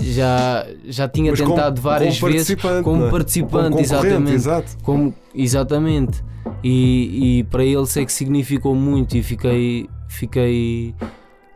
já, 0.00 0.66
já 0.86 1.08
tinha 1.08 1.30
Mas 1.30 1.40
como- 1.40 1.54
tentado 1.54 1.80
várias 1.80 2.18
como 2.18 2.32
vezes 2.32 2.48
participante, 2.48 2.84
como 2.84 3.04
é? 3.06 3.10
participante, 3.10 3.68
Como 3.70 3.80
exatamente. 3.80 4.32
exato. 4.34 4.76
Como, 4.82 5.14
exatamente. 5.34 6.24
E, 6.62 7.38
e 7.38 7.44
para 7.44 7.64
ele 7.64 7.86
sei 7.86 8.04
que 8.04 8.12
significou 8.12 8.74
muito 8.74 9.16
e 9.16 9.22
fiquei, 9.22 9.88
fiquei 10.08 10.94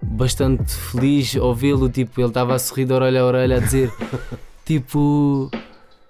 bastante 0.01 0.73
feliz 0.73 1.37
ao 1.37 1.55
vê-lo. 1.55 1.89
Tipo, 1.89 2.21
ele 2.21 2.29
estava 2.29 2.55
a 2.55 2.59
sorrir 2.59 2.85
de 2.87 2.93
orelha 2.93 3.21
a 3.21 3.25
orelha 3.27 3.57
a 3.57 3.61
dizer 3.61 3.93
tipo. 4.65 5.51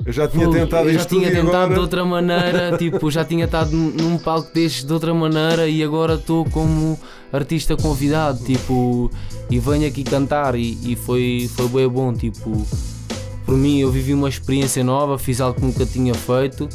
Eu 0.05 0.13
já 0.13 0.29
tinha 0.29 0.47
"Pô, 0.47 0.53
tentado 0.53 0.89
eu 0.89 0.95
já 0.95 1.05
tinha 1.05 1.31
tentado 1.31 1.57
agora... 1.57 1.75
de 1.75 1.81
outra 1.81 2.05
maneira, 2.05 2.77
tipo, 2.79 3.11
já 3.11 3.25
tinha 3.25 3.45
estado 3.47 3.73
num 3.73 3.91
num 3.91 4.19
palco 4.19 4.53
destes 4.55 4.85
de 4.85 4.93
outra 4.93 5.13
maneira 5.13 5.67
e 5.67 5.83
agora 5.83 6.15
estou 6.15 6.45
como 6.51 6.99
artista 7.33 7.77
convidado, 7.77 8.45
tipo, 8.45 9.11
e 9.51 9.59
venho 9.59 9.89
aqui 9.89 10.05
cantar 10.05 10.55
e, 10.55 10.79
e 10.85 10.95
foi, 10.97 11.51
foi 11.57 11.69
bem 11.69 11.89
bom, 11.89 12.13
tipo, 12.13 12.67
por 13.45 13.57
mim 13.57 13.79
eu 13.81 13.91
vivi 13.91 14.13
uma 14.15 14.29
experiência 14.29 14.85
nova, 14.85 15.19
fiz 15.19 15.41
algo 15.41 15.59
que 15.59 15.65
nunca 15.67 15.85
tinha 15.87 16.15
feito 16.15 16.69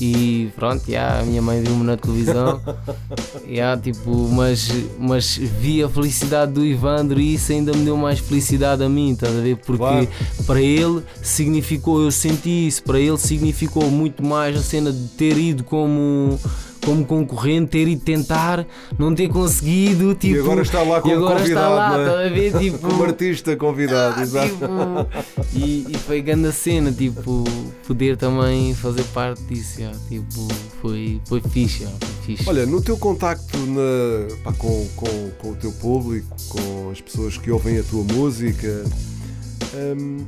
e 0.00 0.50
pronto, 0.56 0.82
já, 0.90 1.20
a 1.20 1.24
minha 1.24 1.40
mãe 1.40 1.62
viu-me 1.62 1.84
na 1.84 1.96
televisão, 1.96 2.60
já, 3.50 3.76
tipo, 3.76 4.10
mas, 4.32 4.68
mas 4.98 5.36
vi 5.36 5.82
a 5.82 5.88
felicidade 5.88 6.52
do 6.52 6.64
Ivandro 6.64 7.20
e 7.20 7.34
isso 7.34 7.52
ainda 7.52 7.72
me 7.72 7.84
deu 7.84 7.96
mais 7.96 8.18
felicidade 8.18 8.82
a 8.82 8.88
mim, 8.88 9.12
estás 9.12 9.36
a 9.36 9.40
ver? 9.40 9.56
Porque 9.58 9.78
Claro. 9.78 10.08
para 10.46 10.60
ele 10.60 11.02
significou, 11.22 12.02
eu 12.02 12.10
senti 12.10 12.66
isso, 12.66 12.82
para 12.82 12.98
ele 12.98 13.18
significou 13.18 13.90
muito 13.90 14.24
mais 14.24 14.56
a 14.56 14.62
cena 14.62 14.92
de 14.92 15.08
ter 15.16 15.36
ido 15.38 15.64
como, 15.64 16.38
como 16.84 17.04
concorrente, 17.04 17.70
ter 17.70 17.88
ido 17.88 18.02
tentar, 18.02 18.66
não 18.98 19.14
ter 19.14 19.28
conseguido, 19.28 20.14
tipo, 20.14 20.36
E 20.36 20.38
agora 20.40 20.62
está 20.62 20.82
lá 20.82 21.00
como 21.00 21.14
agora 21.14 21.42
está 21.42 21.68
convidado, 21.68 21.74
lá, 21.74 21.90
não 21.98 22.18
é? 22.20 22.26
a 22.26 22.28
ver? 22.30 22.52
Tipo, 22.58 22.78
Como 22.78 23.04
artista 23.04 23.56
convidado, 23.56 24.20
exato. 24.22 24.48
tipo, 24.48 25.58
e, 25.58 25.86
e 25.90 25.98
foi 25.98 26.20
grande 26.22 26.48
a 26.48 26.52
cena, 26.52 26.92
tipo, 26.92 27.44
poder 27.86 28.16
também 28.16 28.74
fazer 28.74 29.02
parte 29.14 29.42
disso, 29.44 29.80
já, 29.80 29.92
tipo, 30.08 30.48
foi, 30.80 31.20
foi 31.26 31.40
fixe, 31.40 31.84
já, 31.84 31.90
foi 31.90 32.36
fixe. 32.36 32.48
Olha, 32.48 32.66
no 32.66 32.80
teu 32.82 32.96
contacto 32.96 33.56
na- 33.58 34.34
pá, 34.44 34.52
com, 34.52 34.86
com, 34.96 35.30
com 35.38 35.50
o 35.50 35.54
teu 35.56 35.72
público, 35.72 36.26
com 36.48 36.90
as 36.90 37.00
pessoas 37.00 37.36
que 37.38 37.50
ouvem 37.50 37.78
a 37.78 37.82
tua 37.82 38.04
música, 38.04 38.84
hum, 39.74 40.24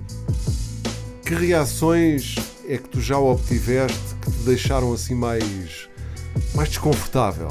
que 1.24 1.34
reações 1.34 2.36
é 2.68 2.76
que 2.78 2.88
tu 2.88 3.00
já 3.00 3.18
obtiveste 3.18 3.98
que 4.22 4.30
te 4.30 4.38
deixaram 4.44 4.92
assim 4.92 5.14
mais, 5.14 5.88
mais 6.54 6.68
desconfortável? 6.68 7.48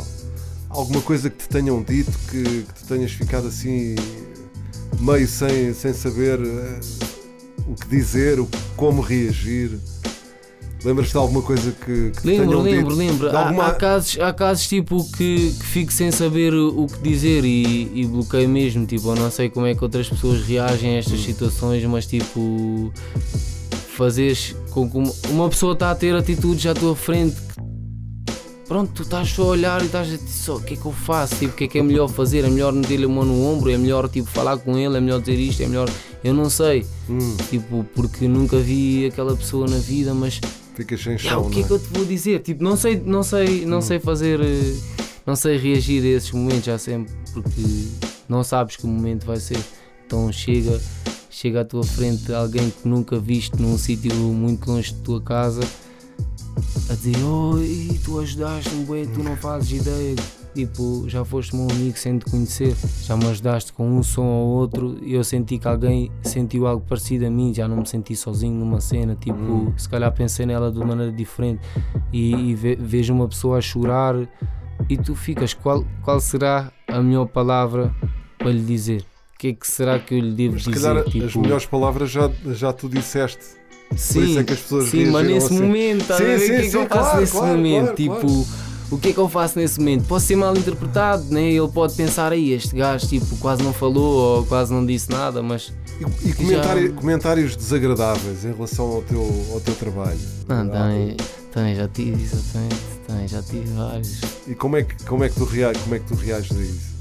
Alguma 0.69 1.01
coisa 1.01 1.29
que 1.29 1.37
te 1.37 1.49
tenham 1.49 1.81
dito 1.83 2.11
que, 2.29 2.43
que 2.43 2.73
te 2.73 2.83
tenhas 2.87 3.11
ficado 3.11 3.47
assim 3.47 3.95
meio 4.99 5.27
sem, 5.27 5.73
sem 5.73 5.93
saber 5.93 6.39
eh, 6.41 6.79
o 7.67 7.75
que 7.75 7.87
dizer, 7.87 8.39
o, 8.39 8.47
como 8.75 9.01
reagir? 9.01 9.77
Lembras-te 10.83 11.13
de 11.13 11.17
alguma 11.17 11.41
coisa 11.41 11.71
que, 11.71 12.11
que 12.11 12.27
Lembro, 12.27 12.61
lembro, 12.61 12.89
dito? 12.89 12.95
lembro. 12.95 13.29
De 13.31 13.35
Há, 13.35 13.39
alguma- 13.47 13.67
há 13.67 13.73
casos, 13.73 14.19
há 14.19 14.31
casos 14.31 14.67
tipo 14.67 15.03
que, 15.17 15.51
que 15.57 15.65
fico 15.65 15.91
sem 15.91 16.11
saber 16.11 16.53
o 16.53 16.85
que 16.85 16.99
dizer 16.99 17.43
e, 17.43 17.91
e 18.01 18.05
bloqueio 18.05 18.47
mesmo. 18.47 18.85
Tipo, 18.85 19.09
eu 19.09 19.15
não 19.15 19.31
sei 19.31 19.49
como 19.49 19.65
é 19.65 19.73
que 19.73 19.83
outras 19.83 20.07
pessoas 20.07 20.41
reagem 20.45 20.95
a 20.95 20.99
estas 20.99 21.21
situações, 21.21 21.83
mas 21.85 22.05
tipo, 22.05 22.93
fazeres 23.95 24.55
com 24.71 24.87
que 24.89 24.97
uma, 25.31 25.49
pessoa 25.49 25.73
está 25.73 25.89
a 25.89 25.95
ter 25.95 26.15
atitudes 26.15 26.65
à 26.67 26.73
tua 26.75 26.95
frente 26.95 27.35
pronto, 28.67 28.91
tu 28.93 29.01
estás 29.03 29.29
só 29.29 29.43
a 29.43 29.45
olhar 29.47 29.81
e 29.81 29.85
estás 29.85 30.07
a 30.07 30.17
dizer 30.17 30.27
só 30.27 30.55
o 30.55 30.61
que 30.61 30.73
é 30.73 30.77
que 30.77 30.85
eu 30.85 30.91
faço, 30.91 31.35
tipo, 31.35 31.53
o 31.53 31.55
que 31.55 31.63
é 31.65 31.67
que 31.67 31.79
é 31.79 31.83
melhor 31.83 32.07
fazer, 32.07 32.43
é 32.43 32.49
melhor 32.49 32.73
meter-lhe 32.73 33.05
a 33.05 33.07
mão 33.09 33.23
no 33.25 33.45
ombro, 33.45 33.69
é 33.69 33.77
melhor 33.77 34.09
tipo, 34.09 34.27
falar 34.29 34.57
com 34.57 34.77
ele, 34.77 34.97
é 34.97 35.01
melhor 35.01 35.19
dizer 35.19 35.37
isto, 35.39 35.61
é 35.63 35.67
melhor. 35.67 35.89
Eu 36.23 36.33
não 36.33 36.49
sei, 36.49 36.85
Hum, 37.09 37.37
tipo, 37.49 37.85
porque 37.93 38.27
nunca 38.27 38.57
vi 38.57 39.05
aquela 39.05 39.35
pessoa 39.35 39.67
na 39.67 39.77
vida, 39.77 40.13
mas 40.13 40.41
ficas 40.75 41.01
sem 41.01 41.17
chão, 41.17 41.45
o 41.45 41.49
que 41.51 41.59
é 41.61 41.63
que 41.63 41.71
eu 41.71 41.77
te 41.79 41.87
vou 41.93 42.03
dizer? 42.05 42.39
Tipo, 42.39 42.63
não 42.63 42.75
sei, 42.75 42.99
não 42.99 43.21
sei, 43.23 43.65
não 43.65 43.79
sei 43.81 43.99
fazer, 43.99 44.41
eh, 44.41 44.75
não 45.25 45.35
sei 45.35 45.57
reagir 45.57 46.03
a 46.03 46.17
esses 46.17 46.31
momentos 46.31 46.65
já 46.65 46.77
sempre, 46.79 47.13
porque 47.31 47.61
não 48.27 48.43
sabes 48.43 48.75
que 48.75 48.85
o 48.85 48.87
momento 48.87 49.25
vai 49.25 49.39
ser. 49.39 49.59
Então 50.07 50.31
chega, 50.31 50.81
chega 51.29 51.61
à 51.61 51.65
tua 51.65 51.83
frente 51.83 52.31
alguém 52.33 52.71
que 52.71 52.87
nunca 52.87 53.19
viste 53.19 53.61
num 53.61 53.77
sítio 53.77 54.13
muito 54.15 54.69
longe 54.69 54.93
de 54.93 54.99
tua 55.01 55.21
casa 55.21 55.61
a 56.89 56.93
dizer, 56.93 57.17
oi, 57.23 57.99
tu 58.03 58.19
ajudaste-me, 58.19 59.07
tu 59.07 59.23
não 59.23 59.35
fazes 59.35 59.81
ideia. 59.81 60.15
Tipo, 60.53 61.03
já 61.07 61.25
foste 61.25 61.53
meu 61.53 61.67
amigo 61.69 61.97
sem 61.97 62.17
te 62.17 62.23
conhecer, 62.31 62.73
já 63.03 63.17
me 63.17 63.25
ajudaste 63.27 63.73
com 63.73 63.89
um 63.89 64.01
som 64.01 64.23
ou 64.23 64.47
outro 64.47 64.97
e 65.03 65.13
eu 65.13 65.21
senti 65.21 65.57
que 65.57 65.67
alguém 65.67 66.09
sentiu 66.23 66.65
algo 66.65 66.81
parecido 66.87 67.25
a 67.25 67.29
mim, 67.29 67.53
já 67.53 67.67
não 67.67 67.75
me 67.77 67.85
senti 67.85 68.15
sozinho 68.15 68.53
numa 68.53 68.79
cena, 68.79 69.15
tipo, 69.15 69.73
se 69.75 69.89
calhar 69.89 70.13
pensei 70.13 70.45
nela 70.45 70.71
de 70.71 70.79
maneira 70.79 71.11
diferente 71.11 71.59
e, 72.13 72.51
e 72.51 72.55
ve- 72.55 72.77
vejo 72.79 73.13
uma 73.13 73.27
pessoa 73.27 73.57
a 73.57 73.61
chorar 73.61 74.15
e 74.87 74.97
tu 74.97 75.13
ficas, 75.13 75.53
qual, 75.53 75.83
qual 76.01 76.21
será 76.21 76.71
a 76.87 77.01
melhor 77.01 77.25
palavra 77.25 77.93
para 78.37 78.51
lhe 78.51 78.63
dizer? 78.63 79.01
O 79.33 79.37
que 79.37 79.47
é 79.49 79.53
que 79.53 79.67
será 79.67 79.99
que 79.99 80.13
eu 80.15 80.19
lhe 80.19 80.31
devo 80.35 80.53
Mas 80.53 80.63
se 80.63 80.71
dizer? 80.71 80.87
calhar 80.87 81.03
Tipo, 81.03 81.25
as 81.25 81.35
melhores 81.35 81.65
palavras 81.65 82.09
já, 82.09 82.31
já 82.53 82.71
tu 82.71 82.87
disseste. 82.87 83.43
Por 84.13 84.23
isso 84.23 84.39
é 84.39 84.43
que 84.43 84.53
as 84.53 84.59
pessoas 84.59 84.89
sim, 84.89 85.05
mas 85.07 85.27
nesse 85.27 85.45
assim. 85.47 85.61
momento, 85.61 86.01
estás 86.01 86.21
a 86.21 86.23
Sim, 86.23 86.37
ver? 86.37 86.39
sim, 86.39 86.45
o 86.45 86.47
que 86.47 86.53
é 86.55 86.61
que 86.63 86.71
sim, 86.71 86.77
eu 86.77 86.87
faço 86.89 86.89
claro, 87.01 87.19
nesse 87.21 87.31
claro, 87.31 87.57
momento? 87.57 87.83
claro, 87.85 87.95
tipo, 87.95 88.47
o 88.91 88.97
que 88.97 89.07
é 89.09 89.13
que 89.13 89.17
eu 89.19 89.29
faço 89.29 89.59
nesse 89.59 89.79
momento? 89.79 90.05
Posso 90.07 90.25
ser 90.27 90.35
mal 90.35 90.55
interpretado, 90.55 91.23
né? 91.29 91.51
Ele 91.51 91.67
pode 91.67 91.93
pensar 91.95 92.31
aí, 92.31 92.51
este 92.51 92.75
gajo 92.75 93.07
tipo, 93.07 93.35
quase 93.37 93.63
não 93.63 93.73
falou 93.73 94.37
ou 94.39 94.45
quase 94.45 94.71
não 94.73 94.85
disse 94.85 95.09
nada, 95.09 95.41
mas 95.41 95.73
E, 95.99 96.03
e 96.27 96.29
Já- 96.29 96.35
comentário- 96.35 96.93
comentários 96.93 97.55
desagradáveis 97.55 98.43
em 98.43 98.51
relação 98.53 98.85
ao 98.85 99.01
teu, 99.01 99.45
ao 99.53 99.61
teu 99.61 99.73
trabalho. 99.75 100.19
não, 100.47 100.69
tem, 100.69 101.15
tem, 101.53 101.75
já 101.75 101.87
tive, 101.87 102.21
exatamente, 102.21 102.75
tem, 103.07 103.27
já 103.27 103.41
tive 103.41 103.71
vários. 103.73 104.19
E 104.45 104.53
como 104.55 104.75
é 104.75 104.83
que, 104.83 105.01
como 105.05 105.23
é 105.23 105.29
que, 105.29 105.35
tu, 105.35 105.45
rea, 105.45 105.71
como 105.83 105.95
é 105.95 105.99
que 105.99 106.05
tu 106.05 106.15
reages 106.15 106.51
a 106.51 106.61
isso? 106.61 106.95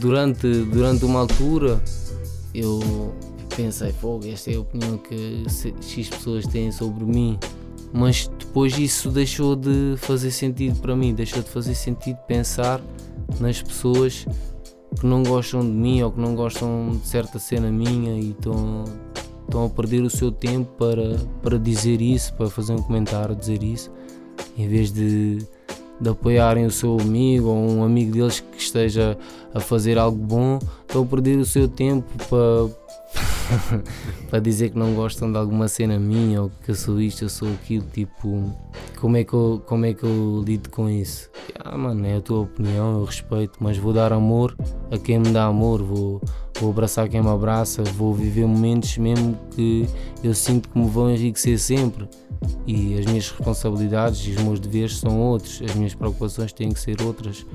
durante, 0.00 0.46
durante 0.64 1.04
uma 1.04 1.20
altura 1.20 1.82
eu 2.54 3.12
pensei, 3.54 3.92
fogo, 3.92 4.26
esta 4.26 4.50
é 4.50 4.56
a 4.56 4.60
opinião 4.60 4.98
que 4.98 5.44
X 5.80 6.08
pessoas 6.08 6.46
têm 6.46 6.72
sobre 6.72 7.04
mim. 7.04 7.38
Mas 7.92 8.28
depois 8.38 8.76
isso 8.78 9.10
deixou 9.10 9.54
de 9.56 9.94
fazer 9.96 10.30
sentido 10.30 10.80
para 10.80 10.96
mim, 10.96 11.14
deixou 11.14 11.42
de 11.42 11.48
fazer 11.48 11.74
sentido 11.74 12.16
pensar 12.26 12.80
nas 13.40 13.62
pessoas 13.62 14.26
que 14.98 15.06
não 15.06 15.22
gostam 15.22 15.60
de 15.60 15.68
mim 15.68 16.02
ou 16.02 16.10
que 16.10 16.20
não 16.20 16.34
gostam 16.34 16.90
de 17.00 17.06
certa 17.06 17.38
cena 17.38 17.70
minha 17.70 18.18
e 18.18 18.30
estão, 18.30 18.84
estão 19.44 19.64
a 19.64 19.68
perder 19.68 20.02
o 20.02 20.10
seu 20.10 20.30
tempo 20.30 20.70
para, 20.76 21.16
para 21.42 21.58
dizer 21.58 22.00
isso, 22.00 22.32
para 22.34 22.48
fazer 22.48 22.72
um 22.72 22.82
comentário, 22.82 23.34
dizer 23.34 23.62
isso, 23.62 23.90
em 24.56 24.68
vez 24.68 24.92
de, 24.92 25.38
de 26.00 26.08
apoiarem 26.08 26.64
o 26.64 26.70
seu 26.70 26.98
amigo 26.98 27.48
ou 27.48 27.56
um 27.56 27.84
amigo 27.84 28.12
deles 28.12 28.40
que 28.40 28.58
esteja 28.58 29.18
a 29.54 29.60
fazer 29.60 29.98
algo 29.98 30.18
bom, 30.18 30.58
estão 30.82 31.02
a 31.02 31.06
perder 31.06 31.38
o 31.38 31.46
seu 31.46 31.68
tempo 31.68 32.06
para, 32.28 32.85
para 34.28 34.38
dizer 34.38 34.70
que 34.70 34.78
não 34.78 34.94
gostam 34.94 35.30
de 35.30 35.38
alguma 35.38 35.68
cena 35.68 35.98
minha 35.98 36.42
ou 36.42 36.50
que 36.64 36.70
eu 36.70 36.74
sou 36.74 37.00
isto, 37.00 37.24
eu 37.24 37.28
sou 37.28 37.48
aquilo, 37.52 37.86
tipo, 37.92 38.54
como 39.00 39.16
é 39.16 39.24
que 39.24 39.32
eu, 39.32 39.62
como 39.66 39.86
é 39.86 39.94
que 39.94 40.04
eu 40.04 40.42
lido 40.44 40.70
com 40.70 40.88
isso? 40.88 41.30
Ah, 41.58 41.76
mano, 41.76 42.06
é 42.06 42.16
a 42.16 42.20
tua 42.20 42.40
opinião, 42.40 42.98
eu 43.00 43.04
respeito, 43.04 43.58
mas 43.60 43.76
vou 43.78 43.92
dar 43.92 44.12
amor 44.12 44.56
a 44.90 44.98
quem 44.98 45.18
me 45.18 45.30
dá 45.30 45.44
amor, 45.44 45.82
vou, 45.82 46.20
vou 46.60 46.70
abraçar 46.70 47.08
quem 47.08 47.22
me 47.22 47.28
abraça, 47.28 47.82
vou 47.82 48.14
viver 48.14 48.46
momentos 48.46 48.96
mesmo 48.98 49.38
que 49.54 49.86
eu 50.22 50.34
sinto 50.34 50.68
que 50.68 50.78
me 50.78 50.88
vão 50.88 51.10
enriquecer 51.10 51.58
sempre. 51.58 52.08
E 52.66 52.98
as 52.98 53.06
minhas 53.06 53.30
responsabilidades 53.30 54.26
e 54.26 54.30
os 54.32 54.42
meus 54.42 54.60
deveres 54.60 54.98
são 54.98 55.20
outros, 55.20 55.62
as 55.62 55.74
minhas 55.74 55.94
preocupações 55.94 56.52
têm 56.52 56.70
que 56.70 56.80
ser 56.80 57.00
outras. 57.02 57.46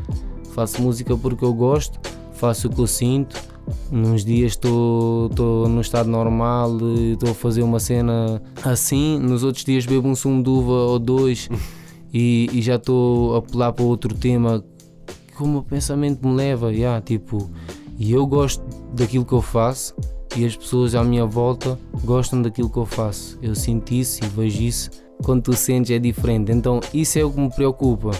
Faço 0.54 0.82
música 0.82 1.16
porque 1.16 1.46
eu 1.46 1.54
gosto, 1.54 2.00
faço 2.34 2.68
o 2.68 2.70
que 2.70 2.82
eu 2.82 2.88
sinto. 2.88 3.42
Nos 3.92 4.24
dias 4.24 4.54
estou 4.54 5.30
no 5.68 5.82
estado 5.82 6.10
normal, 6.10 6.78
e 6.82 7.14
estou 7.14 7.32
a 7.32 7.34
fazer 7.34 7.64
uma 7.64 7.80
cena 7.80 8.42
assim, 8.64 9.20
nos 9.20 9.44
outros 9.44 9.64
dias 9.64 9.86
bebo 9.86 10.08
um 10.08 10.16
sumo 10.16 10.44
de 10.44 10.50
uva 10.50 10.72
ou 10.72 11.00
dois 11.00 11.50
e, 12.14 12.50
e 12.54 12.62
já 12.62 12.76
estou 12.76 13.36
a 13.36 13.42
pular 13.42 13.72
para 13.74 13.86
outro 13.86 14.14
tema 14.16 14.64
que 15.36 15.44
o 15.44 15.64
pensamento 15.64 16.28
me 16.28 16.36
leva, 16.36 16.72
yeah, 16.72 17.02
tipo, 17.02 17.50
e 17.98 18.12
eu 18.12 18.26
gosto 18.26 18.64
daquilo 18.94 19.26
que 19.26 19.34
eu 19.34 19.42
faço 19.42 19.96
e 20.36 20.46
as 20.46 20.56
pessoas 20.56 20.96
à 20.96 21.04
minha 21.04 21.26
volta 21.26 21.78
gostam 22.04 22.42
daquilo 22.42 22.70
que 22.70 22.78
eu 22.78 22.86
faço. 22.86 23.38
Eu 23.42 23.54
sinto 23.54 23.92
isso 23.92 24.24
e 24.24 24.28
vejo 24.28 24.62
isso. 24.62 24.90
Quando 25.24 25.44
tu 25.44 25.54
sentes 25.54 25.92
é 25.92 26.00
diferente. 26.00 26.52
Então 26.52 26.80
isso 26.94 27.20
é 27.20 27.24
o 27.24 27.32
que 27.32 27.40
me 27.40 27.50
preocupa. 27.50 28.12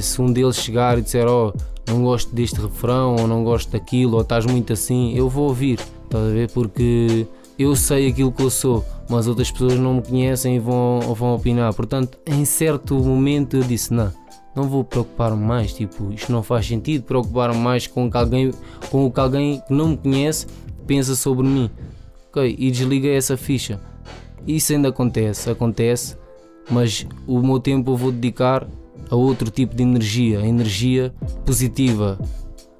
Se 0.00 0.20
um 0.20 0.32
deles 0.32 0.56
chegar 0.56 0.98
e 0.98 1.02
disser, 1.02 1.26
oh, 1.28 1.52
não 1.86 2.02
gosto 2.02 2.34
deste 2.34 2.60
refrão, 2.60 3.16
ou 3.16 3.26
não 3.26 3.44
gosto 3.44 3.70
daquilo, 3.70 4.14
ou 4.14 4.22
estás 4.22 4.46
muito 4.46 4.72
assim, 4.72 5.14
eu 5.14 5.28
vou 5.28 5.48
ouvir, 5.48 5.78
estás 6.04 6.24
a 6.24 6.30
ver? 6.30 6.50
Porque 6.50 7.26
eu 7.58 7.76
sei 7.76 8.08
aquilo 8.08 8.32
que 8.32 8.42
eu 8.42 8.50
sou, 8.50 8.84
mas 9.08 9.26
outras 9.26 9.50
pessoas 9.50 9.74
não 9.74 9.94
me 9.94 10.02
conhecem 10.02 10.56
e 10.56 10.58
vão, 10.58 11.00
vão 11.14 11.34
opinar. 11.34 11.72
Portanto, 11.74 12.18
em 12.26 12.44
certo 12.44 12.94
momento 12.94 13.56
eu 13.56 13.62
disse, 13.62 13.92
não, 13.92 14.12
não 14.54 14.64
vou 14.64 14.84
preocupar-me 14.84 15.44
mais, 15.44 15.72
tipo, 15.72 16.12
isto 16.12 16.32
não 16.32 16.42
faz 16.42 16.66
sentido, 16.66 17.04
preocupar-me 17.04 17.58
mais 17.58 17.86
com, 17.86 18.10
que 18.10 18.16
alguém, 18.16 18.50
com 18.90 19.06
o 19.06 19.10
que 19.10 19.20
alguém 19.20 19.60
que 19.66 19.72
não 19.72 19.88
me 19.88 19.96
conhece 19.96 20.46
pensa 20.86 21.14
sobre 21.14 21.46
mim. 21.46 21.70
Ok, 22.30 22.56
e 22.58 22.70
desliguei 22.70 23.16
essa 23.16 23.36
ficha. 23.36 23.80
Isso 24.46 24.72
ainda 24.72 24.88
acontece, 24.88 25.50
acontece, 25.50 26.16
mas 26.70 27.06
o 27.26 27.40
meu 27.40 27.60
tempo 27.60 27.92
eu 27.92 27.96
vou 27.96 28.12
dedicar 28.12 28.66
a 29.14 29.16
outro 29.16 29.50
tipo 29.50 29.74
de 29.76 29.82
energia, 29.82 30.40
a 30.40 30.46
energia 30.46 31.14
positiva, 31.46 32.18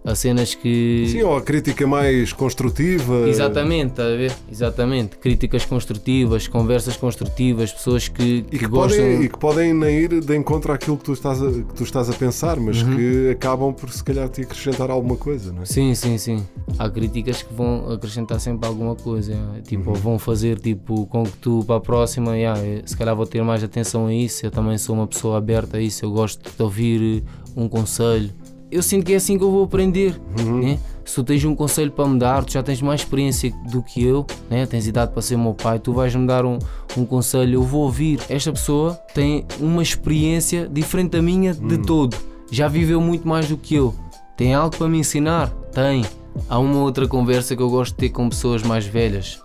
a 0.04 0.14
cenas 0.14 0.54
que. 0.54 1.06
Sim, 1.08 1.22
ou 1.22 1.36
a 1.36 1.40
crítica 1.42 1.86
mais 1.86 2.32
construtiva. 2.32 3.28
Exatamente, 3.28 3.90
está 3.92 4.04
a 4.04 4.14
ver? 4.16 4.32
Exatamente. 4.50 5.16
Críticas 5.16 5.64
construtivas, 5.64 6.46
conversas 6.46 6.96
construtivas, 6.96 7.72
pessoas 7.72 8.08
que, 8.08 8.22
E 8.22 8.42
que, 8.42 8.58
que, 8.58 8.66
gostam. 8.66 9.02
podem, 9.04 9.22
e 9.24 9.28
que 9.28 9.38
podem 9.38 9.72
nem 9.74 9.98
ir 10.00 10.20
de 10.20 10.36
encontro 10.36 10.72
àquilo 10.72 10.96
que 10.98 11.04
tu 11.04 11.12
estás 11.14 11.42
a, 11.42 11.50
que 11.50 11.74
tu 11.74 11.84
estás 11.84 12.10
a 12.10 12.12
pensar, 12.12 12.58
mas 12.60 12.82
Uhum. 12.82 12.96
que 12.96 13.30
acabam 13.30 13.72
por 13.72 13.90
se 13.90 14.04
calhar 14.04 14.28
te 14.28 14.42
acrescentar 14.42 14.90
alguma 14.90 15.16
coisa, 15.16 15.52
não 15.52 15.62
é? 15.62 15.64
Sim, 15.64 15.94
sim, 15.94 16.18
sim. 16.18 16.46
Há 16.78 16.88
críticas 16.90 17.42
que 17.42 17.54
vão 17.54 17.90
acrescentar 17.92 18.38
sempre 18.40 18.68
alguma 18.68 18.94
coisa. 18.94 19.32
yeah. 19.32 19.60
Tipo, 19.62 19.90
ou 19.90 19.96
vão 19.96 20.18
fazer 20.18 20.58
tipo, 20.60 21.06
com 21.06 21.24
que 21.24 21.36
tu 21.38 21.64
para 21.66 21.76
a 21.76 21.80
próxima, 21.80 22.36
yeah, 22.36 22.60
se 22.84 22.96
calhar 22.96 23.16
vou 23.16 23.26
ter 23.26 23.42
mais 23.42 23.64
atenção 23.64 24.06
a 24.06 24.14
isso. 24.14 24.44
Eu 24.44 24.50
também 24.50 24.76
sou 24.76 24.94
uma 24.94 25.06
pessoa 25.06 25.38
aberta 25.38 25.78
a 25.78 25.80
isso. 25.80 26.04
Eu 26.04 26.10
gosto 26.10 26.50
de 26.54 26.62
ouvir 26.62 27.22
eh, 27.24 27.30
um 27.56 27.68
conselho. 27.68 28.30
Eu 28.70 28.82
sinto 28.82 29.04
que 29.06 29.12
é 29.12 29.16
assim 29.16 29.38
que 29.38 29.44
eu 29.44 29.50
vou 29.50 29.64
aprender. 29.64 30.20
né? 30.62 30.78
Se 31.04 31.16
tu 31.16 31.24
tens 31.24 31.44
um 31.44 31.54
conselho 31.54 31.92
para 31.92 32.08
me 32.08 32.18
dar, 32.18 32.44
tu 32.44 32.52
já 32.52 32.62
tens 32.62 32.80
mais 32.80 33.02
experiência 33.02 33.52
do 33.70 33.82
que 33.82 34.02
eu, 34.02 34.26
né? 34.50 34.64
tens 34.66 34.86
idade 34.86 35.12
para 35.12 35.20
ser 35.22 35.36
meu 35.36 35.52
pai, 35.52 35.78
tu 35.78 35.92
vais-me 35.92 36.26
dar 36.26 36.46
um, 36.46 36.58
um 36.96 37.04
conselho, 37.04 37.54
eu 37.54 37.62
vou 37.62 37.82
ouvir. 37.82 38.20
Esta 38.28 38.50
pessoa 38.52 38.94
tem 39.14 39.44
uma 39.60 39.82
experiência 39.82 40.68
diferente 40.68 41.10
da 41.10 41.22
minha 41.22 41.52
de 41.52 41.78
todo. 41.78 42.16
Já 42.50 42.68
viveu 42.68 43.00
muito 43.00 43.28
mais 43.28 43.48
do 43.48 43.56
que 43.56 43.74
eu. 43.74 43.94
Tem 44.36 44.54
algo 44.54 44.76
para 44.76 44.88
me 44.88 44.98
ensinar? 44.98 45.50
Tem. 45.72 46.04
Há 46.48 46.58
uma 46.58 46.80
outra 46.80 47.06
conversa 47.06 47.54
que 47.54 47.62
eu 47.62 47.70
gosto 47.70 47.92
de 47.92 47.98
ter 47.98 48.08
com 48.08 48.28
pessoas 48.28 48.62
mais 48.62 48.86
velhas. 48.86 49.40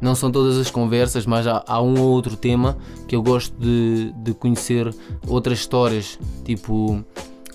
Não 0.00 0.14
são 0.14 0.30
todas 0.30 0.56
as 0.58 0.70
conversas, 0.70 1.26
mas 1.26 1.46
há, 1.46 1.62
há 1.66 1.80
um 1.80 1.98
ou 2.00 2.10
outro 2.10 2.36
tema 2.36 2.76
que 3.06 3.14
eu 3.14 3.22
gosto 3.22 3.54
de, 3.58 4.12
de 4.16 4.34
conhecer 4.34 4.92
outras 5.26 5.58
histórias. 5.58 6.18
Tipo, 6.44 7.04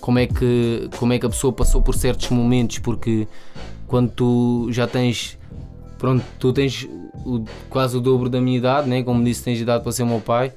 como 0.00 0.18
é, 0.18 0.26
que, 0.26 0.88
como 0.98 1.12
é 1.12 1.18
que 1.18 1.26
a 1.26 1.28
pessoa 1.28 1.52
passou 1.52 1.80
por 1.82 1.94
certos 1.94 2.28
momentos, 2.30 2.78
porque 2.78 3.26
quando 3.86 4.10
tu 4.10 4.68
já 4.70 4.86
tens. 4.86 5.38
Pronto, 5.98 6.24
tu 6.38 6.52
tens 6.52 6.88
o- 7.26 7.44
quase 7.68 7.96
o 7.96 8.00
dobro 8.00 8.28
da 8.28 8.40
minha 8.40 8.56
idade, 8.56 8.88
né? 8.88 9.02
como 9.02 9.22
disse, 9.22 9.42
tens 9.44 9.60
idade 9.60 9.82
para 9.82 9.92
ser 9.92 10.04
meu 10.04 10.20
pai, 10.20 10.52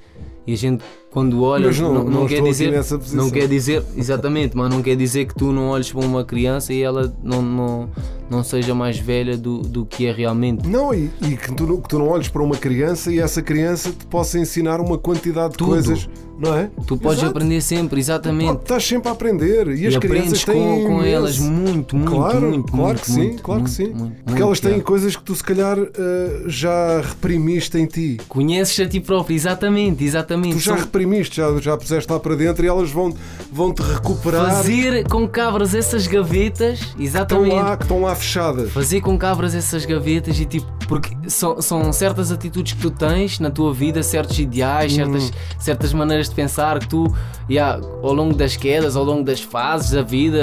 e 0.48 0.54
a 0.54 0.58
gente 0.58 0.84
quando 1.12 1.44
olha, 1.44 1.68
Mas 1.68 1.80
não- 1.80 2.04
não 2.06 2.26
quer 2.28 2.42
dizer, 2.42 2.72
não 3.16 3.30
quer 3.30 3.48
dizer, 3.48 3.84
exatamente, 3.96 4.58
mas 4.58 4.68
não 4.74 4.82
quer 4.82 4.96
dizer 4.96 5.26
que 5.26 5.36
tu 5.36 5.52
não 5.52 5.68
olhes 5.70 5.92
para 5.92 6.04
uma 6.04 6.24
criança 6.24 6.74
e 6.74 6.82
ela 6.82 7.14
não, 7.22 7.40
não, 7.42 7.90
não 8.34 8.44
seja 8.44 8.74
mais 8.76 8.98
velha 8.98 9.38
do, 9.38 9.60
do 9.60 9.86
que 9.86 10.06
é 10.06 10.12
realmente. 10.12 10.68
Não, 10.68 10.94
e, 10.94 11.10
e 11.22 11.38
que, 11.38 11.54
tu, 11.54 11.66
não- 11.68 11.78
que 11.82 11.88
tu 11.90 12.00
não 12.00 12.08
olhes 12.10 12.28
para 12.28 12.42
uma 12.44 12.56
criança 12.58 13.12
e 13.12 13.20
essa 13.20 13.42
criança 13.42 13.92
te 13.92 14.06
possa 14.08 14.38
ensinar 14.40 14.80
uma 14.82 14.98
quantidade 14.98 15.52
de 15.52 15.58
Tudo. 15.58 15.70
coisas, 15.70 16.10
não 16.38 16.56
é? 16.58 16.70
Tu 16.88 16.98
podes 16.98 17.20
Exato. 17.20 17.32
aprender 17.38 17.62
sempre, 17.62 18.00
exatamente. 18.00 18.62
Estás 18.62 18.84
sempre 18.86 19.10
a 19.10 19.12
aprender 19.12 19.68
e, 19.70 19.88
as 19.88 19.94
e 19.94 20.00
crianças 20.00 20.42
aprendes 20.42 20.44
têm 20.44 20.84
com, 20.88 21.04
elas 21.04 21.38
muito, 21.40 21.96
muito, 21.96 22.12
Claro, 22.12 22.42
muito, 22.50 22.72
claro 22.72 22.86
muito, 22.88 23.02
que 23.02 23.12
sim, 23.12 23.22
muito, 23.22 23.44
claro 23.44 23.64
que 23.64 23.70
muito, 23.82 23.94
sim. 23.98 24.04
muito, 24.04 24.24
Porque 24.24 24.42
elas 24.42 24.60
têm 24.60 24.70
yeah. 24.72 24.86
coisas 24.88 25.16
que 25.16 25.24
tu 25.24 25.36
se 25.36 25.44
calhar 25.44 25.78
eh, 25.80 26.44
já 26.48 27.02
reprimiste 27.02 27.78
em 27.78 27.86
ti. 27.86 28.20
Conheces 28.28 28.80
a 28.80 28.90
ti 28.90 29.00
próprio, 29.00 29.36
exatamente, 29.36 30.04
exatamente. 30.04 30.56
Tu 30.56 30.60
já 30.62 30.74
São- 30.76 30.84
reprimiste, 30.86 31.38
já, 31.38 31.56
já 31.60 31.78
puseste 31.78 32.12
lá 32.12 32.20
para 32.20 32.36
dentro 32.36 32.66
e 32.66 32.68
elas 32.68 32.90
vão, 32.92 33.14
vão 33.52 33.72
te 33.74 33.82
recuperar. 33.82 34.46
Fazer 34.56 35.08
com 35.08 35.28
que 35.28 35.40
abras 35.40 35.74
essas 35.76 36.08
gavetas, 36.08 36.80
Estão 36.80 37.02
exatamente. 37.02 37.56
lá, 37.56 37.78
que 37.78 37.84
estão 37.84 38.02
lá 38.02 38.16
fechadas. 38.24 38.72
Fazer 38.72 39.02
com 39.02 39.18
que 39.18 39.26
abras 39.26 39.54
essas 39.56 39.86
gavetas 39.86 40.40
e 40.40 40.46
tipo, 40.46 40.66
porque 40.88 41.16
são, 41.30 41.62
são 41.62 41.92
certas 41.94 42.32
atitudes 42.32 42.74
que 42.74 42.82
tu 42.82 42.92
tens 42.92 43.40
na 43.40 43.50
tua 43.50 43.74
vida, 43.74 44.02
certos 44.04 44.38
ideais, 44.40 44.94
certas, 44.94 45.32
certas 45.60 45.94
maneiras 45.94 46.30
de 46.30 46.36
pensar 46.36 46.80
que 46.80 46.88
tu, 46.88 47.14
yeah, 47.50 47.80
ao 48.02 48.14
longo 48.14 48.34
das 48.36 48.56
quedas, 48.56 48.96
ao 48.96 49.04
longo 49.04 49.24
das 49.24 49.42
fases 49.42 49.92
da 49.92 50.02
vida, 50.02 50.38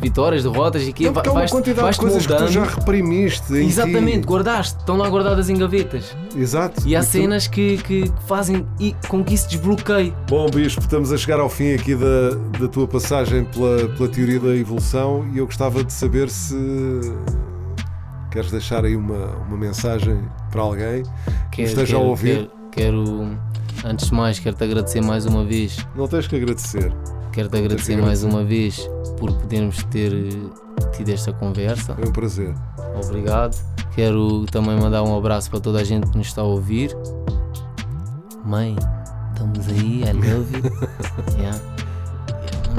vitórias, 0.00 0.42
derrotas 0.42 0.86
e 0.86 0.92
que 0.92 1.04
Não, 1.06 1.12
porque 1.12 1.28
há 1.28 1.32
uma 1.32 1.40
vais, 1.40 1.50
quantidade 1.50 1.82
vais 1.82 1.96
de 1.96 2.00
coisas 2.00 2.26
que 2.26 2.34
tu 2.34 2.48
já 2.48 2.64
reprimiste. 2.64 3.52
em 3.54 3.60
ti. 3.62 3.66
Exatamente, 3.66 4.26
guardaste, 4.26 4.78
estão 4.78 4.96
lá 4.96 5.08
guardadas 5.08 5.48
em 5.48 5.56
gavetas. 5.56 6.14
Exato. 6.36 6.82
E 6.86 6.94
há 6.94 7.00
tu- 7.00 7.06
cenas 7.06 7.46
que, 7.46 7.78
que 7.78 8.10
fazem 8.26 8.66
e 8.78 8.94
com 9.08 9.24
que 9.24 9.34
isso 9.34 9.48
desbloqueie. 9.48 10.12
Bom, 10.28 10.48
Bispo, 10.50 10.80
estamos 10.82 11.12
a 11.12 11.16
chegar 11.16 11.40
ao 11.40 11.48
fim 11.48 11.72
aqui 11.74 11.94
da, 11.94 12.30
da 12.58 12.68
tua 12.68 12.86
passagem 12.86 13.44
pela, 13.44 13.88
pela 13.88 14.08
teoria 14.08 14.38
da 14.38 14.54
evolução 14.54 15.26
e 15.34 15.38
eu 15.38 15.46
gostava 15.46 15.82
de 15.82 15.92
saber 15.92 16.28
se 16.30 16.54
queres 18.30 18.50
deixar 18.50 18.84
aí 18.84 18.96
uma, 18.96 19.26
uma 19.46 19.56
mensagem 19.56 20.20
para 20.50 20.62
alguém 20.62 21.02
que 21.50 21.56
Quero, 21.56 21.68
esteja 21.68 21.96
a 21.96 21.98
quero- 22.00 22.10
ouvir. 22.10 22.50
Quero, 22.70 22.96
quero- 23.26 23.38
antes 23.84 24.06
de 24.08 24.14
mais, 24.14 24.38
quero-te 24.38 24.64
agradecer 24.64 25.00
mais 25.00 25.26
uma 25.26 25.44
vez. 25.44 25.84
Não 25.96 26.06
tens 26.06 26.26
que 26.26 26.36
agradecer. 26.36 26.92
Quero-te 27.32 27.56
agradecer 27.58 27.96
que 27.96 28.02
mais 28.02 28.22
uma 28.24 28.42
vez 28.44 28.88
por 29.18 29.32
podermos 29.32 29.82
ter 29.84 30.12
eh, 30.12 30.86
tido 30.96 31.08
esta 31.10 31.32
conversa. 31.32 31.96
É 32.02 32.08
um 32.08 32.12
prazer. 32.12 32.54
Obrigado. 33.04 33.56
Quero 33.94 34.44
também 34.46 34.76
mandar 34.78 35.02
um 35.02 35.16
abraço 35.16 35.50
para 35.50 35.60
toda 35.60 35.80
a 35.80 35.84
gente 35.84 36.08
que 36.10 36.18
nos 36.18 36.26
está 36.28 36.42
a 36.42 36.44
ouvir. 36.44 36.96
Mãe, 38.44 38.74
estamos 39.32 39.68
aí, 39.68 40.02
I 40.02 40.12
love 40.12 40.56
you. 40.56 40.62
Yeah. 41.40 41.58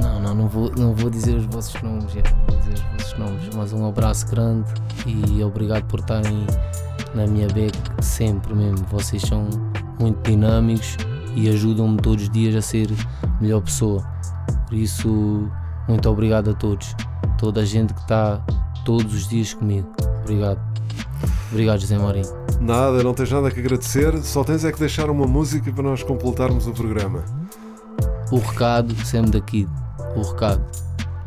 Não, 0.01 0.19
não, 0.19 0.35
não 0.35 0.47
vou, 0.47 0.71
não 0.77 0.93
vou 0.93 1.09
dizer 1.09 1.35
os 1.35 1.45
vossos 1.45 1.81
nomes, 1.81 2.13
yeah, 2.13 2.29
não 2.29 2.45
vou 2.47 2.57
dizer 2.59 2.73
os 2.73 2.81
vossos 2.91 3.19
nomes, 3.19 3.55
mas 3.55 3.73
um 3.73 3.87
abraço 3.87 4.27
grande 4.27 4.71
e 5.05 5.43
obrigado 5.43 5.85
por 5.85 5.99
estarem 5.99 6.45
na 7.15 7.27
minha 7.27 7.47
beca 7.47 7.79
sempre 8.01 8.53
mesmo. 8.53 8.85
Vocês 8.89 9.21
são 9.21 9.49
muito 9.99 10.29
dinâmicos 10.29 10.97
e 11.35 11.49
ajudam-me 11.49 11.97
todos 11.97 12.23
os 12.23 12.29
dias 12.29 12.55
a 12.55 12.61
ser 12.61 12.89
melhor 13.39 13.61
pessoa. 13.61 14.03
Por 14.67 14.75
isso, 14.75 15.49
muito 15.87 16.09
obrigado 16.09 16.51
a 16.51 16.53
todos. 16.53 16.95
Toda 17.37 17.61
a 17.61 17.65
gente 17.65 17.93
que 17.93 18.01
está 18.01 18.43
todos 18.85 19.13
os 19.13 19.27
dias 19.27 19.53
comigo. 19.53 19.91
Obrigado. 20.21 20.59
Obrigado, 21.51 21.79
José 21.79 21.97
Mourinho. 21.97 22.27
Nada, 22.59 23.03
não 23.03 23.13
tens 23.13 23.31
nada 23.31 23.49
que 23.49 23.59
agradecer, 23.59 24.17
só 24.23 24.43
tens 24.43 24.63
é 24.63 24.71
que 24.71 24.79
deixar 24.79 25.09
uma 25.09 25.25
música 25.25 25.71
para 25.71 25.83
nós 25.83 26.03
completarmos 26.03 26.67
o 26.67 26.71
programa. 26.71 27.23
O 28.31 28.37
recado, 28.39 28.95
sempre 29.05 29.31
daqui. 29.31 29.67
O 30.15 30.21
recado. 30.21 30.63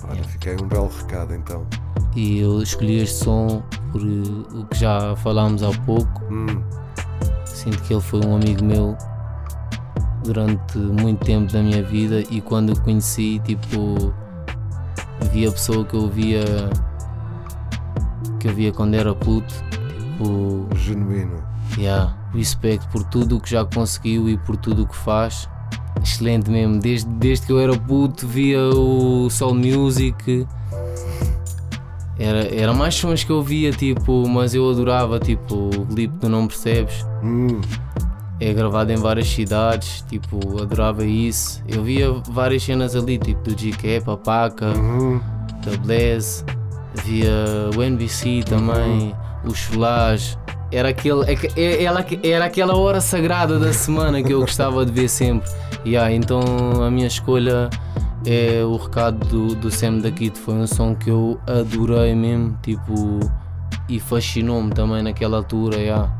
Olha, 0.09 0.22
fiquei 0.24 0.55
um 0.57 0.66
belo 0.68 0.88
recado 0.88 1.34
então. 1.34 1.66
E 2.16 2.38
eu 2.38 2.62
escolhi 2.62 3.00
este 3.02 3.24
som 3.24 3.62
por 3.92 4.00
eh, 4.00 4.59
o 4.59 4.64
que 4.66 4.78
já 4.78 5.14
falámos 5.16 5.62
há 5.62 5.70
pouco. 5.84 6.22
Hum, 6.32 6.62
Sinto 7.46 7.82
que 7.82 7.94
ele 7.94 8.00
foi 8.02 8.20
um 8.26 8.36
amigo 8.36 8.64
meu 8.64 8.96
durante 10.24 10.76
muito 10.78 11.24
tempo 11.24 11.52
da 11.52 11.62
minha 11.62 11.82
vida 11.82 12.20
e 12.30 12.40
quando 12.40 12.72
o 12.72 12.80
conheci, 12.80 13.40
tipo, 13.44 14.12
vi 15.32 15.46
a 15.46 15.52
pessoa 15.52 15.84
que 15.84 15.94
eu 15.94 16.09
via 16.11 16.44
que 18.40 18.48
eu 18.48 18.55
via 18.55 18.72
quando 18.72 18.94
era 18.94 19.14
puto, 19.14 19.55
tipo, 19.70 20.66
genuíno. 20.76 21.42
yeah, 21.78 22.14
respeito 22.34 22.86
por 22.88 23.02
tudo 23.05 23.36
o 23.36 23.40
que 23.40 23.50
já 23.50 23.64
conseguiu 23.64 24.28
e 24.28 24.36
por 24.36 24.57
tudo 24.57 24.82
o 24.82 24.86
que 24.86 24.96
faz. 24.96 25.48
Excelente 26.03 26.51
mesmo, 26.51 26.79
desde, 26.79 27.09
desde 27.09 27.47
que 27.47 27.53
eu 27.53 27.61
era 27.61 27.77
puto 27.77 28.27
via 28.27 28.61
o 28.61 29.29
Soul 29.31 29.55
Music. 29.55 30.47
Era, 32.18 32.55
era 32.55 32.72
mais 32.72 32.95
sons 32.95 33.25
que 33.25 33.33
eu 33.33 33.43
via, 33.43 33.72
tipo, 33.72 34.29
mas 34.29 34.55
eu 34.55 34.70
adorava, 34.70 35.18
tipo, 35.18 35.70
o 35.77 35.87
clipe 35.87 36.14
do 36.18 36.29
Não 36.29 36.47
Percebes 36.47 37.05
Hum, 37.22 37.61
é 38.41 38.53
gravado 38.53 38.93
em 38.93 38.97
várias 38.97 39.29
cidades, 39.29 40.05
tipo, 40.09 40.39
adorava 40.62 41.05
isso. 41.05 41.62
Eu 41.66 41.83
via 41.83 42.12
várias 42.29 42.62
cenas 42.62 42.95
ali, 42.95 43.18
tipo 43.18 43.43
do 43.43 43.55
GK, 43.55 44.01
Papaca, 44.05 44.66
uhum. 44.77 45.20
da 45.64 45.77
Blaze, 45.79 46.45
via 47.05 47.35
o 47.77 47.83
NBC 47.83 48.45
também, 48.47 49.14
o 49.45 49.55
Cholage. 49.55 50.37
Era, 50.73 50.89
aquele, 50.89 51.31
é 51.31 51.37
que- 51.37 51.61
é- 51.61 51.85
era 52.31 52.45
aquela 52.47 52.77
hora 52.77 53.01
sagrada 53.01 53.59
da 53.59 53.73
semana 53.73 54.23
que 54.23 54.33
eu 54.33 54.41
gostava 54.41 54.85
de 54.85 54.93
ver 54.93 55.09
sempre. 55.09 55.49
Yeah, 55.87 56.12
então 56.12 56.41
a 56.83 56.91
minha 56.91 57.07
escolha 57.07 57.69
é 58.27 58.62
o 58.65 58.77
recado 58.77 59.25
do, 59.29 59.55
do 59.55 59.71
Sam 59.71 59.99
da 59.99 60.11
Kid. 60.11 60.37
Foi 60.39 60.55
um 60.55 60.67
som 60.67 60.95
que 60.95 61.11
eu 61.11 61.39
adorei 61.47 62.15
mesmo, 62.15 62.59
tipo, 62.62 63.21
e 63.89 64.01
fascinou-me 64.01 64.71
também 64.73 65.03
naquela 65.03 65.37
altura. 65.37 65.77
Yeah. 65.77 66.12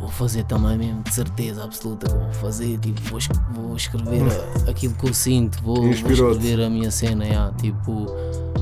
Vou 0.00 0.08
fazer 0.08 0.44
também 0.44 0.78
mesmo, 0.78 1.02
de 1.02 1.12
certeza 1.12 1.64
absoluta 1.64 2.08
vou 2.08 2.32
fazer, 2.34 2.78
tipo, 2.78 3.00
vou, 3.10 3.18
vou 3.52 3.76
escrever 3.76 4.22
aquilo 4.70 4.94
que 4.94 5.08
eu 5.08 5.12
sinto, 5.12 5.60
vou, 5.60 5.74
vou 5.74 5.90
escrever 5.90 6.60
a 6.62 6.70
minha 6.70 6.88
cena, 6.88 7.24
yeah, 7.24 7.52
tipo, 7.56 8.06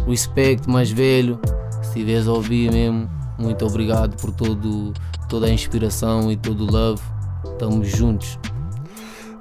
respect 0.09 0.67
mais 0.67 0.91
velho, 0.91 1.39
se 1.83 1.89
estiveres 1.89 2.27
a 2.27 2.33
ouvir 2.33 2.73
mesmo, 2.73 3.07
muito 3.39 3.67
obrigado 3.67 4.17
por 4.17 4.33
todo, 4.33 4.95
toda 5.29 5.47
a 5.47 5.51
inspiração 5.51 6.31
e 6.31 6.37
todo 6.37 6.67
o 6.67 6.71
love, 6.71 7.01
estamos 7.45 7.89
juntos. 7.89 8.39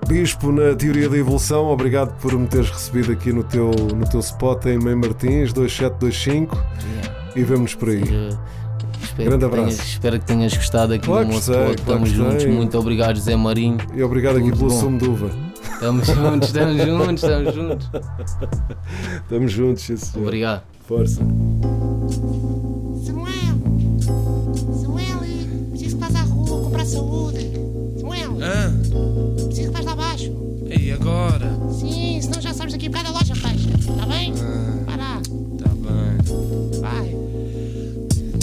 Bispo 0.08 0.52
na 0.52 0.76
Teoria 0.76 1.10
da 1.10 1.18
Evolução, 1.18 1.66
obrigado 1.66 2.14
por 2.20 2.38
me 2.38 2.46
teres 2.48 2.70
recebido 2.70 3.12
aqui 3.12 3.34
no 3.34 3.44
teu, 3.44 3.72
no 3.72 4.08
teu 4.08 4.20
spot 4.20 4.66
em 4.68 4.78
Mãe 4.78 4.96
Martins 4.96 5.52
2725 5.54 6.56
Yeah. 6.56 7.16
e 7.36 7.44
vemos 7.44 7.74
por 7.74 7.90
aí. 7.90 8.06
Seja, 8.06 8.40
espero, 9.02 9.30
Grande 9.32 9.46
que 9.46 9.52
tenhas, 9.52 9.66
abraço. 9.74 9.82
espero 9.90 10.20
que 10.20 10.26
tenhas 10.26 10.54
gostado 10.56 10.94
aqui 10.94 11.06
Claro 11.06 11.26
do 11.28 11.34
nosso 11.34 11.52
gostei, 11.52 11.72
spot, 11.74 11.86
claro 11.86 12.04
estamos 12.06 12.10
juntos, 12.12 12.34
gostei. 12.36 12.54
muito 12.54 12.78
obrigado 12.78 13.16
José 13.16 13.36
Marinho, 13.36 13.78
E 13.96 14.04
obrigado 14.04 14.38
aqui 14.38 14.50
Tudo 14.52 14.58
pelo 14.60 14.70
bom. 14.70 14.80
sumo 14.80 14.98
de 15.00 15.06
uva. 15.10 15.30
estamos 15.74 16.06
juntos, 16.14 16.48
estamos 16.50 16.86
juntos, 16.86 17.24
estamos 17.24 17.56
juntos. 17.56 17.90
Estamos 19.24 19.52
juntos, 19.52 19.82
senhor. 19.84 20.24
Obrigado. 20.28 20.62
Força. 20.88 21.22
Agora? 31.06 31.56
Sim, 31.72 32.20
senão 32.20 32.42
já 32.42 32.54
sabes 32.54 32.74
daqui 32.74 32.88
a 32.88 32.90
bocado 32.90 33.10
a 33.10 33.12
loja 33.12 33.36
fecha! 33.36 33.70
Está 33.78 34.06
bem? 34.08 34.34
Vai 34.86 34.98
lá! 34.98 35.22
Tá 35.60 35.70
bem, 35.70 36.82
Vai! 36.82 37.16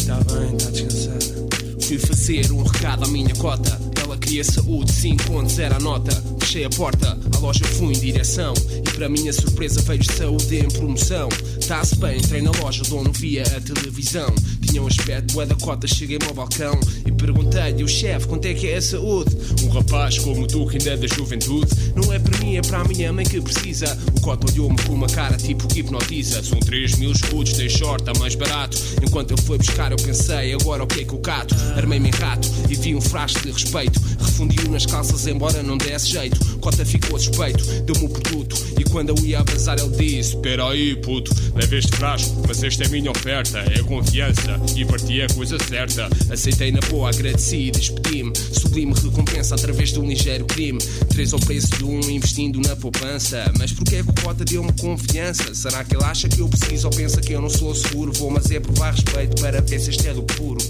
tá 0.06 0.34
bem, 0.34 0.56
tá 0.56 0.70
descansado. 0.70 1.48
Fui 1.80 1.98
fazer 1.98 2.52
um 2.52 2.62
recado 2.62 3.04
à 3.04 3.08
minha 3.08 3.34
cota. 3.34 3.80
Ela 4.00 4.16
queria 4.16 4.44
saúde, 4.44 4.92
5 4.92 5.24
contos 5.24 5.58
era 5.58 5.76
a 5.76 5.80
nota. 5.80 6.12
Fechei 6.42 6.64
a 6.64 6.70
porta, 6.70 7.16
à 7.36 7.38
loja 7.38 7.64
fui 7.64 7.94
em 7.94 8.00
direção. 8.00 8.52
E 8.84 8.90
para 8.90 9.08
minha 9.08 9.32
surpresa 9.32 9.80
vejo 9.82 10.12
saúde 10.12 10.58
em 10.58 10.68
promoção. 10.68 11.28
Tá-se 11.68 11.94
bem, 11.96 12.18
entrei 12.18 12.42
na 12.42 12.50
loja, 12.60 12.82
o 12.82 12.86
dono 12.88 13.12
via 13.12 13.42
a 13.44 13.60
televisão. 13.60 14.26
Tinha 14.60 14.82
um 14.82 14.88
aspecto 14.88 15.34
bué 15.34 15.46
da 15.46 15.54
cota, 15.54 15.86
cheguei-me 15.86 16.26
ao 16.26 16.34
balcão 16.34 16.78
e 17.06 17.12
perguntei-lhe, 17.12 17.84
o 17.84 17.88
chefe, 17.88 18.26
quanto 18.26 18.46
é 18.46 18.54
que 18.54 18.66
é 18.66 18.76
a 18.76 18.82
saúde? 18.82 19.36
Um 19.62 19.68
rapaz 19.68 20.18
como 20.18 20.46
tu, 20.46 20.66
que 20.66 20.78
ainda 20.78 20.90
é 20.90 20.96
da 20.96 21.06
juventude, 21.06 21.70
não 21.94 22.12
é 22.12 22.18
para 22.18 22.38
mim, 22.38 22.56
é 22.56 22.62
para 22.62 22.80
a 22.80 22.84
minha 22.84 23.12
mãe 23.12 23.24
que 23.24 23.40
precisa. 23.40 23.96
O 24.16 24.20
cota 24.20 24.50
olhou-me 24.50 24.76
com 24.82 24.94
uma 24.94 25.06
cara 25.06 25.36
tipo 25.36 25.68
que 25.68 25.80
hipnotiza. 25.80 26.42
São 26.42 26.58
3 26.58 26.96
mil 26.96 27.12
escudos, 27.12 27.52
tem 27.52 27.68
short, 27.68 28.04
tá 28.04 28.12
mais 28.18 28.34
barato. 28.34 28.76
Enquanto 29.02 29.32
ele 29.32 29.42
foi 29.42 29.58
buscar, 29.58 29.92
eu 29.92 29.98
pensei, 29.98 30.54
agora 30.54 30.82
o 30.82 30.86
que 30.86 31.02
é 31.02 31.04
que 31.04 31.12
eu 31.12 31.18
cato? 31.18 31.54
Armei-me 31.76 32.08
em 32.08 32.12
rato 32.12 32.48
e 32.68 32.74
vi 32.74 32.94
um 32.94 33.00
frasco 33.00 33.40
de 33.42 33.52
respeito. 33.52 34.00
Refundi-o 34.18 34.70
nas 34.70 34.86
calças, 34.86 35.26
embora 35.26 35.62
não 35.62 35.76
desse 35.76 36.08
jeito. 36.08 36.31
Cota 36.60 36.84
ficou 36.84 37.18
suspeito, 37.18 37.64
deu-me 37.82 38.06
o 38.06 38.08
produto. 38.08 38.56
E 38.78 38.84
quando 38.84 39.08
eu 39.10 39.26
ia 39.26 39.40
avançar, 39.40 39.78
ele 39.78 39.90
disse: 39.96 40.36
Espera 40.36 40.68
aí, 40.68 40.94
puto, 40.96 41.34
leva 41.54 41.76
este 41.76 41.96
frasco, 41.96 42.42
mas 42.46 42.62
esta 42.62 42.84
é 42.84 42.86
a 42.86 42.90
minha 42.90 43.10
oferta, 43.10 43.58
é 43.58 43.82
confiança 43.82 44.60
e 44.76 44.84
parti 44.84 45.20
é 45.20 45.24
a 45.24 45.28
coisa 45.28 45.58
certa. 45.58 46.08
Aceitei 46.30 46.70
na 46.70 46.80
boa, 46.88 47.10
agradeci 47.10 47.66
e 47.66 47.70
despedi-me. 47.70 48.32
Sublime 48.52 48.94
recompensa 48.94 49.54
através 49.54 49.92
de 49.92 49.98
um 49.98 50.06
ligeiro 50.06 50.44
crime. 50.44 50.78
Três 51.08 51.32
ao 51.32 51.40
preço 51.40 51.68
de 51.76 51.84
um, 51.84 51.98
investindo 52.10 52.60
na 52.60 52.76
poupança. 52.76 53.52
Mas 53.58 53.72
porquê 53.72 53.96
é 53.96 54.02
que 54.02 54.10
o 54.10 54.14
Cota 54.22 54.44
deu-me 54.44 54.72
confiança? 54.74 55.54
Será 55.54 55.82
que 55.82 55.96
ele 55.96 56.04
acha 56.04 56.28
que 56.28 56.40
eu 56.40 56.48
preciso 56.48 56.88
ou 56.88 56.94
pensa 56.94 57.20
que 57.20 57.32
eu 57.32 57.40
não 57.40 57.50
sou 57.50 57.74
seguro? 57.74 58.12
Vou, 58.12 58.30
mas 58.30 58.50
é 58.50 58.60
provar 58.60 58.92
respeito 58.92 59.40
para 59.40 59.60
ver 59.60 59.80
se 59.80 59.90
este 59.90 60.08
é 60.08 60.14
do 60.14 60.22
puro. 60.22 60.60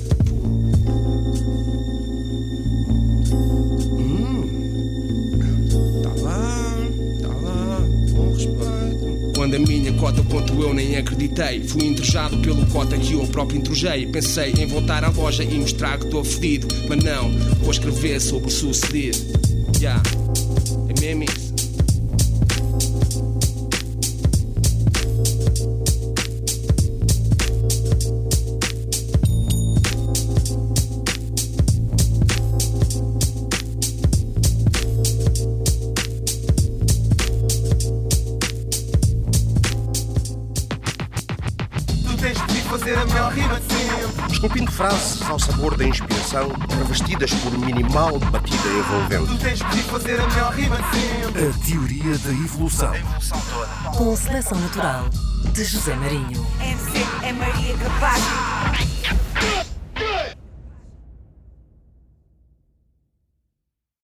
Quando 9.52 9.64
a 9.64 9.68
minha 9.68 9.92
cota 9.92 10.24
ponto 10.24 10.62
eu 10.62 10.72
nem 10.72 10.96
acreditei. 10.96 11.60
Fui 11.60 11.84
intrujado 11.84 12.38
pelo 12.38 12.64
cota 12.68 12.96
que 12.96 13.12
eu 13.12 13.26
próprio 13.26 13.58
intrujei. 13.58 14.06
Pensei 14.06 14.50
em 14.52 14.64
voltar 14.64 15.04
à 15.04 15.10
loja 15.10 15.44
e 15.44 15.58
mostrar 15.58 15.98
que 15.98 16.06
estou 16.06 16.24
fedido. 16.24 16.66
Mas 16.88 17.04
não, 17.04 17.30
vou 17.60 17.70
escrever 17.70 18.18
sobre 18.18 18.48
o 18.48 18.50
sucedido. 18.50 19.18
Já, 19.78 20.02
é 20.88 20.98
mesmo 20.98 21.24
isso. 21.24 21.41
Da 46.32 46.42
inspiração, 46.42 46.48
revestidas 46.78 47.34
por 47.34 47.58
minimal 47.58 48.18
batida 48.18 48.68
envolvente. 48.68 49.26
Tu 49.26 49.38
tens 49.38 49.58
de 49.58 49.82
fazer 49.82 50.20
a 50.20 50.26
melhor 50.26 50.54
rima 50.54 50.76
de 50.76 50.98
sempre. 50.98 51.46
A 51.46 51.66
Teoria 51.66 52.18
da 52.18 52.30
Evolução. 52.30 52.90
A 52.90 52.98
evolução 52.98 53.40
toda. 53.50 53.96
Com 53.96 54.16
seleção 54.16 54.58
natural 54.58 55.08
de 55.52 55.64
José 55.64 55.94
Marinho. 55.94 56.46
MC 56.60 57.06
é 57.22 57.32
Maria 57.32 57.76
Capaz. 57.76 58.61